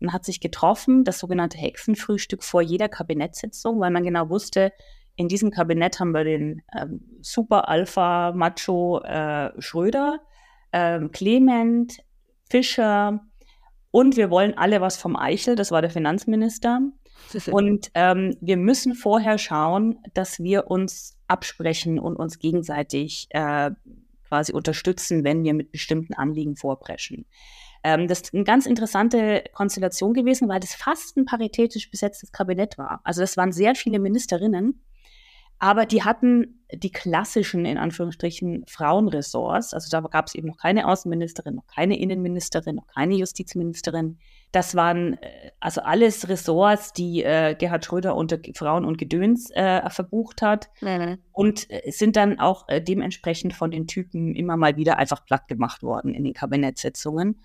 und 0.00 0.12
hat 0.12 0.24
sich 0.24 0.40
getroffen, 0.40 1.04
das 1.04 1.18
sogenannte 1.18 1.56
Hexenfrühstück 1.56 2.44
vor 2.44 2.60
jeder 2.60 2.88
Kabinettssitzung, 2.88 3.80
weil 3.80 3.90
man 3.90 4.04
genau 4.04 4.28
wusste, 4.28 4.72
in 5.16 5.28
diesem 5.28 5.50
Kabinett 5.50 5.98
haben 5.98 6.12
wir 6.12 6.24
den 6.24 6.62
ähm, 6.78 7.00
Super 7.22 7.68
Alpha 7.68 8.32
Macho 8.32 9.00
äh, 9.00 9.50
Schröder, 9.60 10.20
ähm, 10.72 11.10
Clement, 11.10 11.98
Fischer 12.50 13.20
und 13.96 14.18
wir 14.18 14.28
wollen 14.28 14.52
alle 14.58 14.82
was 14.82 14.98
vom 14.98 15.16
Eichel, 15.16 15.56
das 15.56 15.70
war 15.70 15.80
der 15.80 15.88
Finanzminister. 15.88 16.82
Und 17.50 17.90
ähm, 17.94 18.36
wir 18.42 18.58
müssen 18.58 18.94
vorher 18.94 19.38
schauen, 19.38 19.98
dass 20.12 20.38
wir 20.38 20.70
uns 20.70 21.16
absprechen 21.28 21.98
und 21.98 22.14
uns 22.14 22.38
gegenseitig 22.38 23.26
äh, 23.30 23.70
quasi 24.28 24.52
unterstützen, 24.52 25.24
wenn 25.24 25.44
wir 25.44 25.54
mit 25.54 25.72
bestimmten 25.72 26.12
Anliegen 26.12 26.56
vorpreschen. 26.56 27.24
Ähm, 27.82 28.06
das 28.06 28.20
ist 28.20 28.34
eine 28.34 28.44
ganz 28.44 28.66
interessante 28.66 29.44
Konstellation 29.54 30.12
gewesen, 30.12 30.46
weil 30.50 30.60
das 30.60 30.74
fast 30.74 31.16
ein 31.16 31.24
paritätisch 31.24 31.90
besetztes 31.90 32.32
Kabinett 32.32 32.76
war. 32.76 33.00
Also 33.02 33.22
das 33.22 33.38
waren 33.38 33.50
sehr 33.50 33.74
viele 33.74 33.98
Ministerinnen 33.98 34.82
aber 35.58 35.86
die 35.86 36.02
hatten 36.02 36.55
die 36.72 36.90
klassischen, 36.90 37.64
in 37.64 37.78
Anführungsstrichen, 37.78 38.64
Frauenressorts. 38.66 39.72
Also 39.72 39.88
da 39.90 40.00
gab 40.00 40.26
es 40.26 40.34
eben 40.34 40.48
noch 40.48 40.58
keine 40.58 40.88
Außenministerin, 40.88 41.54
noch 41.54 41.66
keine 41.66 41.98
Innenministerin, 41.98 42.76
noch 42.76 42.86
keine 42.88 43.14
Justizministerin. 43.14 44.18
Das 44.52 44.74
waren 44.74 45.14
äh, 45.22 45.50
also 45.60 45.82
alles 45.82 46.28
Ressorts, 46.28 46.92
die 46.92 47.22
äh, 47.22 47.54
Gerhard 47.54 47.84
Schröder 47.84 48.16
unter 48.16 48.38
Frauen 48.54 48.84
und 48.84 48.98
Gedöns 48.98 49.50
äh, 49.52 49.88
verbucht 49.90 50.42
hat. 50.42 50.68
Nein. 50.80 51.18
Und 51.32 51.70
äh, 51.70 51.90
sind 51.90 52.16
dann 52.16 52.40
auch 52.40 52.68
äh, 52.68 52.80
dementsprechend 52.80 53.52
von 53.52 53.70
den 53.70 53.86
Typen 53.86 54.34
immer 54.34 54.56
mal 54.56 54.76
wieder 54.76 54.98
einfach 54.98 55.24
platt 55.24 55.46
gemacht 55.48 55.82
worden 55.82 56.14
in 56.14 56.24
den 56.24 56.34
Kabinettssitzungen. 56.34 57.40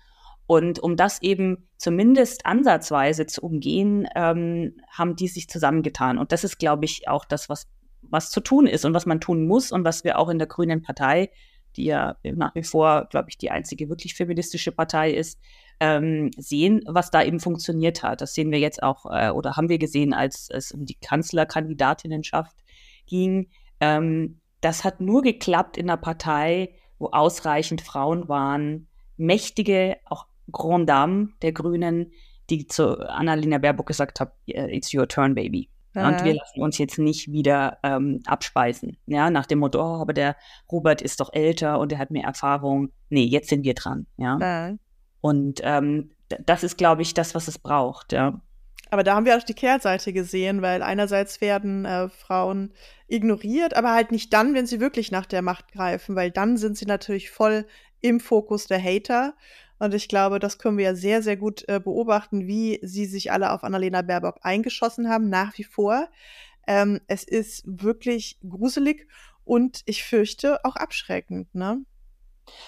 Und 0.46 0.80
um 0.80 0.96
das 0.96 1.22
eben 1.22 1.68
zumindest 1.76 2.44
ansatzweise 2.44 3.26
zu 3.26 3.42
umgehen, 3.42 4.08
ähm, 4.16 4.76
haben 4.90 5.14
die 5.14 5.28
sich 5.28 5.48
zusammengetan. 5.48 6.18
Und 6.18 6.32
das 6.32 6.42
ist, 6.44 6.58
glaube 6.58 6.84
ich, 6.84 7.08
auch 7.08 7.24
das, 7.24 7.48
was 7.48 7.68
was 8.12 8.30
zu 8.30 8.40
tun 8.40 8.66
ist 8.66 8.84
und 8.84 8.94
was 8.94 9.06
man 9.06 9.20
tun 9.20 9.46
muss 9.46 9.72
und 9.72 9.84
was 9.84 10.04
wir 10.04 10.18
auch 10.18 10.28
in 10.28 10.38
der 10.38 10.46
Grünen 10.46 10.82
Partei, 10.82 11.30
die 11.76 11.84
ja 11.84 12.16
nach 12.22 12.54
wie 12.54 12.62
vor, 12.62 13.06
glaube 13.10 13.30
ich, 13.30 13.38
die 13.38 13.50
einzige 13.50 13.88
wirklich 13.88 14.14
feministische 14.14 14.72
Partei 14.72 15.12
ist, 15.12 15.40
ähm, 15.80 16.30
sehen, 16.36 16.82
was 16.86 17.10
da 17.10 17.22
eben 17.22 17.40
funktioniert 17.40 18.02
hat. 18.02 18.20
Das 18.20 18.34
sehen 18.34 18.52
wir 18.52 18.58
jetzt 18.58 18.82
auch 18.82 19.06
äh, 19.06 19.30
oder 19.30 19.56
haben 19.56 19.68
wir 19.68 19.78
gesehen, 19.78 20.12
als 20.12 20.48
es 20.50 20.70
um 20.72 20.84
die 20.84 20.96
Kanzlerkandidatinnenschaft 20.96 22.54
ging. 23.06 23.48
Ähm, 23.80 24.40
das 24.60 24.84
hat 24.84 25.00
nur 25.00 25.22
geklappt 25.22 25.76
in 25.76 25.90
einer 25.90 25.96
Partei, 25.96 26.74
wo 26.98 27.08
ausreichend 27.08 27.80
Frauen 27.80 28.28
waren, 28.28 28.86
mächtige, 29.16 29.96
auch 30.04 30.26
Grand 30.52 30.88
Dame 30.88 31.30
der 31.40 31.52
Grünen, 31.52 32.12
die 32.50 32.66
zu 32.66 32.98
Annalena 33.08 33.58
Baerbock 33.58 33.86
gesagt 33.86 34.20
hat, 34.20 34.34
it's 34.46 34.92
your 34.94 35.08
turn, 35.08 35.34
baby. 35.34 35.71
Ja. 35.94 36.08
Und 36.08 36.24
wir 36.24 36.34
lassen 36.34 36.62
uns 36.62 36.78
jetzt 36.78 36.98
nicht 36.98 37.30
wieder 37.30 37.78
ähm, 37.82 38.20
abspeisen. 38.26 38.96
Ja, 39.06 39.30
nach 39.30 39.46
dem 39.46 39.58
Motto, 39.58 39.80
oh, 39.80 40.00
aber 40.00 40.12
der 40.12 40.36
Robert 40.70 41.02
ist 41.02 41.20
doch 41.20 41.32
älter 41.32 41.78
und 41.78 41.92
er 41.92 41.98
hat 41.98 42.10
mehr 42.10 42.24
Erfahrung. 42.24 42.90
Nee, 43.10 43.24
jetzt 43.24 43.48
sind 43.48 43.64
wir 43.64 43.74
dran. 43.74 44.06
Ja. 44.16 44.38
ja. 44.40 44.74
Und 45.20 45.60
ähm, 45.62 46.10
das 46.46 46.64
ist, 46.64 46.78
glaube 46.78 47.02
ich, 47.02 47.14
das, 47.14 47.34
was 47.34 47.48
es 47.48 47.58
braucht, 47.58 48.12
ja. 48.12 48.40
Aber 48.90 49.04
da 49.04 49.14
haben 49.14 49.24
wir 49.24 49.38
auch 49.38 49.42
die 49.42 49.54
Kehrseite 49.54 50.12
gesehen, 50.12 50.60
weil 50.60 50.82
einerseits 50.82 51.40
werden 51.40 51.86
äh, 51.86 52.10
Frauen 52.10 52.74
ignoriert, 53.08 53.74
aber 53.74 53.92
halt 53.92 54.12
nicht 54.12 54.32
dann, 54.34 54.52
wenn 54.54 54.66
sie 54.66 54.80
wirklich 54.80 55.10
nach 55.10 55.24
der 55.24 55.40
Macht 55.40 55.72
greifen, 55.72 56.14
weil 56.14 56.30
dann 56.30 56.58
sind 56.58 56.76
sie 56.76 56.84
natürlich 56.84 57.30
voll 57.30 57.66
im 58.02 58.20
Fokus 58.20 58.66
der 58.66 58.82
Hater. 58.82 59.34
Und 59.82 59.94
ich 59.94 60.06
glaube, 60.06 60.38
das 60.38 60.58
können 60.58 60.78
wir 60.78 60.84
ja 60.84 60.94
sehr, 60.94 61.22
sehr 61.22 61.36
gut 61.36 61.64
äh, 61.66 61.80
beobachten, 61.80 62.46
wie 62.46 62.78
sie 62.82 63.04
sich 63.04 63.32
alle 63.32 63.50
auf 63.50 63.64
Annalena 63.64 64.02
Baerbock 64.02 64.38
eingeschossen 64.42 65.08
haben, 65.08 65.28
nach 65.28 65.58
wie 65.58 65.64
vor. 65.64 66.06
Ähm, 66.68 67.00
es 67.08 67.24
ist 67.24 67.64
wirklich 67.66 68.38
gruselig 68.48 69.08
und 69.42 69.82
ich 69.86 70.04
fürchte 70.04 70.64
auch 70.64 70.76
abschreckend, 70.76 71.52
ne? 71.52 71.84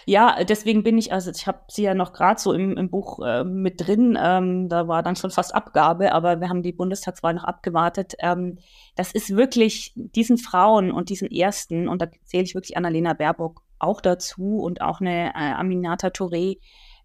Ja, 0.07 0.43
deswegen 0.43 0.83
bin 0.83 0.99
ich, 0.99 1.13
also 1.13 1.31
ich 1.31 1.47
habe 1.47 1.61
sie 1.69 1.85
ja 1.85 1.95
noch 1.95 2.15
gerade 2.15 2.41
so 2.41 2.53
im, 2.53 2.77
im 2.77 2.91
Buch 2.91 3.25
äh, 3.25 3.45
mit 3.45 3.87
drin, 3.87 4.19
ähm, 4.21 4.69
da 4.69 4.89
war 4.89 5.05
dann 5.05 5.15
schon 5.15 5.31
fast 5.31 5.55
Abgabe, 5.55 6.11
aber 6.11 6.41
wir 6.41 6.49
haben 6.49 6.65
die 6.65 6.73
Bundestagswahl 6.73 7.35
noch 7.35 7.45
abgewartet. 7.45 8.15
Ähm, 8.19 8.59
das 8.97 9.13
ist 9.13 9.37
wirklich 9.37 9.93
diesen 9.95 10.37
Frauen 10.37 10.91
und 10.91 11.11
diesen 11.11 11.31
ersten, 11.31 11.87
und 11.87 12.03
da 12.03 12.09
zähle 12.25 12.43
ich 12.43 12.57
wirklich 12.57 12.77
Annalena 12.77 13.13
Baerbock 13.13 13.63
auch 13.79 14.01
dazu 14.01 14.59
und 14.59 14.81
auch 14.81 15.01
eine 15.01 15.29
äh, 15.29 15.53
Aminata 15.53 16.09
Touré, 16.09 16.59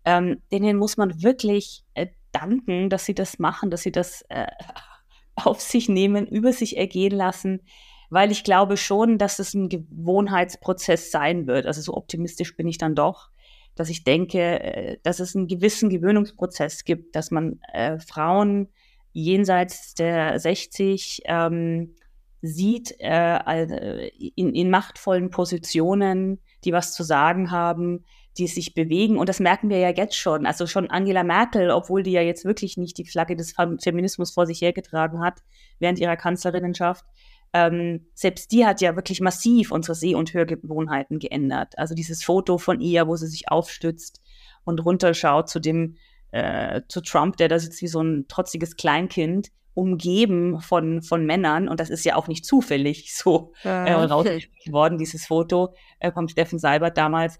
ähm, 0.05 0.41
denen 0.51 0.77
muss 0.77 0.97
man 0.97 1.21
wirklich 1.21 1.83
äh, 1.93 2.07
danken, 2.31 2.89
dass 2.89 3.05
sie 3.05 3.15
das 3.15 3.39
machen, 3.39 3.69
dass 3.69 3.81
sie 3.81 3.91
das 3.91 4.23
äh, 4.29 4.47
auf 5.35 5.62
sich 5.62 5.89
nehmen, 5.89 6.27
über 6.27 6.53
sich 6.53 6.77
ergehen 6.77 7.15
lassen, 7.15 7.62
weil 8.09 8.31
ich 8.31 8.43
glaube 8.43 8.77
schon, 8.77 9.17
dass 9.17 9.39
es 9.39 9.53
ein 9.53 9.69
Gewohnheitsprozess 9.69 11.12
sein 11.12 11.47
wird. 11.47 11.65
Also 11.65 11.81
so 11.81 11.93
optimistisch 11.95 12.55
bin 12.55 12.67
ich 12.67 12.77
dann 12.77 12.95
doch, 12.95 13.29
dass 13.75 13.89
ich 13.89 14.03
denke, 14.03 14.59
äh, 14.59 14.97
dass 15.03 15.19
es 15.19 15.35
einen 15.35 15.47
gewissen 15.47 15.89
Gewöhnungsprozess 15.89 16.83
gibt, 16.83 17.15
dass 17.15 17.31
man 17.31 17.59
äh, 17.73 17.99
Frauen 17.99 18.69
jenseits 19.12 19.93
der 19.95 20.39
60 20.39 21.21
ähm, 21.25 21.95
sieht 22.41 22.95
äh, 22.99 24.07
in, 24.35 24.53
in 24.53 24.69
machtvollen 24.69 25.29
Positionen, 25.29 26.39
die 26.63 26.73
was 26.73 26.93
zu 26.93 27.03
sagen 27.03 27.51
haben, 27.51 28.05
die 28.39 28.47
sich 28.47 28.73
bewegen. 28.73 29.17
Und 29.17 29.30
das 29.30 29.39
merken 29.39 29.69
wir 29.69 29.78
ja 29.78 29.89
jetzt 29.89 30.15
schon. 30.15 30.45
Also 30.45 30.65
schon 30.65 30.89
Angela 30.89 31.23
Merkel, 31.23 31.69
obwohl 31.71 32.04
die 32.04 32.12
ja 32.12 32.21
jetzt 32.21 32.45
wirklich 32.45 32.78
nicht 32.78 32.97
die 32.97 33.06
Flagge 33.06 33.36
des 33.36 33.54
Feminismus 33.82 34.32
vor 34.32 34.45
sich 34.45 34.62
hergetragen 34.62 35.21
hat 35.21 35.39
während 35.80 35.99
ihrer 35.99 36.15
Kanzlerinnenschaft, 36.17 37.06
ähm, 37.54 38.06
selbst 38.13 38.52
die 38.52 38.65
hat 38.65 38.80
ja 38.82 38.95
wirklich 38.95 39.21
massiv 39.21 39.71
unsere 39.71 39.95
Seh- 39.95 40.15
und 40.15 40.34
Hörgewohnheiten 40.34 41.19
geändert. 41.19 41.78
Also 41.78 41.95
dieses 41.95 42.23
Foto 42.23 42.58
von 42.58 42.80
ihr, 42.80 43.08
wo 43.08 43.15
sie 43.15 43.28
sich 43.28 43.49
aufstützt 43.49 44.21
und 44.63 44.80
runterschaut 44.86 45.49
zu 45.49 45.60
dem, 45.60 45.97
äh, 46.32 46.82
zu 46.88 47.02
Trump, 47.02 47.38
der 47.38 47.47
da 47.47 47.60
sitzt 47.60 47.82
wie 47.82 47.88
so 47.88 48.02
ein 48.02 48.28
trotziges 48.28 48.75
Kleinkind, 48.75 49.49
umgeben 49.73 50.60
von, 50.62 51.02
von 51.02 51.25
Männern. 51.25 51.67
Und 51.67 51.80
das 51.80 51.89
ist 51.89 52.06
ja 52.06 52.15
auch 52.15 52.28
nicht 52.28 52.45
zufällig 52.45 53.15
so 53.15 53.54
äh, 53.63 53.91
rausgespielt 53.91 54.71
worden, 54.71 54.97
dieses 54.97 55.25
Foto 55.25 55.73
äh, 55.99 56.12
vom 56.12 56.28
Steffen 56.28 56.60
Seibert 56.60 56.97
damals 56.97 57.39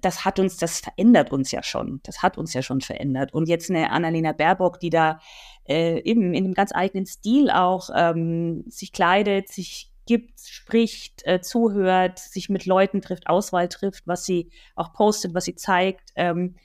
das 0.00 0.24
hat 0.24 0.38
uns, 0.38 0.56
das 0.56 0.80
verändert 0.80 1.32
uns 1.32 1.50
ja 1.50 1.62
schon. 1.62 2.00
Das 2.04 2.22
hat 2.22 2.38
uns 2.38 2.54
ja 2.54 2.62
schon 2.62 2.80
verändert. 2.80 3.32
Und 3.32 3.48
jetzt 3.48 3.70
eine 3.70 3.90
Annalena 3.90 4.32
Baerbock, 4.32 4.80
die 4.80 4.90
da 4.90 5.20
äh, 5.68 6.00
eben 6.02 6.34
in 6.34 6.44
einem 6.44 6.54
ganz 6.54 6.72
eigenen 6.74 7.06
Stil 7.06 7.50
auch 7.50 7.90
ähm, 7.94 8.64
sich 8.68 8.92
kleidet, 8.92 9.48
sich 9.48 9.92
gibt, 10.06 10.40
spricht, 10.40 11.26
äh, 11.26 11.40
zuhört, 11.40 12.18
sich 12.18 12.48
mit 12.48 12.64
Leuten 12.64 13.02
trifft, 13.02 13.28
Auswahl 13.28 13.68
trifft, 13.68 14.06
was 14.06 14.24
sie 14.24 14.50
auch 14.74 14.92
postet, 14.92 15.34
was 15.34 15.44
sie 15.44 15.54
zeigt. 15.54 16.12
Ähm, 16.16 16.56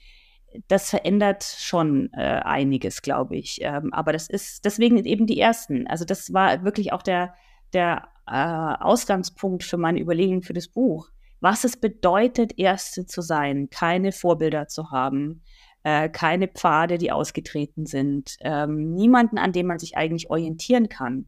das 0.67 0.89
verändert 0.89 1.43
schon 1.43 2.11
äh, 2.13 2.41
einiges, 2.43 3.01
glaube 3.01 3.35
ich. 3.35 3.59
Ähm, 3.61 3.91
aber 3.93 4.13
das 4.13 4.29
ist 4.29 4.63
deswegen 4.65 5.03
eben 5.03 5.27
die 5.27 5.39
ersten. 5.39 5.87
Also 5.87 6.05
das 6.05 6.31
war 6.31 6.63
wirklich 6.63 6.93
auch 6.93 7.01
der, 7.01 7.33
der 7.73 8.07
äh, 8.27 8.31
Ausgangspunkt 8.31 9.63
für 9.63 9.77
meine 9.77 9.99
Überlegungen 9.99 10.43
für 10.43 10.53
das 10.53 10.67
Buch 10.67 11.09
was 11.43 11.65
es 11.65 11.75
bedeutet, 11.75 12.57
Erste 12.57 13.05
zu 13.05 13.21
sein, 13.21 13.69
keine 13.69 14.13
Vorbilder 14.13 14.69
zu 14.69 14.91
haben, 14.91 15.43
äh, 15.83 16.07
keine 16.07 16.47
Pfade, 16.47 16.97
die 16.97 17.11
ausgetreten 17.11 17.85
sind, 17.85 18.37
ähm, 18.39 18.93
niemanden, 18.93 19.37
an 19.37 19.51
dem 19.51 19.67
man 19.67 19.77
sich 19.77 19.97
eigentlich 19.97 20.29
orientieren 20.29 20.87
kann. 20.87 21.25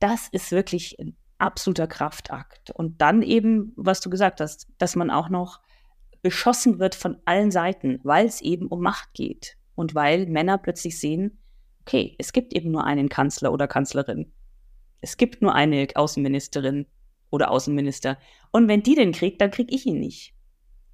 Das 0.00 0.28
ist 0.28 0.50
wirklich 0.50 0.98
ein 0.98 1.14
absoluter 1.36 1.86
Kraftakt. 1.86 2.70
Und 2.70 3.02
dann 3.02 3.20
eben, 3.20 3.74
was 3.76 4.00
du 4.00 4.08
gesagt 4.08 4.40
hast, 4.40 4.66
dass 4.78 4.96
man 4.96 5.10
auch 5.10 5.28
noch 5.28 5.60
beschossen 6.22 6.78
wird 6.78 6.94
von 6.94 7.18
allen 7.26 7.50
Seiten, 7.50 8.00
weil 8.02 8.24
es 8.24 8.40
eben 8.40 8.68
um 8.68 8.80
Macht 8.80 9.12
geht 9.12 9.58
und 9.74 9.94
weil 9.94 10.24
Männer 10.24 10.56
plötzlich 10.56 10.98
sehen, 10.98 11.38
okay, 11.82 12.16
es 12.18 12.32
gibt 12.32 12.54
eben 12.54 12.70
nur 12.70 12.84
einen 12.84 13.10
Kanzler 13.10 13.52
oder 13.52 13.68
Kanzlerin. 13.68 14.32
Es 15.02 15.18
gibt 15.18 15.42
nur 15.42 15.54
eine 15.54 15.86
Außenministerin 15.94 16.86
oder 17.28 17.50
Außenminister. 17.50 18.16
Und 18.54 18.68
wenn 18.68 18.84
die 18.84 18.94
den 18.94 19.10
kriegt, 19.10 19.40
dann 19.40 19.50
kriege 19.50 19.74
ich 19.74 19.84
ihn 19.84 19.98
nicht. 19.98 20.32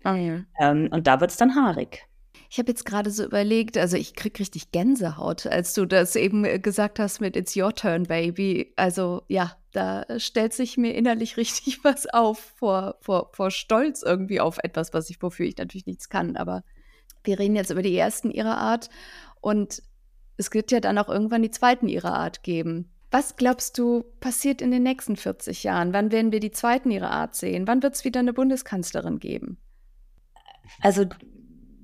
Oh 0.06 0.14
ja. 0.14 0.44
ähm, 0.58 0.88
und 0.90 1.06
da 1.06 1.20
wird 1.20 1.30
es 1.30 1.36
dann 1.36 1.54
haarig. 1.54 2.06
Ich 2.48 2.58
habe 2.58 2.70
jetzt 2.70 2.86
gerade 2.86 3.10
so 3.10 3.22
überlegt, 3.22 3.76
also 3.76 3.98
ich 3.98 4.14
krieg 4.14 4.40
richtig 4.40 4.72
Gänsehaut, 4.72 5.46
als 5.46 5.74
du 5.74 5.84
das 5.84 6.16
eben 6.16 6.46
äh, 6.46 6.58
gesagt 6.58 6.98
hast 6.98 7.20
mit 7.20 7.36
It's 7.36 7.54
Your 7.54 7.74
Turn, 7.74 8.04
Baby. 8.04 8.72
Also 8.76 9.24
ja, 9.28 9.58
da 9.72 10.06
stellt 10.18 10.54
sich 10.54 10.78
mir 10.78 10.94
innerlich 10.94 11.36
richtig 11.36 11.84
was 11.84 12.06
auf 12.06 12.38
vor, 12.56 12.96
vor, 13.02 13.28
vor 13.34 13.50
Stolz 13.50 14.02
irgendwie 14.02 14.40
auf 14.40 14.56
etwas, 14.62 14.94
was 14.94 15.10
ich, 15.10 15.20
wofür 15.20 15.44
ich 15.44 15.58
natürlich 15.58 15.86
nichts 15.86 16.08
kann. 16.08 16.36
Aber 16.36 16.64
wir 17.24 17.38
reden 17.38 17.56
jetzt 17.56 17.70
über 17.70 17.82
die 17.82 17.94
ersten 17.94 18.30
ihrer 18.30 18.56
Art 18.56 18.88
und 19.42 19.82
es 20.38 20.50
wird 20.54 20.72
ja 20.72 20.80
dann 20.80 20.96
auch 20.96 21.10
irgendwann 21.10 21.42
die 21.42 21.50
zweiten 21.50 21.88
ihrer 21.88 22.14
Art 22.14 22.42
geben. 22.42 22.90
Was 23.10 23.36
glaubst 23.36 23.76
du, 23.78 24.04
passiert 24.20 24.62
in 24.62 24.70
den 24.70 24.84
nächsten 24.84 25.16
40 25.16 25.64
Jahren? 25.64 25.92
Wann 25.92 26.12
werden 26.12 26.30
wir 26.30 26.40
die 26.40 26.52
zweiten 26.52 26.90
ihrer 26.90 27.10
Art 27.10 27.34
sehen? 27.34 27.66
Wann 27.66 27.82
wird 27.82 27.94
es 27.94 28.04
wieder 28.04 28.20
eine 28.20 28.32
Bundeskanzlerin 28.32 29.18
geben? 29.18 29.58
Also 30.80 31.06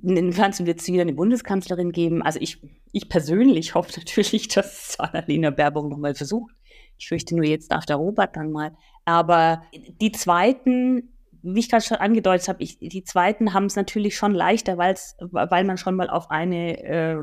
Inwiefern 0.03 0.53
wird 0.67 0.81
es 0.81 0.87
wieder 0.87 1.03
eine 1.03 1.15
Bundeskanzlerin 1.15 1.91
geben? 1.91 2.23
Also 2.23 2.39
ich, 2.41 2.61
ich 2.93 3.09
persönlich 3.09 3.75
hoffe 3.75 3.93
natürlich, 3.99 4.49
dass 4.55 4.99
Annalena 5.01 5.51
Baerbock 5.51 5.89
nochmal 5.89 6.15
versucht. 6.15 6.55
Ich 6.99 7.09
fürchte 7.09 7.35
nur, 7.35 7.45
jetzt 7.45 7.73
darf 7.73 7.87
der 7.87 7.97
Robert 7.97 8.37
dann 8.37 8.53
mal. 8.53 8.73
Aber 9.05 9.63
die 10.01 10.13
zweiten, 10.13 11.15
wie 11.43 11.61
ich 11.61 11.69
gerade 11.69 11.85
schon 11.85 11.99
angedeutet 11.99 12.49
habe, 12.49 12.63
ich, 12.63 12.79
die 12.79 13.05
zweiten 13.05 13.53
haben 13.53 13.67
es 13.67 13.77
natürlich 13.77 14.17
schon 14.17 14.33
leichter, 14.33 14.79
weil 14.79 15.65
man 15.65 15.77
schon 15.77 15.97
mal 15.97 16.09
auf 16.09 16.31
eine 16.31 16.83
äh, 16.83 17.17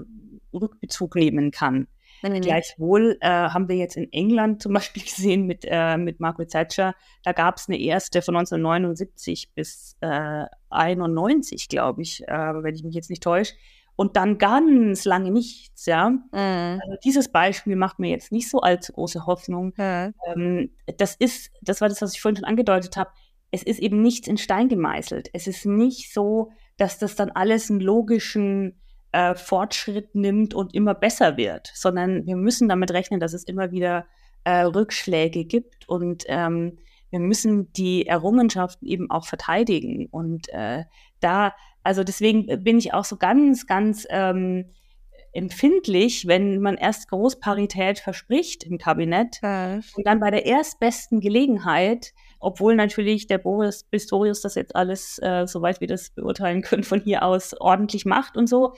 Rückbezug 0.53 1.15
nehmen 1.15 1.51
kann. 1.51 1.87
Mhm. 2.23 2.41
Gleichwohl 2.41 3.17
äh, 3.21 3.27
haben 3.27 3.67
wir 3.67 3.75
jetzt 3.75 3.97
in 3.97 4.11
England 4.11 4.61
zum 4.61 4.73
Beispiel 4.73 5.03
gesehen 5.03 5.45
mit, 5.45 5.65
äh, 5.67 5.97
mit 5.97 6.19
Margaret 6.19 6.49
Thatcher, 6.49 6.95
da 7.23 7.31
gab 7.33 7.57
es 7.57 7.67
eine 7.67 7.79
erste 7.79 8.21
von 8.21 8.35
1979 8.35 9.53
bis 9.53 9.97
äh, 10.01 10.45
91, 10.69 11.67
glaube 11.67 12.01
ich, 12.01 12.27
äh, 12.27 12.31
wenn 12.31 12.75
ich 12.75 12.83
mich 12.83 12.95
jetzt 12.95 13.09
nicht 13.09 13.23
täusche. 13.23 13.53
Und 13.95 14.15
dann 14.15 14.39
ganz 14.39 15.05
lange 15.05 15.29
nichts, 15.29 15.85
ja. 15.85 16.09
Mhm. 16.09 16.27
Also 16.31 16.97
dieses 17.03 17.31
Beispiel 17.31 17.75
macht 17.75 17.99
mir 17.99 18.09
jetzt 18.09 18.31
nicht 18.31 18.49
so 18.49 18.59
allzu 18.59 18.93
große 18.93 19.27
Hoffnung. 19.27 19.73
Mhm. 19.77 20.13
Ähm, 20.25 20.71
das 20.97 21.15
ist, 21.15 21.51
das 21.61 21.79
war 21.79 21.89
das, 21.89 22.01
was 22.01 22.15
ich 22.15 22.21
vorhin 22.21 22.37
schon 22.37 22.45
angedeutet 22.45 22.97
habe. 22.97 23.11
Es 23.51 23.61
ist 23.61 23.79
eben 23.79 24.01
nichts 24.01 24.27
in 24.27 24.37
Stein 24.37 24.67
gemeißelt. 24.67 25.29
Es 25.33 25.45
ist 25.45 25.67
nicht 25.67 26.11
so, 26.11 26.51
dass 26.77 26.97
das 26.97 27.15
dann 27.15 27.29
alles 27.29 27.69
einen 27.69 27.81
logischen 27.81 28.81
äh, 29.13 29.35
Fortschritt 29.35 30.13
nimmt 30.15 30.53
und 30.53 30.73
immer 30.73 30.93
besser 30.93 31.37
wird, 31.37 31.71
sondern 31.73 32.25
wir 32.25 32.35
müssen 32.35 32.67
damit 32.67 32.91
rechnen, 32.91 33.19
dass 33.19 33.33
es 33.33 33.45
immer 33.45 33.71
wieder 33.71 34.05
äh, 34.43 34.61
Rückschläge 34.61 35.45
gibt 35.45 35.87
und 35.87 36.25
ähm, 36.27 36.77
wir 37.13 37.19
müssen 37.19 37.71
die 37.73 38.07
Errungenschaften 38.07 38.87
eben 38.87 39.11
auch 39.11 39.27
verteidigen. 39.27 40.07
Und 40.09 40.49
äh, 40.49 40.85
da, 41.19 41.53
also 41.83 42.03
deswegen 42.03 42.63
bin 42.63 42.79
ich 42.79 42.95
auch 42.95 43.05
so 43.05 43.17
ganz, 43.17 43.67
ganz 43.67 44.07
ähm, 44.09 44.71
empfindlich, 45.31 46.25
wenn 46.25 46.59
man 46.59 46.75
erst 46.75 47.09
Großparität 47.09 47.99
verspricht 47.99 48.63
im 48.63 48.79
Kabinett 48.79 49.39
ja. 49.43 49.75
und 49.95 50.07
dann 50.07 50.19
bei 50.19 50.31
der 50.31 50.47
erstbesten 50.47 51.19
Gelegenheit, 51.21 52.13
obwohl 52.43 52.75
natürlich 52.75 53.27
der 53.27 53.37
Boris 53.37 53.83
Pistorius 53.83 54.41
das 54.41 54.55
jetzt 54.55 54.75
alles, 54.75 55.19
äh, 55.21 55.45
soweit 55.47 55.81
wir 55.81 55.87
das 55.87 56.09
beurteilen 56.09 56.61
können, 56.61 56.83
von 56.83 57.01
hier 57.01 57.23
aus 57.23 57.53
ordentlich 57.59 58.05
macht 58.05 58.37
und 58.37 58.47
so, 58.47 58.73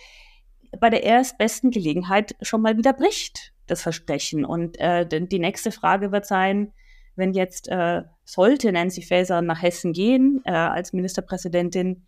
bei 0.79 0.89
der 0.89 1.03
erstbesten 1.03 1.71
Gelegenheit 1.71 2.35
schon 2.41 2.61
mal 2.61 2.77
wieder 2.77 2.93
bricht, 2.93 3.53
das 3.67 3.81
Versprechen. 3.81 4.45
Und 4.45 4.79
äh, 4.79 5.05
die 5.07 5.39
nächste 5.39 5.71
Frage 5.71 6.11
wird 6.11 6.25
sein, 6.25 6.73
wenn 7.15 7.33
jetzt 7.33 7.67
äh, 7.69 8.03
sollte 8.25 8.71
Nancy 8.71 9.01
Faeser 9.01 9.41
nach 9.41 9.61
Hessen 9.61 9.93
gehen 9.93 10.41
äh, 10.45 10.51
als 10.51 10.93
Ministerpräsidentin, 10.93 12.05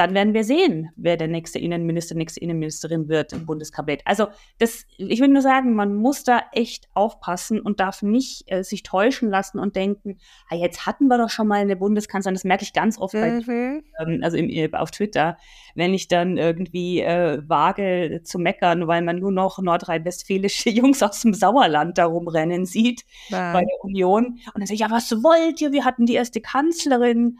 dann 0.00 0.14
werden 0.14 0.32
wir 0.32 0.44
sehen, 0.44 0.88
wer 0.96 1.18
der 1.18 1.28
nächste 1.28 1.58
Innenminister, 1.58 2.14
nächste 2.14 2.40
Innenministerin 2.40 3.10
wird 3.10 3.34
im 3.34 3.44
Bundeskabinett. 3.44 4.00
Also 4.06 4.28
das, 4.58 4.86
ich 4.96 5.20
will 5.20 5.28
nur 5.28 5.42
sagen, 5.42 5.74
man 5.74 5.94
muss 5.94 6.24
da 6.24 6.40
echt 6.52 6.88
aufpassen 6.94 7.60
und 7.60 7.80
darf 7.80 8.00
nicht 8.00 8.50
äh, 8.50 8.64
sich 8.64 8.82
täuschen 8.82 9.28
lassen 9.28 9.58
und 9.58 9.76
denken, 9.76 10.18
ah, 10.48 10.54
jetzt 10.54 10.86
hatten 10.86 11.08
wir 11.08 11.18
doch 11.18 11.28
schon 11.28 11.48
mal 11.48 11.60
eine 11.60 11.76
Bundeskanzlerin. 11.76 12.34
Das 12.34 12.44
merke 12.44 12.62
ich 12.62 12.72
ganz 12.72 12.96
oft, 12.96 13.12
mhm. 13.12 13.20
bei, 13.46 13.82
ähm, 14.02 14.20
also 14.22 14.38
im, 14.38 14.48
äh, 14.48 14.70
auf 14.72 14.90
Twitter, 14.90 15.36
wenn 15.74 15.92
ich 15.92 16.08
dann 16.08 16.38
irgendwie 16.38 17.02
äh, 17.02 17.42
wage 17.46 18.22
zu 18.24 18.38
meckern, 18.38 18.88
weil 18.88 19.02
man 19.02 19.18
nur 19.18 19.32
noch 19.32 19.58
nordrhein-westfälische 19.58 20.70
Jungs 20.70 21.02
aus 21.02 21.20
dem 21.20 21.34
Sauerland 21.34 21.98
da 21.98 22.06
rumrennen 22.06 22.64
sieht 22.64 23.02
ja. 23.28 23.52
bei 23.52 23.60
der 23.60 23.84
Union. 23.84 24.24
Und 24.24 24.40
dann 24.54 24.66
sage 24.66 24.76
ich, 24.76 24.80
ja, 24.80 24.90
was 24.90 25.10
wollt 25.22 25.60
ihr? 25.60 25.72
Wir 25.72 25.84
hatten 25.84 26.06
die 26.06 26.14
erste 26.14 26.40
Kanzlerin. 26.40 27.38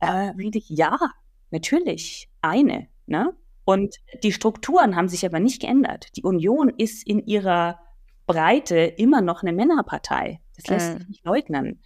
Äh, 0.00 0.32
ja, 0.66 0.98
Natürlich, 1.52 2.28
eine. 2.40 2.88
Ne? 3.06 3.32
Und 3.64 3.96
die 4.22 4.32
Strukturen 4.32 4.96
haben 4.96 5.08
sich 5.08 5.24
aber 5.24 5.38
nicht 5.38 5.60
geändert. 5.60 6.08
Die 6.16 6.24
Union 6.24 6.68
ist 6.68 7.06
in 7.06 7.24
ihrer 7.24 7.78
Breite 8.26 8.78
immer 8.78 9.20
noch 9.20 9.42
eine 9.42 9.52
Männerpartei. 9.52 10.40
Das 10.56 10.66
lässt 10.66 10.94
äh. 10.94 10.98
sich 10.98 11.08
nicht 11.08 11.24
leugnen. 11.24 11.80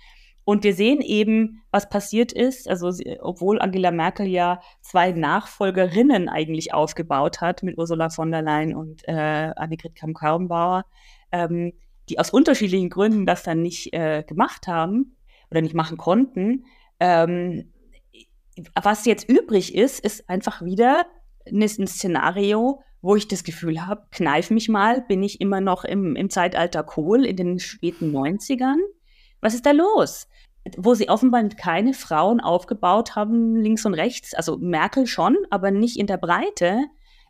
Und 0.44 0.62
wir 0.62 0.74
sehen 0.74 1.00
eben, 1.00 1.62
was 1.72 1.88
passiert 1.88 2.30
ist, 2.32 2.68
also 2.68 2.92
obwohl 3.20 3.60
Angela 3.60 3.90
Merkel 3.90 4.28
ja 4.28 4.60
zwei 4.80 5.10
Nachfolgerinnen 5.10 6.28
eigentlich 6.28 6.72
aufgebaut 6.72 7.40
hat 7.40 7.64
mit 7.64 7.76
Ursula 7.76 8.10
von 8.10 8.30
der 8.30 8.42
Leyen 8.42 8.76
und 8.76 9.02
äh, 9.08 9.12
Annegret 9.56 9.96
Kamm-Karrenbauer, 9.96 10.84
ähm, 11.32 11.72
die 12.08 12.20
aus 12.20 12.30
unterschiedlichen 12.30 12.90
Gründen 12.90 13.26
das 13.26 13.42
dann 13.42 13.60
nicht 13.60 13.92
äh, 13.92 14.22
gemacht 14.22 14.68
haben 14.68 15.16
oder 15.50 15.62
nicht 15.62 15.74
machen 15.74 15.96
konnten, 15.96 16.66
ähm, 17.00 17.72
was 18.74 19.04
jetzt 19.04 19.28
übrig 19.28 19.74
ist, 19.74 20.00
ist 20.00 20.28
einfach 20.28 20.62
wieder 20.62 21.06
ein 21.46 21.86
Szenario, 21.86 22.82
wo 23.02 23.14
ich 23.14 23.28
das 23.28 23.44
Gefühl 23.44 23.86
habe, 23.86 24.06
kneif 24.10 24.50
mich 24.50 24.68
mal, 24.68 25.02
bin 25.02 25.22
ich 25.22 25.40
immer 25.40 25.60
noch 25.60 25.84
im, 25.84 26.16
im 26.16 26.30
Zeitalter 26.30 26.82
Kohl 26.82 27.24
in 27.24 27.36
den 27.36 27.58
späten 27.58 28.14
90ern? 28.14 28.78
Was 29.40 29.54
ist 29.54 29.66
da 29.66 29.70
los? 29.70 30.26
Wo 30.76 30.94
sie 30.94 31.08
offenbar 31.08 31.48
keine 31.50 31.94
Frauen 31.94 32.40
aufgebaut 32.40 33.14
haben, 33.14 33.54
links 33.54 33.86
und 33.86 33.94
rechts, 33.94 34.34
also 34.34 34.56
Merkel 34.58 35.06
schon, 35.06 35.36
aber 35.50 35.70
nicht 35.70 35.98
in 35.98 36.08
der 36.08 36.16
Breite, 36.16 36.86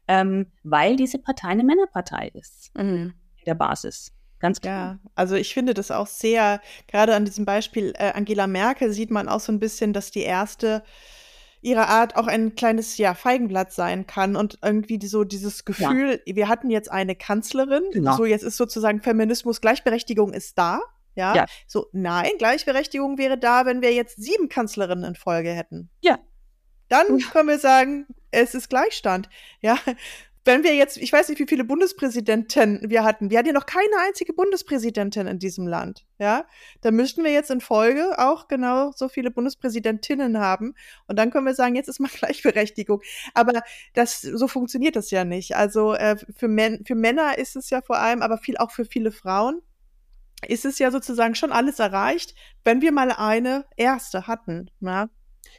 ähm, 0.08 0.46
weil 0.62 0.96
diese 0.96 1.18
Partei 1.18 1.48
eine 1.48 1.64
Männerpartei 1.64 2.30
ist 2.32 2.70
mhm. 2.74 3.12
in 3.36 3.44
der 3.44 3.54
Basis. 3.54 4.12
Ganz 4.38 4.60
klar. 4.60 4.98
Ja, 5.02 5.10
also 5.14 5.34
ich 5.34 5.52
finde 5.52 5.74
das 5.74 5.90
auch 5.90 6.06
sehr, 6.06 6.60
gerade 6.88 7.14
an 7.14 7.24
diesem 7.24 7.44
Beispiel 7.44 7.92
äh, 7.98 8.12
Angela 8.12 8.46
Merkel 8.46 8.92
sieht 8.92 9.10
man 9.10 9.28
auch 9.28 9.40
so 9.40 9.50
ein 9.50 9.60
bisschen, 9.60 9.92
dass 9.92 10.10
die 10.10 10.20
erste 10.20 10.82
ihrer 11.66 11.88
Art 11.88 12.14
auch 12.14 12.28
ein 12.28 12.54
kleines 12.54 12.96
ja, 12.96 13.12
Feigenblatt 13.14 13.72
sein 13.72 14.06
kann 14.06 14.36
und 14.36 14.58
irgendwie 14.62 15.04
so 15.04 15.24
dieses 15.24 15.64
Gefühl, 15.64 16.22
ja. 16.24 16.36
wir 16.36 16.48
hatten 16.48 16.70
jetzt 16.70 16.90
eine 16.92 17.16
Kanzlerin, 17.16 17.82
genau. 17.92 18.16
so 18.16 18.24
jetzt 18.24 18.44
ist 18.44 18.56
sozusagen 18.56 19.02
Feminismus, 19.02 19.60
Gleichberechtigung 19.60 20.32
ist 20.32 20.56
da. 20.56 20.80
Ja? 21.16 21.34
ja, 21.34 21.46
so 21.66 21.88
nein, 21.92 22.30
Gleichberechtigung 22.38 23.18
wäre 23.18 23.36
da, 23.36 23.66
wenn 23.66 23.82
wir 23.82 23.92
jetzt 23.92 24.16
sieben 24.22 24.48
Kanzlerinnen 24.48 25.04
in 25.04 25.14
Folge 25.16 25.50
hätten. 25.50 25.90
Ja. 26.02 26.18
Dann 26.88 27.18
können 27.32 27.48
wir 27.48 27.58
sagen, 27.58 28.06
es 28.30 28.54
ist 28.54 28.68
Gleichstand. 28.68 29.28
Ja, 29.60 29.76
wenn 30.46 30.62
wir 30.62 30.74
jetzt, 30.74 30.96
ich 30.96 31.12
weiß 31.12 31.28
nicht, 31.28 31.38
wie 31.40 31.46
viele 31.46 31.64
Bundespräsidenten 31.64 32.88
wir 32.88 33.04
hatten. 33.04 33.30
Wir 33.30 33.38
hatten 33.38 33.48
ja 33.48 33.52
noch 33.52 33.66
keine 33.66 33.96
einzige 34.06 34.32
Bundespräsidentin 34.32 35.26
in 35.26 35.38
diesem 35.38 35.66
Land. 35.66 36.06
Ja, 36.18 36.46
da 36.80 36.90
müssten 36.92 37.24
wir 37.24 37.32
jetzt 37.32 37.50
in 37.50 37.60
Folge 37.60 38.18
auch 38.18 38.46
genau 38.48 38.92
so 38.94 39.08
viele 39.08 39.30
Bundespräsidentinnen 39.30 40.38
haben. 40.38 40.74
Und 41.08 41.18
dann 41.18 41.30
können 41.30 41.46
wir 41.46 41.54
sagen, 41.54 41.74
jetzt 41.74 41.88
ist 41.88 41.98
mal 41.98 42.08
Gleichberechtigung. 42.18 43.02
Aber 43.34 43.62
das, 43.94 44.20
so 44.20 44.46
funktioniert 44.46 44.96
das 44.96 45.10
ja 45.10 45.24
nicht. 45.24 45.56
Also 45.56 45.94
äh, 45.94 46.16
für, 46.36 46.48
Män 46.48 46.84
für 46.86 46.94
Männer 46.94 47.38
ist 47.38 47.56
es 47.56 47.68
ja 47.70 47.82
vor 47.82 47.98
allem, 47.98 48.22
aber 48.22 48.38
viel 48.38 48.56
auch 48.56 48.70
für 48.70 48.84
viele 48.84 49.10
Frauen 49.10 49.60
ist 50.46 50.64
es 50.64 50.78
ja 50.78 50.90
sozusagen 50.90 51.34
schon 51.34 51.50
alles 51.50 51.78
erreicht, 51.78 52.34
wenn 52.62 52.82
wir 52.82 52.92
mal 52.92 53.10
eine 53.10 53.64
erste 53.76 54.26
hatten. 54.26 54.70
Ja? 54.80 55.08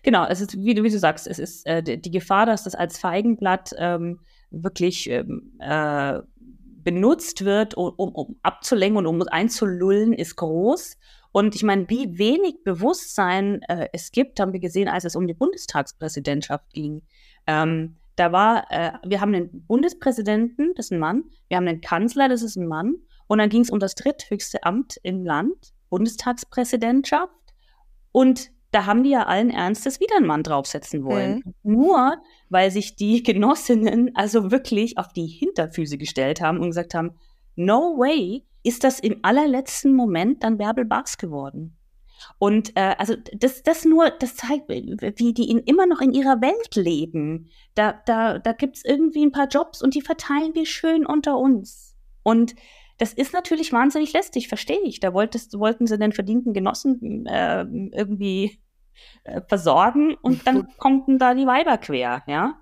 Genau, 0.04 0.26
es 0.26 0.40
ist, 0.40 0.58
wie 0.58 0.74
du, 0.74 0.84
wie 0.84 0.90
du 0.90 1.00
sagst, 1.00 1.28
es 1.28 1.40
ist 1.40 1.66
äh, 1.66 1.82
die 1.82 2.12
Gefahr, 2.12 2.46
dass 2.46 2.64
das 2.64 2.76
als 2.76 3.00
Feigenblatt 3.00 3.72
ähm, 3.78 4.20
wirklich 4.52 5.10
ähm, 5.10 5.54
äh, 5.60 6.20
benutzt 6.84 7.44
wird, 7.44 7.76
um, 7.76 7.94
um 7.98 8.38
abzulenken 8.44 8.98
und 8.98 9.08
um 9.08 9.28
einzulullen, 9.28 10.14
ist 10.14 10.36
groß. 10.38 10.98
Und 11.32 11.54
ich 11.54 11.64
meine, 11.64 11.90
wie 11.90 12.18
wenig 12.18 12.64
Bewusstsein 12.64 13.62
äh, 13.64 13.90
es 13.94 14.12
gibt, 14.12 14.40
haben 14.40 14.54
wir 14.54 14.60
gesehen, 14.60 14.88
als 14.88 15.04
es 15.04 15.16
um 15.16 15.28
die 15.28 15.34
Bundestagspräsidentschaft 15.34 16.74
ging. 16.74 17.04
Ähm, 17.46 17.98
da 18.16 18.32
war, 18.32 18.66
äh, 18.72 18.94
wir 19.06 19.22
haben 19.22 19.36
einen 19.36 19.66
Bundespräsidenten, 19.68 20.74
das 20.76 20.88
ist 20.88 20.92
ein 20.92 21.00
Mann, 21.00 21.26
wir 21.50 21.58
haben 21.58 21.68
einen 21.68 21.82
Kanzler, 21.82 22.30
das 22.30 22.42
ist 22.42 22.56
ein 22.56 22.68
Mann, 22.68 22.96
und 23.28 23.38
dann 23.38 23.50
ging 23.50 23.62
es 23.62 23.70
um 23.70 23.80
das 23.80 23.94
dritthöchste 23.94 24.64
Amt 24.64 24.98
im 25.04 25.24
Land, 25.26 25.74
Bundestagspräsidentschaft 25.90 27.32
und 28.12 28.50
da 28.72 28.86
haben 28.86 29.04
die 29.04 29.12
ja 29.12 29.24
allen 29.24 29.50
Ernstes 29.50 30.00
wieder 30.00 30.18
einen 30.18 30.28
Mann 30.28 30.44
draufsetzen 30.44 31.04
wollen. 31.04 31.42
Mhm. 31.46 31.54
Nur 31.64 32.18
weil 32.50 32.72
sich 32.72 32.96
die 32.96 33.24
Genossinnen 33.24 34.12
also 34.16 34.52
wirklich 34.52 34.98
auf 34.98 35.14
die 35.14 35.28
Hinterfüße 35.28 35.98
gestellt 35.98 36.42
haben 36.42 36.60
und 36.60 36.68
gesagt 36.68 36.94
haben, 36.94 37.12
no 37.56 37.98
way, 37.98 38.46
ist 38.64 38.84
das 38.84 39.00
im 39.00 39.20
allerletzten 39.22 39.94
Moment 39.94 40.44
dann 40.44 40.58
Bärbel 40.58 40.86
Bachs 40.86 41.18
geworden. 41.18 41.78
Und 42.40 42.76
äh, 42.76 42.96
also 42.98 43.16
das, 43.34 43.64
das 43.64 43.86
nur, 43.86 44.10
das 44.10 44.36
zeigt, 44.36 44.70
wie 44.70 45.34
die 45.34 45.50
in, 45.50 45.60
immer 45.60 45.86
noch 45.86 46.02
in 46.02 46.14
ihrer 46.14 46.42
Welt 46.42 46.76
leben. 46.76 47.50
Da, 47.76 47.94
da, 48.06 48.40
da 48.40 48.54
gibt 48.54 48.78
es 48.78 48.86
irgendwie 48.86 49.26
ein 49.26 49.32
paar 49.32 49.48
Jobs 49.48 49.82
und 49.82 49.94
die 49.94 50.02
verteilen 50.02 50.54
wir 50.54 50.66
schön 50.66 51.06
unter 51.06 51.38
uns. 51.38 51.96
Und 52.24 52.56
das 52.98 53.14
ist 53.14 53.34
natürlich 53.34 53.72
wahnsinnig 53.72 54.14
lästig, 54.14 54.48
verstehe 54.48 54.82
ich. 54.84 55.00
Da 55.00 55.14
wolltest, 55.14 55.58
wollten 55.58 55.88
sie 55.88 55.98
den 55.98 56.14
verdienten 56.14 56.54
Genossen 56.54 57.26
äh, 57.26 57.62
irgendwie 57.62 58.60
äh, 59.24 59.42
versorgen 59.48 60.16
und 60.22 60.46
dann 60.48 60.68
kommen 60.78 61.20
da 61.20 61.34
die 61.34 61.46
Weiber 61.48 61.78
quer, 61.78 62.24
ja. 62.28 62.60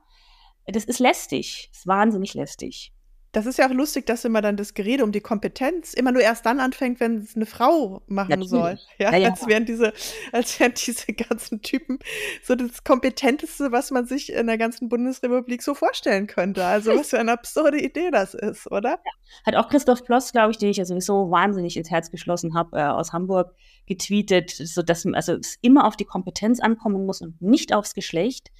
Das 0.68 0.86
ist 0.86 1.00
lästig, 1.00 1.70
das 1.72 1.80
ist 1.80 1.88
wahnsinnig 1.88 2.34
lästig. 2.34 2.95
Das 3.36 3.46
ist 3.46 3.58
ja 3.58 3.68
auch 3.68 3.74
lustig, 3.74 4.06
dass 4.06 4.24
immer 4.24 4.42
dann 4.42 4.56
das 4.56 4.74
Gerede 4.74 5.04
um 5.04 5.12
die 5.12 5.20
Kompetenz 5.20 5.94
immer 5.94 6.14
nur 6.14 6.22
erst 6.22 6.46
dann 6.46 6.62
anfängt, 6.62 7.02
wenn 7.02 7.18
es 7.18 7.36
eine 7.36 7.46
Frau 7.46 8.02
machen 8.08 8.30
Natürlich. 8.30 8.50
soll. 8.50 8.80
Ja, 8.98 9.12
ja, 9.12 9.18
ja. 9.18 9.30
Als 9.32 9.46
wären 9.46 9.66
diese, 9.66 9.92
als 10.32 10.58
wären 10.58 10.74
diese 10.74 11.12
ganzen 11.12 11.62
Typen 11.62 12.00
so 12.44 12.56
das 12.56 12.86
Kompetenteste, 12.86 13.74
was 13.74 13.92
man 13.92 14.06
sich 14.06 14.32
in 14.32 14.48
der 14.48 14.58
ganzen 14.58 14.88
Bundesrepublik 14.88 15.64
so 15.64 15.74
vorstellen 15.74 16.28
könnte. 16.28 16.64
Also 16.64 16.96
was 16.96 17.10
für 17.10 17.20
eine 17.20 17.34
absurde 17.34 17.78
Idee 17.78 18.10
das 18.10 18.36
ist, 18.36 18.72
oder? 18.72 18.92
Ja. 18.92 19.12
Hat 19.46 19.56
auch 19.58 19.68
Christoph 19.68 20.06
Ploss, 20.06 20.32
glaube 20.32 20.52
ich, 20.52 20.58
den 20.58 20.70
ich 20.70 20.80
also 20.80 20.98
so 21.02 21.30
wahnsinnig 21.30 21.76
ins 21.76 21.92
Herz 21.92 22.12
geschlossen 22.12 22.56
habe, 22.56 22.78
äh, 22.78 22.84
aus 22.84 23.12
Hamburg 23.12 23.54
getweetet, 23.86 24.52
so 24.52 24.82
dass 24.82 25.06
also 25.08 25.34
es 25.34 25.58
immer 25.60 25.88
auf 25.88 25.98
die 25.98 26.06
Kompetenz 26.06 26.62
ankommen 26.62 27.06
muss 27.06 27.20
und 27.20 27.42
nicht 27.42 27.74
aufs 27.74 27.96
Geschlecht, 27.96 28.54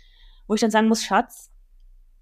wo 0.48 0.54
ich 0.54 0.60
dann 0.60 0.72
sagen 0.72 0.90
muss, 0.90 1.02
Schatz, 1.02 1.50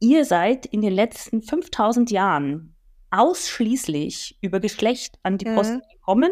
ihr 0.04 0.26
seid 0.26 0.66
in 0.66 0.82
den 0.82 0.94
letzten 0.94 1.42
5000 1.42 2.12
Jahren 2.12 2.76
ausschließlich 3.10 4.38
über 4.42 4.60
Geschlecht 4.60 5.18
an 5.24 5.38
die 5.38 5.46
Posten 5.46 5.78
mhm. 5.78 5.94
gekommen 5.94 6.32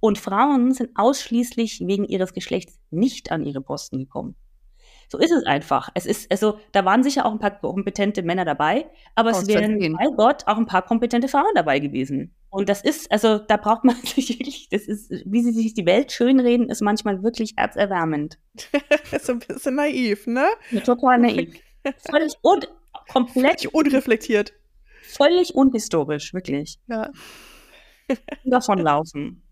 und 0.00 0.18
Frauen 0.18 0.72
sind 0.72 0.90
ausschließlich 0.96 1.82
wegen 1.86 2.04
ihres 2.04 2.32
Geschlechts 2.32 2.80
nicht 2.90 3.30
an 3.30 3.44
ihre 3.44 3.60
Posten 3.60 3.98
gekommen. 3.98 4.34
So 5.08 5.18
ist 5.18 5.30
es 5.30 5.44
einfach. 5.44 5.90
Es 5.94 6.06
ist, 6.06 6.30
also, 6.32 6.58
da 6.72 6.84
waren 6.84 7.02
sicher 7.02 7.26
auch 7.26 7.32
ein 7.32 7.38
paar 7.38 7.60
kompetente 7.60 8.22
Männer 8.22 8.46
dabei, 8.46 8.86
aber 9.14 9.30
es 9.30 9.46
wären, 9.46 9.78
bei 9.78 10.06
Gott, 10.16 10.46
auch 10.46 10.56
ein 10.56 10.66
paar 10.66 10.82
kompetente 10.82 11.28
Frauen 11.28 11.52
dabei 11.54 11.80
gewesen. 11.80 12.34
Und 12.48 12.70
das 12.70 12.82
ist, 12.82 13.12
also, 13.12 13.38
da 13.38 13.58
braucht 13.58 13.84
man 13.84 13.94
sich 14.04 14.30
wirklich, 14.30 14.68
das 14.70 14.88
ist, 14.88 15.12
wie 15.26 15.42
sie 15.42 15.52
sich 15.52 15.74
die 15.74 15.84
Welt 15.86 16.12
schönreden, 16.12 16.70
ist 16.70 16.80
manchmal 16.80 17.22
wirklich 17.22 17.52
herzerwärmend. 17.56 18.38
so 19.20 19.32
ein 19.32 19.38
bisschen 19.40 19.74
naiv, 19.74 20.26
ne? 20.26 20.46
Total 20.82 21.18
naiv. 21.18 21.60
Und 22.40 22.68
komplett 23.12 23.62
völlig 23.62 23.74
unreflektiert. 23.74 24.52
Völlig 25.02 25.54
unhistorisch, 25.54 26.32
wirklich. 26.32 26.78
Ja. 26.88 27.10
Davonlaufen. 28.44 29.42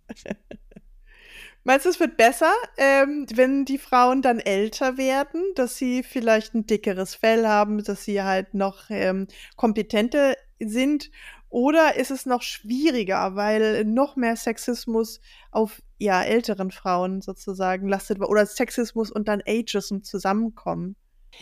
Meinst 1.63 1.85
du, 1.85 1.91
es 1.91 2.01
wird 2.01 2.17
besser, 2.17 2.53
ähm, 2.79 3.27
wenn 3.35 3.67
die 3.67 3.77
Frauen 3.77 4.23
dann 4.23 4.39
älter 4.39 4.97
werden, 4.97 5.43
dass 5.55 5.77
sie 5.77 6.03
vielleicht 6.03 6.55
ein 6.55 6.67
dickeres 6.67 7.15
Fell 7.15 7.47
haben, 7.47 7.85
dass 7.85 8.05
sie 8.05 8.23
halt 8.23 8.55
noch 8.55 8.89
ähm, 8.89 9.27
kompetenter 9.57 10.35
sind? 10.59 11.11
Oder 11.51 11.97
ist 11.97 12.11
es 12.11 12.25
noch 12.25 12.43
schwieriger, 12.43 13.35
weil 13.35 13.85
noch 13.85 14.17
mehr 14.17 14.37
Sexismus 14.37 15.21
auf 15.51 15.83
ja, 15.99 16.23
älteren 16.23 16.71
Frauen 16.71 17.21
sozusagen 17.21 17.89
lastet 17.89 18.21
oder 18.21 18.47
Sexismus 18.47 19.11
und 19.11 19.29
dann 19.29 19.43
Ageism 19.47 20.01
zusammenkommen? 20.03 20.97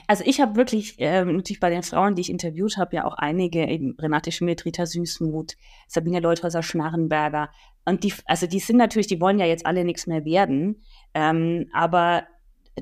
Also 0.06 0.24
ich 0.26 0.40
habe 0.40 0.56
wirklich, 0.56 0.98
äh, 1.00 1.24
natürlich 1.24 1.60
bei 1.60 1.70
den 1.70 1.82
Frauen, 1.82 2.14
die 2.14 2.22
ich 2.22 2.30
interviewt 2.30 2.76
habe, 2.76 2.96
ja 2.96 3.04
auch 3.04 3.14
einige, 3.14 3.66
eben 3.66 3.96
Renate 3.98 4.32
Schmidt, 4.32 4.64
Rita 4.64 4.86
Süßmuth, 4.86 5.56
Sabine 5.86 6.20
Leuthäuser, 6.20 6.62
Schnarrenberger. 6.62 7.50
Und 7.84 8.04
die, 8.04 8.12
also 8.26 8.46
die 8.46 8.60
sind 8.60 8.76
natürlich, 8.76 9.06
die 9.06 9.20
wollen 9.20 9.38
ja 9.38 9.46
jetzt 9.46 9.66
alle 9.66 9.84
nichts 9.84 10.06
mehr 10.06 10.24
werden. 10.24 10.82
Ähm, 11.14 11.68
aber 11.72 12.26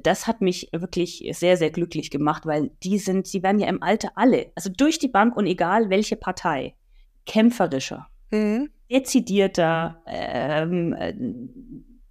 das 0.02 0.26
hat 0.26 0.40
mich 0.40 0.68
wirklich 0.72 1.26
sehr, 1.32 1.56
sehr 1.56 1.70
glücklich 1.70 2.10
gemacht, 2.10 2.46
weil 2.46 2.70
die 2.82 2.98
sind, 2.98 3.26
sie 3.26 3.42
werden 3.42 3.60
ja 3.60 3.68
im 3.68 3.82
Alter 3.82 4.10
alle, 4.14 4.50
also 4.54 4.70
durch 4.70 4.98
die 4.98 5.08
Bank 5.08 5.36
und 5.36 5.46
egal 5.46 5.90
welche 5.90 6.16
Partei, 6.16 6.74
kämpferischer, 7.24 8.08
mhm. 8.30 8.70
dezidierter, 8.90 10.02
ähm, 10.06 10.92
äh, 10.92 11.14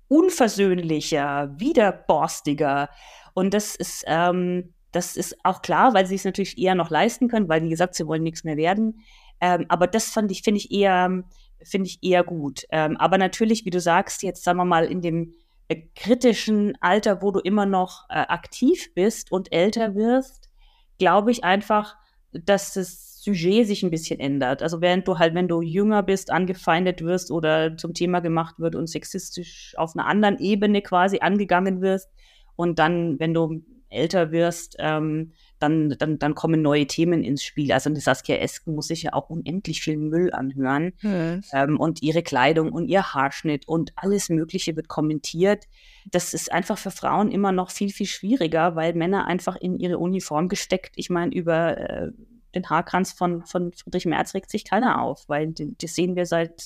unversöhnlicher, 0.07 1.53
widerborstiger. 1.57 2.89
Und 3.33 3.53
das 3.53 3.75
ist, 3.75 4.03
ähm, 4.07 4.73
das 4.95 5.17
ist 5.17 5.35
auch 5.43 5.61
klar, 5.61 5.93
weil 5.93 6.05
sie 6.05 6.15
es 6.15 6.23
natürlich 6.23 6.57
eher 6.57 6.73
noch 6.73 6.89
leisten 6.89 7.27
können, 7.27 7.49
weil 7.49 7.61
wie 7.63 7.69
gesagt, 7.69 7.95
sie 7.95 8.07
wollen 8.07 8.23
nichts 8.23 8.45
mehr 8.45 8.55
werden. 8.55 9.01
Ähm, 9.41 9.65
aber 9.67 9.87
das 9.87 10.09
fand 10.09 10.31
ich, 10.31 10.41
finde 10.41 10.59
ich 10.59 10.71
eher, 10.71 11.23
finde 11.61 11.89
ich 11.89 11.99
eher 12.01 12.23
gut. 12.23 12.65
Ähm, 12.71 12.95
aber 12.97 13.17
natürlich, 13.17 13.65
wie 13.65 13.71
du 13.71 13.81
sagst, 13.81 14.23
jetzt 14.23 14.43
sagen 14.43 14.57
wir 14.57 14.65
mal 14.65 14.85
in 14.85 15.01
dem 15.01 15.33
äh, 15.67 15.81
kritischen 15.95 16.77
Alter, 16.79 17.21
wo 17.21 17.31
du 17.31 17.39
immer 17.39 17.65
noch 17.65 18.05
äh, 18.09 18.13
aktiv 18.13 18.93
bist 18.95 19.31
und 19.33 19.51
älter 19.51 19.95
wirst, 19.95 20.49
glaube 20.97 21.31
ich 21.31 21.43
einfach, 21.43 21.97
dass 22.31 22.73
das 22.73 23.21
Sujet 23.21 23.67
sich 23.67 23.83
ein 23.83 23.91
bisschen 23.91 24.19
ändert. 24.21 24.63
Also 24.63 24.79
während 24.79 25.07
du 25.07 25.19
halt, 25.19 25.33
wenn 25.33 25.49
du 25.49 25.61
jünger 25.61 26.03
bist, 26.03 26.31
angefeindet 26.31 27.01
wirst 27.01 27.31
oder 27.31 27.75
zum 27.75 27.93
Thema 27.93 28.21
gemacht 28.21 28.59
wird 28.59 28.75
und 28.75 28.87
sexistisch 28.87 29.73
auf 29.77 29.95
einer 29.95 30.07
anderen 30.07 30.39
Ebene 30.39 30.81
quasi 30.81 31.19
angegangen 31.19 31.81
wirst 31.81 32.09
und 32.55 32.79
dann, 32.79 33.19
wenn 33.19 33.33
du 33.33 33.63
älter 33.89 34.31
wirst, 34.31 34.75
ähm, 34.79 35.31
dann, 35.59 35.95
dann, 35.97 36.19
dann 36.19 36.35
kommen 36.35 36.61
neue 36.61 36.85
Themen 36.87 37.23
ins 37.23 37.43
Spiel. 37.43 37.71
Also 37.71 37.89
die 37.89 38.01
Saskia 38.01 38.37
Esken 38.37 38.75
muss 38.75 38.87
sich 38.87 39.03
ja 39.03 39.13
auch 39.13 39.29
unendlich 39.29 39.81
viel 39.81 39.97
Müll 39.97 40.33
anhören. 40.33 40.93
Mhm. 41.01 41.41
Ähm, 41.53 41.79
und 41.79 42.01
ihre 42.01 42.23
Kleidung 42.23 42.71
und 42.71 42.87
ihr 42.87 43.13
Haarschnitt 43.13 43.67
und 43.67 43.93
alles 43.95 44.29
Mögliche 44.29 44.75
wird 44.75 44.87
kommentiert. 44.87 45.65
Das 46.11 46.33
ist 46.33 46.51
einfach 46.51 46.77
für 46.77 46.91
Frauen 46.91 47.31
immer 47.31 47.51
noch 47.51 47.71
viel, 47.71 47.91
viel 47.91 48.07
schwieriger, 48.07 48.75
weil 48.75 48.93
Männer 48.93 49.27
einfach 49.27 49.55
in 49.55 49.77
ihre 49.77 49.97
Uniform 49.97 50.49
gesteckt, 50.49 50.93
ich 50.95 51.09
meine, 51.09 51.33
über 51.33 51.77
äh, 51.77 52.11
den 52.53 52.69
Haarkranz 52.69 53.11
von, 53.11 53.43
von 53.45 53.73
Friedrich 53.73 54.05
Merz 54.05 54.33
regt 54.33 54.49
sich 54.49 54.65
keiner 54.65 55.01
auf, 55.01 55.27
weil 55.27 55.53
das 55.53 55.95
sehen 55.95 56.15
wir 56.15 56.25
seit, 56.25 56.63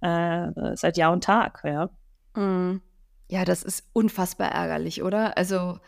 äh, 0.00 0.76
seit 0.76 0.96
Jahr 0.96 1.12
und 1.12 1.24
Tag, 1.24 1.62
ja. 1.64 1.90
Mhm. 2.34 2.80
Ja, 3.28 3.44
das 3.44 3.62
ist 3.62 3.88
unfassbar 3.92 4.52
ärgerlich, 4.52 5.02
oder? 5.02 5.36
Also 5.38 5.78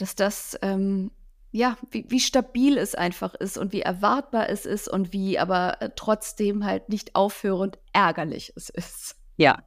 dass 0.00 0.14
das, 0.14 0.58
ähm, 0.62 1.10
ja, 1.52 1.76
wie, 1.90 2.06
wie, 2.08 2.20
stabil 2.20 2.78
es 2.78 2.94
einfach 2.94 3.34
ist 3.34 3.58
und 3.58 3.72
wie 3.72 3.82
erwartbar 3.82 4.48
es 4.48 4.66
ist 4.66 4.88
und 4.88 5.12
wie 5.12 5.38
aber 5.38 5.82
äh, 5.82 5.90
trotzdem 5.94 6.64
halt 6.64 6.88
nicht 6.88 7.16
aufhörend 7.16 7.78
ärgerlich 7.92 8.52
es 8.56 8.70
ist. 8.70 9.16
Ja. 9.36 9.62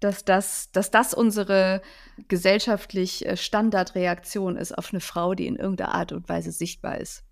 Dass 0.00 0.24
das, 0.24 0.70
dass 0.72 0.90
das 0.90 1.14
unsere 1.14 1.80
gesellschaftlich 2.28 3.26
äh, 3.26 3.36
Standardreaktion 3.36 4.56
ist 4.56 4.76
auf 4.76 4.92
eine 4.92 5.00
Frau, 5.00 5.34
die 5.34 5.46
in 5.46 5.56
irgendeiner 5.56 5.94
Art 5.94 6.12
und 6.12 6.28
Weise 6.28 6.52
sichtbar 6.52 6.98
ist. 6.98 7.24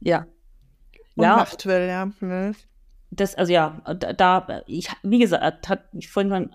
Ja. 0.00 0.26
Und 1.14 1.24
ja. 1.24 1.36
Macht 1.36 1.66
will, 1.66 1.86
ja. 1.86 2.10
Das, 3.10 3.34
also 3.34 3.52
ja, 3.52 3.82
da, 3.94 4.14
da 4.14 4.62
ich, 4.66 4.88
wie 5.02 5.18
gesagt, 5.18 5.68
hat 5.68 5.84
ich 5.92 6.08
vorhin 6.08 6.50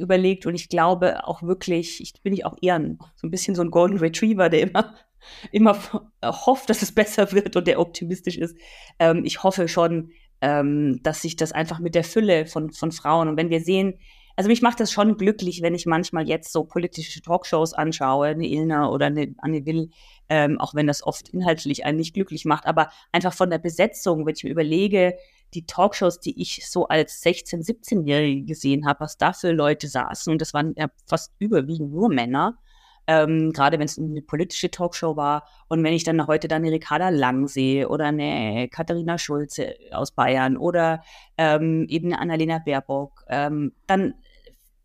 überlegt 0.00 0.46
und 0.46 0.54
ich 0.54 0.68
glaube 0.68 1.26
auch 1.26 1.42
wirklich, 1.42 2.00
ich 2.00 2.14
bin 2.22 2.32
ich 2.32 2.44
auch 2.44 2.56
eher 2.60 2.76
ein, 2.76 2.98
so 3.16 3.26
ein 3.26 3.30
bisschen 3.30 3.54
so 3.54 3.62
ein 3.62 3.70
Golden 3.70 3.98
Retriever, 3.98 4.48
der 4.48 4.62
immer, 4.62 4.94
immer 5.52 5.76
hofft, 6.24 6.70
dass 6.70 6.82
es 6.82 6.92
besser 6.92 7.32
wird 7.32 7.56
und 7.56 7.66
der 7.66 7.80
optimistisch 7.80 8.36
ist. 8.36 8.56
Ähm, 8.98 9.24
ich 9.24 9.42
hoffe 9.42 9.68
schon, 9.68 10.10
ähm, 10.40 11.00
dass 11.02 11.22
sich 11.22 11.36
das 11.36 11.52
einfach 11.52 11.78
mit 11.78 11.94
der 11.94 12.04
Fülle 12.04 12.46
von, 12.46 12.70
von 12.70 12.92
Frauen 12.92 13.28
und 13.28 13.36
wenn 13.36 13.50
wir 13.50 13.60
sehen, 13.60 13.98
also 14.36 14.48
mich 14.48 14.62
macht 14.62 14.80
das 14.80 14.90
schon 14.90 15.18
glücklich, 15.18 15.60
wenn 15.60 15.74
ich 15.74 15.84
manchmal 15.84 16.26
jetzt 16.26 16.52
so 16.52 16.64
politische 16.64 17.20
Talkshows 17.20 17.74
anschaue, 17.74 18.28
eine 18.28 18.46
Ilna 18.46 18.88
oder 18.88 19.06
eine 19.06 19.34
Anne 19.38 19.66
Will, 19.66 19.90
ähm, 20.30 20.58
auch 20.58 20.74
wenn 20.74 20.86
das 20.86 21.02
oft 21.02 21.28
inhaltlich 21.28 21.84
einen 21.84 21.98
nicht 21.98 22.14
glücklich 22.14 22.46
macht, 22.46 22.66
aber 22.66 22.88
einfach 23.12 23.34
von 23.34 23.50
der 23.50 23.58
Besetzung, 23.58 24.24
wenn 24.24 24.34
ich 24.34 24.44
mir 24.44 24.50
überlege, 24.50 25.14
die 25.54 25.66
Talkshows, 25.66 26.20
die 26.20 26.40
ich 26.40 26.68
so 26.68 26.86
als 26.88 27.22
16-, 27.24 27.66
17-Jährige 27.66 28.44
gesehen 28.44 28.86
habe, 28.86 29.00
was 29.00 29.18
da 29.18 29.32
für 29.32 29.52
Leute 29.52 29.88
saßen, 29.88 30.32
und 30.32 30.40
das 30.40 30.54
waren 30.54 30.74
ja 30.76 30.88
fast 31.06 31.32
überwiegend 31.38 31.92
nur 31.92 32.08
Männer, 32.08 32.58
ähm, 33.06 33.52
gerade 33.52 33.78
wenn 33.78 33.86
es 33.86 33.98
eine 33.98 34.22
politische 34.22 34.70
Talkshow 34.70 35.16
war. 35.16 35.44
Und 35.68 35.82
wenn 35.82 35.94
ich 35.94 36.04
dann 36.04 36.26
heute 36.28 36.46
dann 36.46 36.62
eine 36.62 36.72
Ricarda 36.72 37.08
Lang 37.08 37.48
sehe 37.48 37.88
oder 37.88 38.06
eine 38.06 38.68
Katharina 38.68 39.18
Schulze 39.18 39.74
aus 39.90 40.12
Bayern 40.12 40.56
oder 40.56 41.02
ähm, 41.36 41.86
eben 41.88 42.12
eine 42.12 42.20
Annalena 42.20 42.58
Baerbock, 42.58 43.24
ähm, 43.28 43.72
dann 43.88 44.14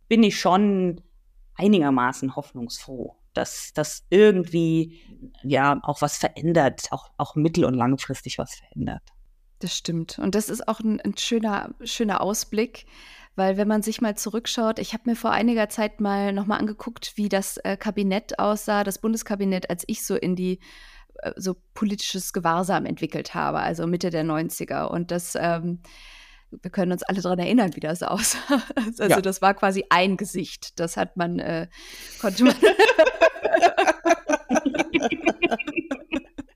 bin 0.08 0.24
ich 0.24 0.40
schon 0.40 1.02
einigermaßen 1.56 2.36
hoffnungsfroh, 2.36 3.16
dass 3.34 3.72
das 3.74 4.06
irgendwie 4.10 5.00
ja 5.44 5.80
auch 5.84 6.02
was 6.02 6.18
verändert, 6.18 6.88
auch, 6.92 7.10
auch 7.18 7.36
mittel- 7.36 7.66
und 7.66 7.76
langfristig 7.76 8.40
was 8.40 8.56
verändert. 8.56 9.04
Das 9.60 9.76
stimmt. 9.76 10.20
Und 10.20 10.36
das 10.36 10.50
ist 10.50 10.68
auch 10.68 10.80
ein, 10.80 11.00
ein 11.02 11.18
schöner, 11.18 11.74
schöner 11.84 12.22
Ausblick, 12.22 12.86
weil 13.36 13.58
wenn 13.58 13.68
man 13.68 13.82
sich 13.82 14.02
mal 14.02 14.16
zurückschaut, 14.16 14.80
ich 14.80 14.94
habe 14.94 15.10
mir 15.10 15.16
vor 15.16 15.32
einiger 15.32 15.70
Zeit 15.70 16.00
mal 16.02 16.34
nochmal 16.34 16.60
angeguckt, 16.60 17.14
wie 17.16 17.30
das 17.30 17.58
äh, 17.58 17.78
Kabinett 17.78 18.40
aussah, 18.40 18.84
das 18.84 19.00
Bundeskabinett, 19.00 19.70
als 19.70 19.84
ich 19.88 20.06
so 20.06 20.16
in 20.16 20.36
die 20.36 20.60
äh, 21.22 21.32
so 21.36 21.56
politisches 21.74 22.34
Gewahrsam 22.34 22.86
entwickelt 22.86 23.34
habe, 23.34 23.60
also 23.60 23.88
Mitte 23.88 24.10
der 24.10 24.24
90er. 24.24 24.86
Und 24.86 25.12
das, 25.12 25.36
ähm, 25.40 25.80
wir 26.50 26.72
können 26.72 26.92
uns 26.92 27.04
alle 27.04 27.22
daran 27.22 27.40
erinnern, 27.40 27.76
wie 27.76 27.82
das 27.82 28.04
aussah. 28.04 28.62
Also 28.76 29.04
ja. 29.04 29.22
das 29.22 29.42
war 29.42 29.54
quasi 29.54 29.86
ein 29.90 30.18
Gesicht. 30.18 30.80
Das 30.80 30.98
hat 30.98 31.18
man, 31.18 31.40
äh, 31.40 31.68
konnte 32.20 32.44
man. 32.44 32.56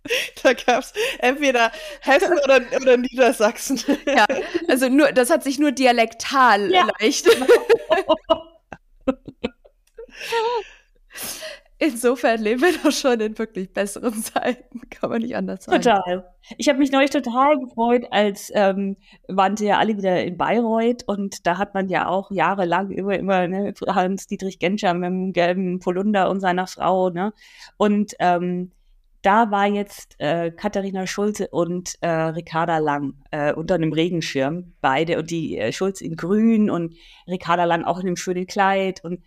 da 0.44 0.54
gab 0.54 0.84
es 0.84 0.94
entweder 1.20 1.72
Hessen 2.02 2.38
oder, 2.44 2.62
oder 2.76 2.98
Niedersachsen. 2.98 3.82
ja, 4.06 4.26
also 4.68 4.90
nur, 4.90 5.12
das 5.12 5.30
hat 5.30 5.44
sich 5.44 5.60
nur 5.60 5.72
dialektal 5.72 6.72
ja. 6.72 6.88
leicht. 7.00 7.28
Insofern 11.82 12.42
leben 12.42 12.62
wir 12.62 12.74
doch 12.74 12.92
schon 12.92 13.22
in 13.22 13.38
wirklich 13.38 13.72
besseren 13.72 14.22
Zeiten, 14.22 14.82
kann 14.90 15.10
man 15.10 15.22
nicht 15.22 15.38
anders 15.38 15.64
sagen. 15.64 15.82
Total. 15.82 16.30
Ich 16.58 16.68
habe 16.68 16.78
mich 16.78 16.92
neulich 16.92 17.12
total 17.12 17.58
gefreut, 17.58 18.06
als 18.12 18.52
ähm, 18.54 18.98
waren 19.30 19.56
sie 19.56 19.68
ja 19.68 19.78
alle 19.78 19.96
wieder 19.96 20.22
in 20.26 20.36
Bayreuth 20.36 21.04
und 21.08 21.48
da 21.48 21.58
hat 21.58 21.74
man 21.76 21.88
ja 21.88 22.10
auch 22.10 22.32
jahrelang 22.32 22.92
immer, 22.92 23.18
immer 23.18 23.48
ne, 23.48 23.74
Hans-Dietrich 23.88 24.60
Genscher 24.60 24.94
mit 24.94 25.08
dem 25.08 25.32
gelben 25.32 25.80
Polunder 25.80 26.30
und 26.30 26.42
seiner 26.42 26.68
Frau, 26.68 27.12
ne? 27.12 27.32
Und 27.78 28.14
ähm, 28.20 28.74
da 29.22 29.52
war 29.52 29.68
jetzt 29.68 30.16
äh, 30.20 30.52
Katharina 30.52 31.06
Schulze 31.06 31.50
und 31.50 31.96
äh, 32.02 32.10
Ricarda 32.10 32.78
Lang 32.78 33.16
äh, 33.32 33.54
unter 33.54 33.76
einem 33.76 33.92
Regenschirm, 33.92 34.74
beide 34.82 35.20
und 35.20 35.30
die 35.30 35.58
äh, 35.58 35.72
Schulze 35.72 36.06
in 36.06 36.16
grün 36.16 36.70
und 36.70 36.96
Ricarda 37.28 37.66
Lang 37.66 37.84
auch 37.84 38.00
in 38.00 38.08
einem 38.08 38.16
schönen 38.16 38.48
Kleid 38.48 39.04
und 39.04 39.24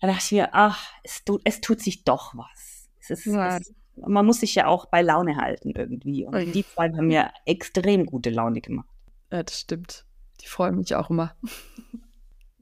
da 0.00 0.08
dachte 0.08 0.22
ich 0.24 0.32
mir, 0.32 0.50
ach, 0.52 0.92
es, 1.02 1.24
tut, 1.24 1.40
es 1.44 1.60
tut 1.60 1.80
sich 1.80 2.04
doch 2.04 2.34
was. 2.34 2.88
Es 3.00 3.10
ist, 3.10 3.26
ja. 3.26 3.56
es, 3.56 3.72
man 3.96 4.26
muss 4.26 4.40
sich 4.40 4.54
ja 4.54 4.66
auch 4.66 4.86
bei 4.86 5.02
Laune 5.02 5.36
halten 5.36 5.72
irgendwie 5.74 6.26
und 6.26 6.34
okay. 6.34 6.52
die 6.52 6.64
zwei 6.66 6.88
haben 6.88 7.06
mir 7.06 7.30
extrem 7.46 8.06
gute 8.06 8.30
Laune 8.30 8.60
gemacht. 8.60 8.88
Ja, 9.32 9.42
das 9.42 9.60
stimmt. 9.60 10.04
Die 10.40 10.46
freuen 10.46 10.76
mich 10.76 10.94
auch 10.94 11.10
immer. 11.10 11.34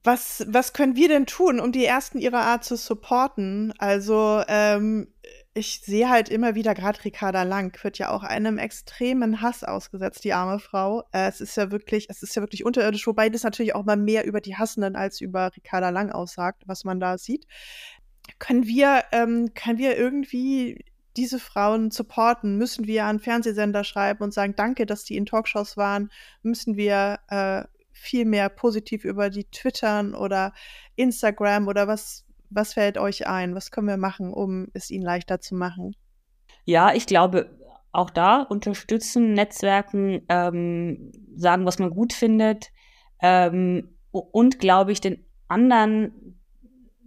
Was, 0.05 0.45
was 0.49 0.73
können 0.73 0.97
wir 0.97 1.07
denn 1.07 1.27
tun, 1.27 1.61
um 1.61 1.71
die 1.71 1.85
Ersten 1.85 2.19
ihrer 2.19 2.41
Art 2.41 2.65
zu 2.65 2.77
supporten? 2.77 3.73
Also, 3.79 4.43
ähm, 4.49 5.07
ich 5.55 5.81
sehe 5.81 6.09
halt 6.09 6.31
immer 6.31 6.55
wieder, 6.55 6.75
gerade 6.75 7.05
Ricarda 7.05 7.43
Lang 7.43 7.77
wird 7.85 7.99
ja 7.99 8.11
auch 8.11 8.23
einem 8.23 8.57
extremen 8.57 9.43
Hass 9.43 9.65
ausgesetzt, 9.65 10.25
die 10.25 10.33
arme 10.33 10.59
Frau. 10.59 11.03
Äh, 11.13 11.29
es 11.29 11.41
ist 11.41 11.57
ja 11.57 11.71
wirklich, 11.71 12.07
es 12.09 12.23
ist 12.23 12.35
ja 12.35 12.43
wirklich 12.43 12.65
unterirdisch, 12.65 13.07
wobei 13.07 13.29
das 13.29 13.43
natürlich 13.43 13.75
auch 13.75 13.85
mal 13.85 13.97
mehr 13.97 14.25
über 14.25 14.41
die 14.41 14.57
Hassenden 14.57 14.97
als 14.97 15.21
über 15.21 15.51
Ricarda 15.55 15.91
Lang 15.91 16.11
aussagt, 16.11 16.63
was 16.67 16.85
man 16.85 17.01
da 17.01 17.19
sieht. 17.19 17.47
Können 18.39 18.67
wir, 18.67 19.05
ähm, 19.13 19.53
können 19.55 19.79
wir 19.79 19.99
irgendwie 19.99 20.85
diese 21.17 21.39
Frauen 21.39 21.91
supporten? 21.91 22.57
Müssen 22.57 22.87
wir 22.87 23.05
an 23.05 23.21
Fernsehsender 23.21 23.85
schreiben 23.85 24.23
und 24.25 24.33
sagen, 24.33 24.55
danke, 24.57 24.87
dass 24.87 25.05
die 25.05 25.17
in 25.17 25.27
Talkshows 25.27 25.77
waren? 25.77 26.11
Müssen 26.43 26.77
wir 26.77 27.19
äh, 27.29 27.65
viel 27.93 28.25
mehr 28.25 28.49
positiv 28.49 29.05
über 29.05 29.29
die 29.29 29.45
twittern 29.45 30.15
oder 30.15 30.55
Instagram 30.97 31.69
oder 31.69 31.87
was, 31.87 32.25
was 32.55 32.75
fällt 32.75 32.99
euch 32.99 33.27
ein? 33.27 33.55
Was 33.55 33.71
können 33.71 33.89
wir 33.89 33.97
machen, 33.97 34.33
um 34.33 34.69
es 34.75 34.91
ihnen 34.91 35.05
leichter 35.05 35.41
zu 35.41 35.55
machen? 35.55 35.95
Ja, 36.65 36.95
ich 36.95 37.07
glaube, 37.07 37.59
auch 37.93 38.11
da 38.11 38.43
unterstützen, 38.43 39.35
Netzwerken, 39.35 40.23
ähm, 40.29 41.13
sagen, 41.37 41.67
was 41.67 41.79
man 41.79 41.91
gut 41.91 42.13
findet 42.13 42.71
ähm, 43.21 43.97
und, 44.11 44.59
glaube 44.59 44.93
ich, 44.93 45.01
den 45.01 45.25
anderen 45.49 46.39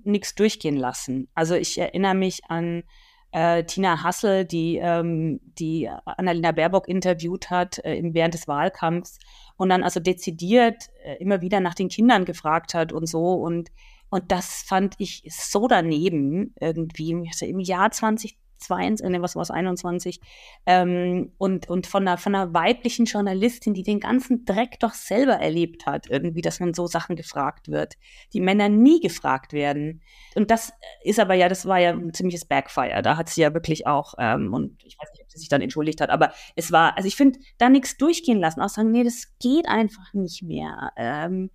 nichts 0.03 0.35
durchgehen 0.35 0.77
lassen. 0.77 1.27
Also 1.33 1.55
ich 1.55 1.77
erinnere 1.79 2.13
mich 2.13 2.41
an 2.47 2.83
äh, 3.31 3.63
Tina 3.63 4.03
Hassel, 4.03 4.45
die, 4.45 4.77
ähm, 4.81 5.41
die 5.43 5.89
Annalena 6.05 6.51
Baerbock 6.51 6.87
interviewt 6.87 7.49
hat 7.49 7.83
äh, 7.83 8.01
während 8.13 8.33
des 8.33 8.47
Wahlkampfs 8.47 9.19
und 9.57 9.69
dann 9.69 9.83
also 9.83 9.99
dezidiert 9.99 10.85
äh, 11.03 11.15
immer 11.15 11.41
wieder 11.41 11.59
nach 11.59 11.73
den 11.73 11.89
Kindern 11.89 12.25
gefragt 12.25 12.73
hat 12.73 12.93
und 12.93 13.07
so 13.07 13.33
und 13.33 13.71
und 14.09 14.31
das 14.31 14.63
fand 14.67 14.95
ich 14.99 15.23
so 15.29 15.67
daneben 15.67 16.53
irgendwie 16.59 17.11
im 17.11 17.59
Jahr 17.59 17.91
2022, 17.91 19.05
äh, 19.05 19.21
was 19.21 19.35
war 19.35 19.41
es, 19.41 19.51
21. 19.51 20.19
Ähm, 20.65 21.33
und, 21.37 21.69
und 21.69 21.87
von 21.87 22.07
einer, 22.07 22.17
von 22.17 22.35
einer 22.35 22.53
weiblichen 22.53 23.05
Journalistin, 23.05 23.73
die 23.73 23.83
den 23.83 23.99
ganzen 23.99 24.45
Dreck 24.45 24.79
doch 24.79 24.93
selber 24.93 25.33
erlebt 25.33 25.85
hat, 25.85 26.07
irgendwie, 26.09 26.41
dass 26.41 26.59
man 26.59 26.73
so 26.73 26.87
Sachen 26.87 27.15
gefragt 27.15 27.67
wird, 27.67 27.95
die 28.33 28.41
Männer 28.41 28.69
nie 28.69 28.99
gefragt 28.99 29.53
werden. 29.53 30.01
Und 30.35 30.51
das 30.51 30.71
ist 31.03 31.19
aber 31.19 31.33
ja, 31.33 31.49
das 31.49 31.65
war 31.65 31.79
ja 31.79 31.91
ein 31.91 32.13
ziemliches 32.13 32.45
Backfire. 32.45 33.01
Da 33.01 33.17
hat 33.17 33.29
sie 33.29 33.41
ja 33.41 33.53
wirklich 33.53 33.87
auch, 33.87 34.13
ähm, 34.19 34.53
und 34.53 34.83
ich 34.83 34.97
weiß 34.99 35.09
nicht, 35.13 35.23
ob 35.23 35.31
sie 35.31 35.39
sich 35.39 35.49
dann 35.49 35.61
entschuldigt 35.61 35.99
hat, 35.99 36.09
aber 36.09 36.31
es 36.55 36.71
war, 36.71 36.95
also 36.95 37.07
ich 37.07 37.15
finde, 37.15 37.39
da 37.57 37.69
nichts 37.69 37.97
durchgehen 37.97 38.39
lassen, 38.39 38.61
auch 38.61 38.69
sagen, 38.69 38.91
nee, 38.91 39.03
das 39.03 39.37
geht 39.39 39.67
einfach 39.67 40.13
nicht 40.13 40.43
mehr. 40.43 40.91
Ähm, 40.95 41.49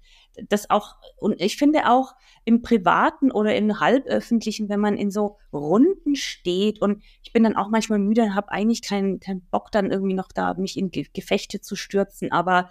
das 0.49 0.71
auch, 0.71 0.97
und 1.19 1.41
ich 1.41 1.57
finde 1.57 1.89
auch 1.89 2.15
im 2.45 2.63
Privaten 2.63 3.31
oder 3.31 3.55
im 3.55 3.81
Halböffentlichen, 3.81 4.69
wenn 4.69 4.81
man 4.81 4.97
in 4.97 5.11
so 5.11 5.39
Runden 5.53 6.17
steht 6.17 6.81
und 6.81 7.03
ich 7.23 7.33
bin 7.33 7.43
dann 7.43 7.57
auch 7.57 7.69
manchmal 7.69 7.99
müde 7.99 8.23
und 8.23 8.35
habe 8.35 8.51
eigentlich 8.51 8.83
keinen 8.83 9.21
keinen 9.21 9.43
Bock 9.51 9.71
dann 9.71 9.91
irgendwie 9.91 10.15
noch 10.15 10.29
da, 10.33 10.55
mich 10.55 10.79
in 10.79 10.91
Ge 10.91 11.07
Gefechte 11.13 11.61
zu 11.61 11.77
stürzen, 11.77 12.33
aber 12.33 12.71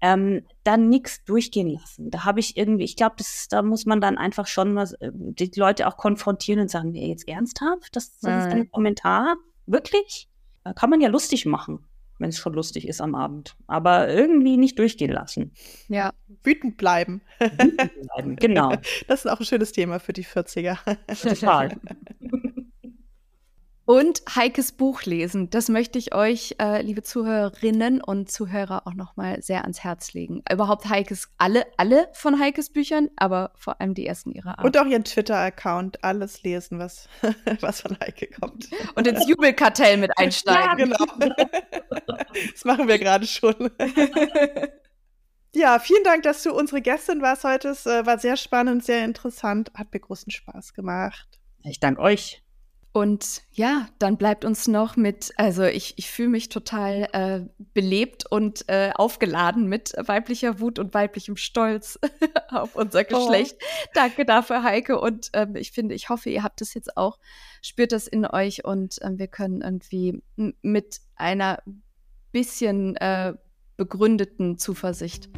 ähm, 0.00 0.46
dann 0.64 0.88
nichts 0.88 1.24
durchgehen 1.24 1.68
lassen. 1.68 2.10
Da 2.10 2.24
habe 2.24 2.40
ich 2.40 2.56
irgendwie, 2.56 2.84
ich 2.84 2.96
glaube, 2.96 3.16
da 3.50 3.62
muss 3.62 3.84
man 3.84 4.00
dann 4.00 4.16
einfach 4.16 4.46
schon 4.46 4.72
mal 4.72 4.88
äh, 5.00 5.10
die 5.12 5.50
Leute 5.56 5.86
auch 5.86 5.96
konfrontieren 5.96 6.60
und 6.60 6.70
sagen, 6.70 6.92
nee, 6.92 7.08
jetzt 7.08 7.28
ernsthaft? 7.28 7.94
Das, 7.94 8.18
das 8.20 8.46
ist 8.46 8.52
ein 8.52 8.70
Kommentar? 8.70 9.36
Wirklich? 9.66 10.28
Da 10.64 10.72
kann 10.72 10.90
man 10.90 11.00
ja 11.00 11.08
lustig 11.08 11.44
machen 11.44 11.89
wenn 12.20 12.28
es 12.28 12.38
schon 12.38 12.52
lustig 12.52 12.86
ist 12.86 13.00
am 13.00 13.14
Abend. 13.14 13.56
Aber 13.66 14.08
irgendwie 14.08 14.56
nicht 14.56 14.78
durchgehen 14.78 15.10
lassen. 15.10 15.52
Ja, 15.88 16.12
wütend 16.44 16.76
bleiben. 16.76 17.22
Wütend 17.40 17.92
bleiben, 18.02 18.36
genau. 18.36 18.72
Das 19.08 19.24
ist 19.24 19.30
auch 19.30 19.40
ein 19.40 19.46
schönes 19.46 19.72
Thema 19.72 19.98
für 19.98 20.12
die 20.12 20.24
40er. 20.24 20.78
Total. 21.20 21.76
Und 23.90 24.22
Heikes 24.36 24.70
Buch 24.70 25.02
lesen. 25.02 25.50
Das 25.50 25.68
möchte 25.68 25.98
ich 25.98 26.14
euch, 26.14 26.54
äh, 26.60 26.80
liebe 26.80 27.02
Zuhörerinnen 27.02 28.00
und 28.00 28.30
Zuhörer, 28.30 28.86
auch 28.86 28.94
nochmal 28.94 29.42
sehr 29.42 29.62
ans 29.62 29.82
Herz 29.82 30.12
legen. 30.12 30.44
Überhaupt 30.48 30.88
Heikes, 30.88 31.28
alle, 31.38 31.66
alle 31.76 32.08
von 32.12 32.38
Heikes 32.38 32.70
Büchern, 32.70 33.10
aber 33.16 33.50
vor 33.56 33.80
allem 33.80 33.94
die 33.94 34.06
ersten 34.06 34.30
ihrer 34.30 34.60
Art. 34.60 34.64
Und 34.64 34.78
auch 34.78 34.86
ihren 34.86 35.02
Twitter-Account, 35.02 36.04
alles 36.04 36.44
lesen, 36.44 36.78
was, 36.78 37.08
was 37.60 37.80
von 37.80 37.98
Heike 38.00 38.28
kommt. 38.28 38.68
Und 38.94 39.08
ins 39.08 39.28
Jubelkartell 39.28 39.96
mit 39.96 40.16
einsteigen. 40.16 40.92
Ja, 40.92 41.06
genau. 41.16 41.34
Das 42.52 42.64
machen 42.64 42.86
wir 42.86 43.00
gerade 43.00 43.26
schon. 43.26 43.72
Ja, 45.52 45.80
vielen 45.80 46.04
Dank, 46.04 46.22
dass 46.22 46.44
du 46.44 46.52
unsere 46.54 46.80
Gästin 46.80 47.22
warst 47.22 47.42
heute. 47.42 47.70
Es 47.70 47.86
äh, 47.86 48.06
war 48.06 48.20
sehr 48.20 48.36
spannend, 48.36 48.84
sehr 48.84 49.04
interessant, 49.04 49.72
hat 49.74 49.92
mir 49.92 49.98
großen 49.98 50.30
Spaß 50.30 50.74
gemacht. 50.74 51.40
Ich 51.64 51.80
danke 51.80 52.00
euch. 52.00 52.40
Und 52.92 53.42
ja, 53.52 53.86
dann 54.00 54.16
bleibt 54.16 54.44
uns 54.44 54.66
noch 54.66 54.96
mit, 54.96 55.32
also 55.36 55.62
ich, 55.62 55.94
ich 55.96 56.10
fühle 56.10 56.30
mich 56.30 56.48
total 56.48 57.08
äh, 57.12 57.40
belebt 57.72 58.24
und 58.28 58.68
äh, 58.68 58.90
aufgeladen 58.94 59.66
mit 59.66 59.92
weiblicher 59.96 60.58
Wut 60.58 60.80
und 60.80 60.92
weiblichem 60.92 61.36
Stolz 61.36 62.00
auf 62.48 62.74
unser 62.74 63.02
oh. 63.02 63.04
Geschlecht. 63.04 63.56
Oh. 63.60 63.88
Danke 63.94 64.24
dafür, 64.24 64.64
Heike. 64.64 65.00
Und 65.00 65.30
ähm, 65.34 65.54
ich 65.54 65.70
finde, 65.70 65.94
ich 65.94 66.08
hoffe, 66.08 66.30
ihr 66.30 66.42
habt 66.42 66.60
es 66.62 66.74
jetzt 66.74 66.96
auch, 66.96 67.20
spürt 67.62 67.92
das 67.92 68.08
in 68.08 68.26
euch 68.26 68.64
und 68.64 68.96
ähm, 69.02 69.18
wir 69.20 69.28
können 69.28 69.60
irgendwie 69.60 70.20
mit 70.62 71.00
einer 71.14 71.62
bisschen 72.32 72.96
äh, 72.96 73.34
begründeten 73.76 74.58
Zuversicht 74.58 75.28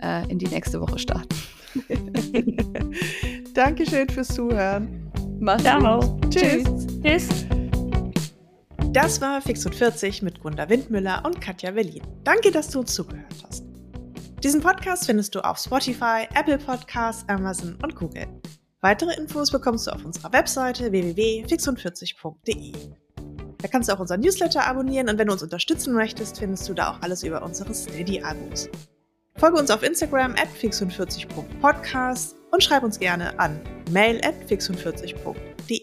äh, 0.00 0.30
in 0.30 0.38
die 0.38 0.48
nächste 0.48 0.80
Woche 0.80 1.00
starten. 1.00 1.34
Dankeschön 3.54 4.08
fürs 4.08 4.28
Zuhören. 4.28 5.03
Mach's 5.40 5.62
Ciao. 5.62 6.00
gut. 6.00 6.34
Tschüss. 6.34 6.86
Tschüss. 7.02 7.28
Das 8.92 9.20
war 9.20 9.40
Fix 9.40 9.66
und 9.66 9.74
40 9.74 10.22
mit 10.22 10.40
Gunda 10.40 10.68
Windmüller 10.68 11.22
und 11.24 11.40
Katja 11.40 11.72
Berlin. 11.72 12.02
Danke, 12.22 12.50
dass 12.50 12.70
du 12.70 12.80
uns 12.80 12.94
zugehört 12.94 13.34
hast. 13.44 13.64
Diesen 14.42 14.60
Podcast 14.60 15.06
findest 15.06 15.34
du 15.34 15.40
auf 15.40 15.58
Spotify, 15.58 16.28
Apple 16.34 16.58
Podcasts, 16.58 17.28
Amazon 17.28 17.76
und 17.82 17.96
Google. 17.96 18.26
Weitere 18.82 19.14
Infos 19.14 19.50
bekommst 19.50 19.86
du 19.86 19.90
auf 19.90 20.04
unserer 20.04 20.32
Webseite 20.32 20.92
www.fixund40.de. 20.92 22.72
Da 23.58 23.68
kannst 23.68 23.88
du 23.88 23.94
auch 23.94 24.00
unseren 24.00 24.20
Newsletter 24.20 24.66
abonnieren 24.66 25.08
und 25.08 25.18
wenn 25.18 25.28
du 25.28 25.32
uns 25.32 25.42
unterstützen 25.42 25.94
möchtest, 25.94 26.38
findest 26.38 26.68
du 26.68 26.74
da 26.74 26.90
auch 26.90 27.00
alles 27.00 27.22
über 27.22 27.42
unsere 27.42 27.72
Steady-Abos. 27.74 28.68
Folge 29.36 29.58
uns 29.58 29.70
auf 29.70 29.82
Instagram 29.82 30.32
at 30.32 30.48
fix40.podcast 30.60 32.36
und 32.54 32.62
schreib 32.62 32.84
uns 32.84 33.00
gerne 33.00 33.38
an 33.38 33.60
mail 33.90 34.20
at 34.24 34.34
fix40.de. 34.48 35.80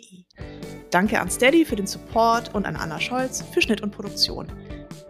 Danke 0.89 1.19
an 1.19 1.29
Steady 1.29 1.65
für 1.65 1.75
den 1.75 1.85
Support 1.85 2.55
und 2.55 2.65
an 2.65 2.77
Anna 2.77 2.99
Scholz 2.99 3.43
für 3.53 3.61
Schnitt 3.61 3.81
und 3.81 3.91
Produktion. 3.91 4.47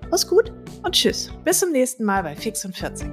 Mach's 0.10 0.28
gut 0.28 0.52
und 0.84 0.94
tschüss. 0.94 1.32
Bis 1.46 1.60
zum 1.60 1.72
nächsten 1.72 2.04
Mal 2.04 2.24
bei 2.24 2.36
Fix 2.36 2.66
und 2.66 2.76
40. 2.76 3.10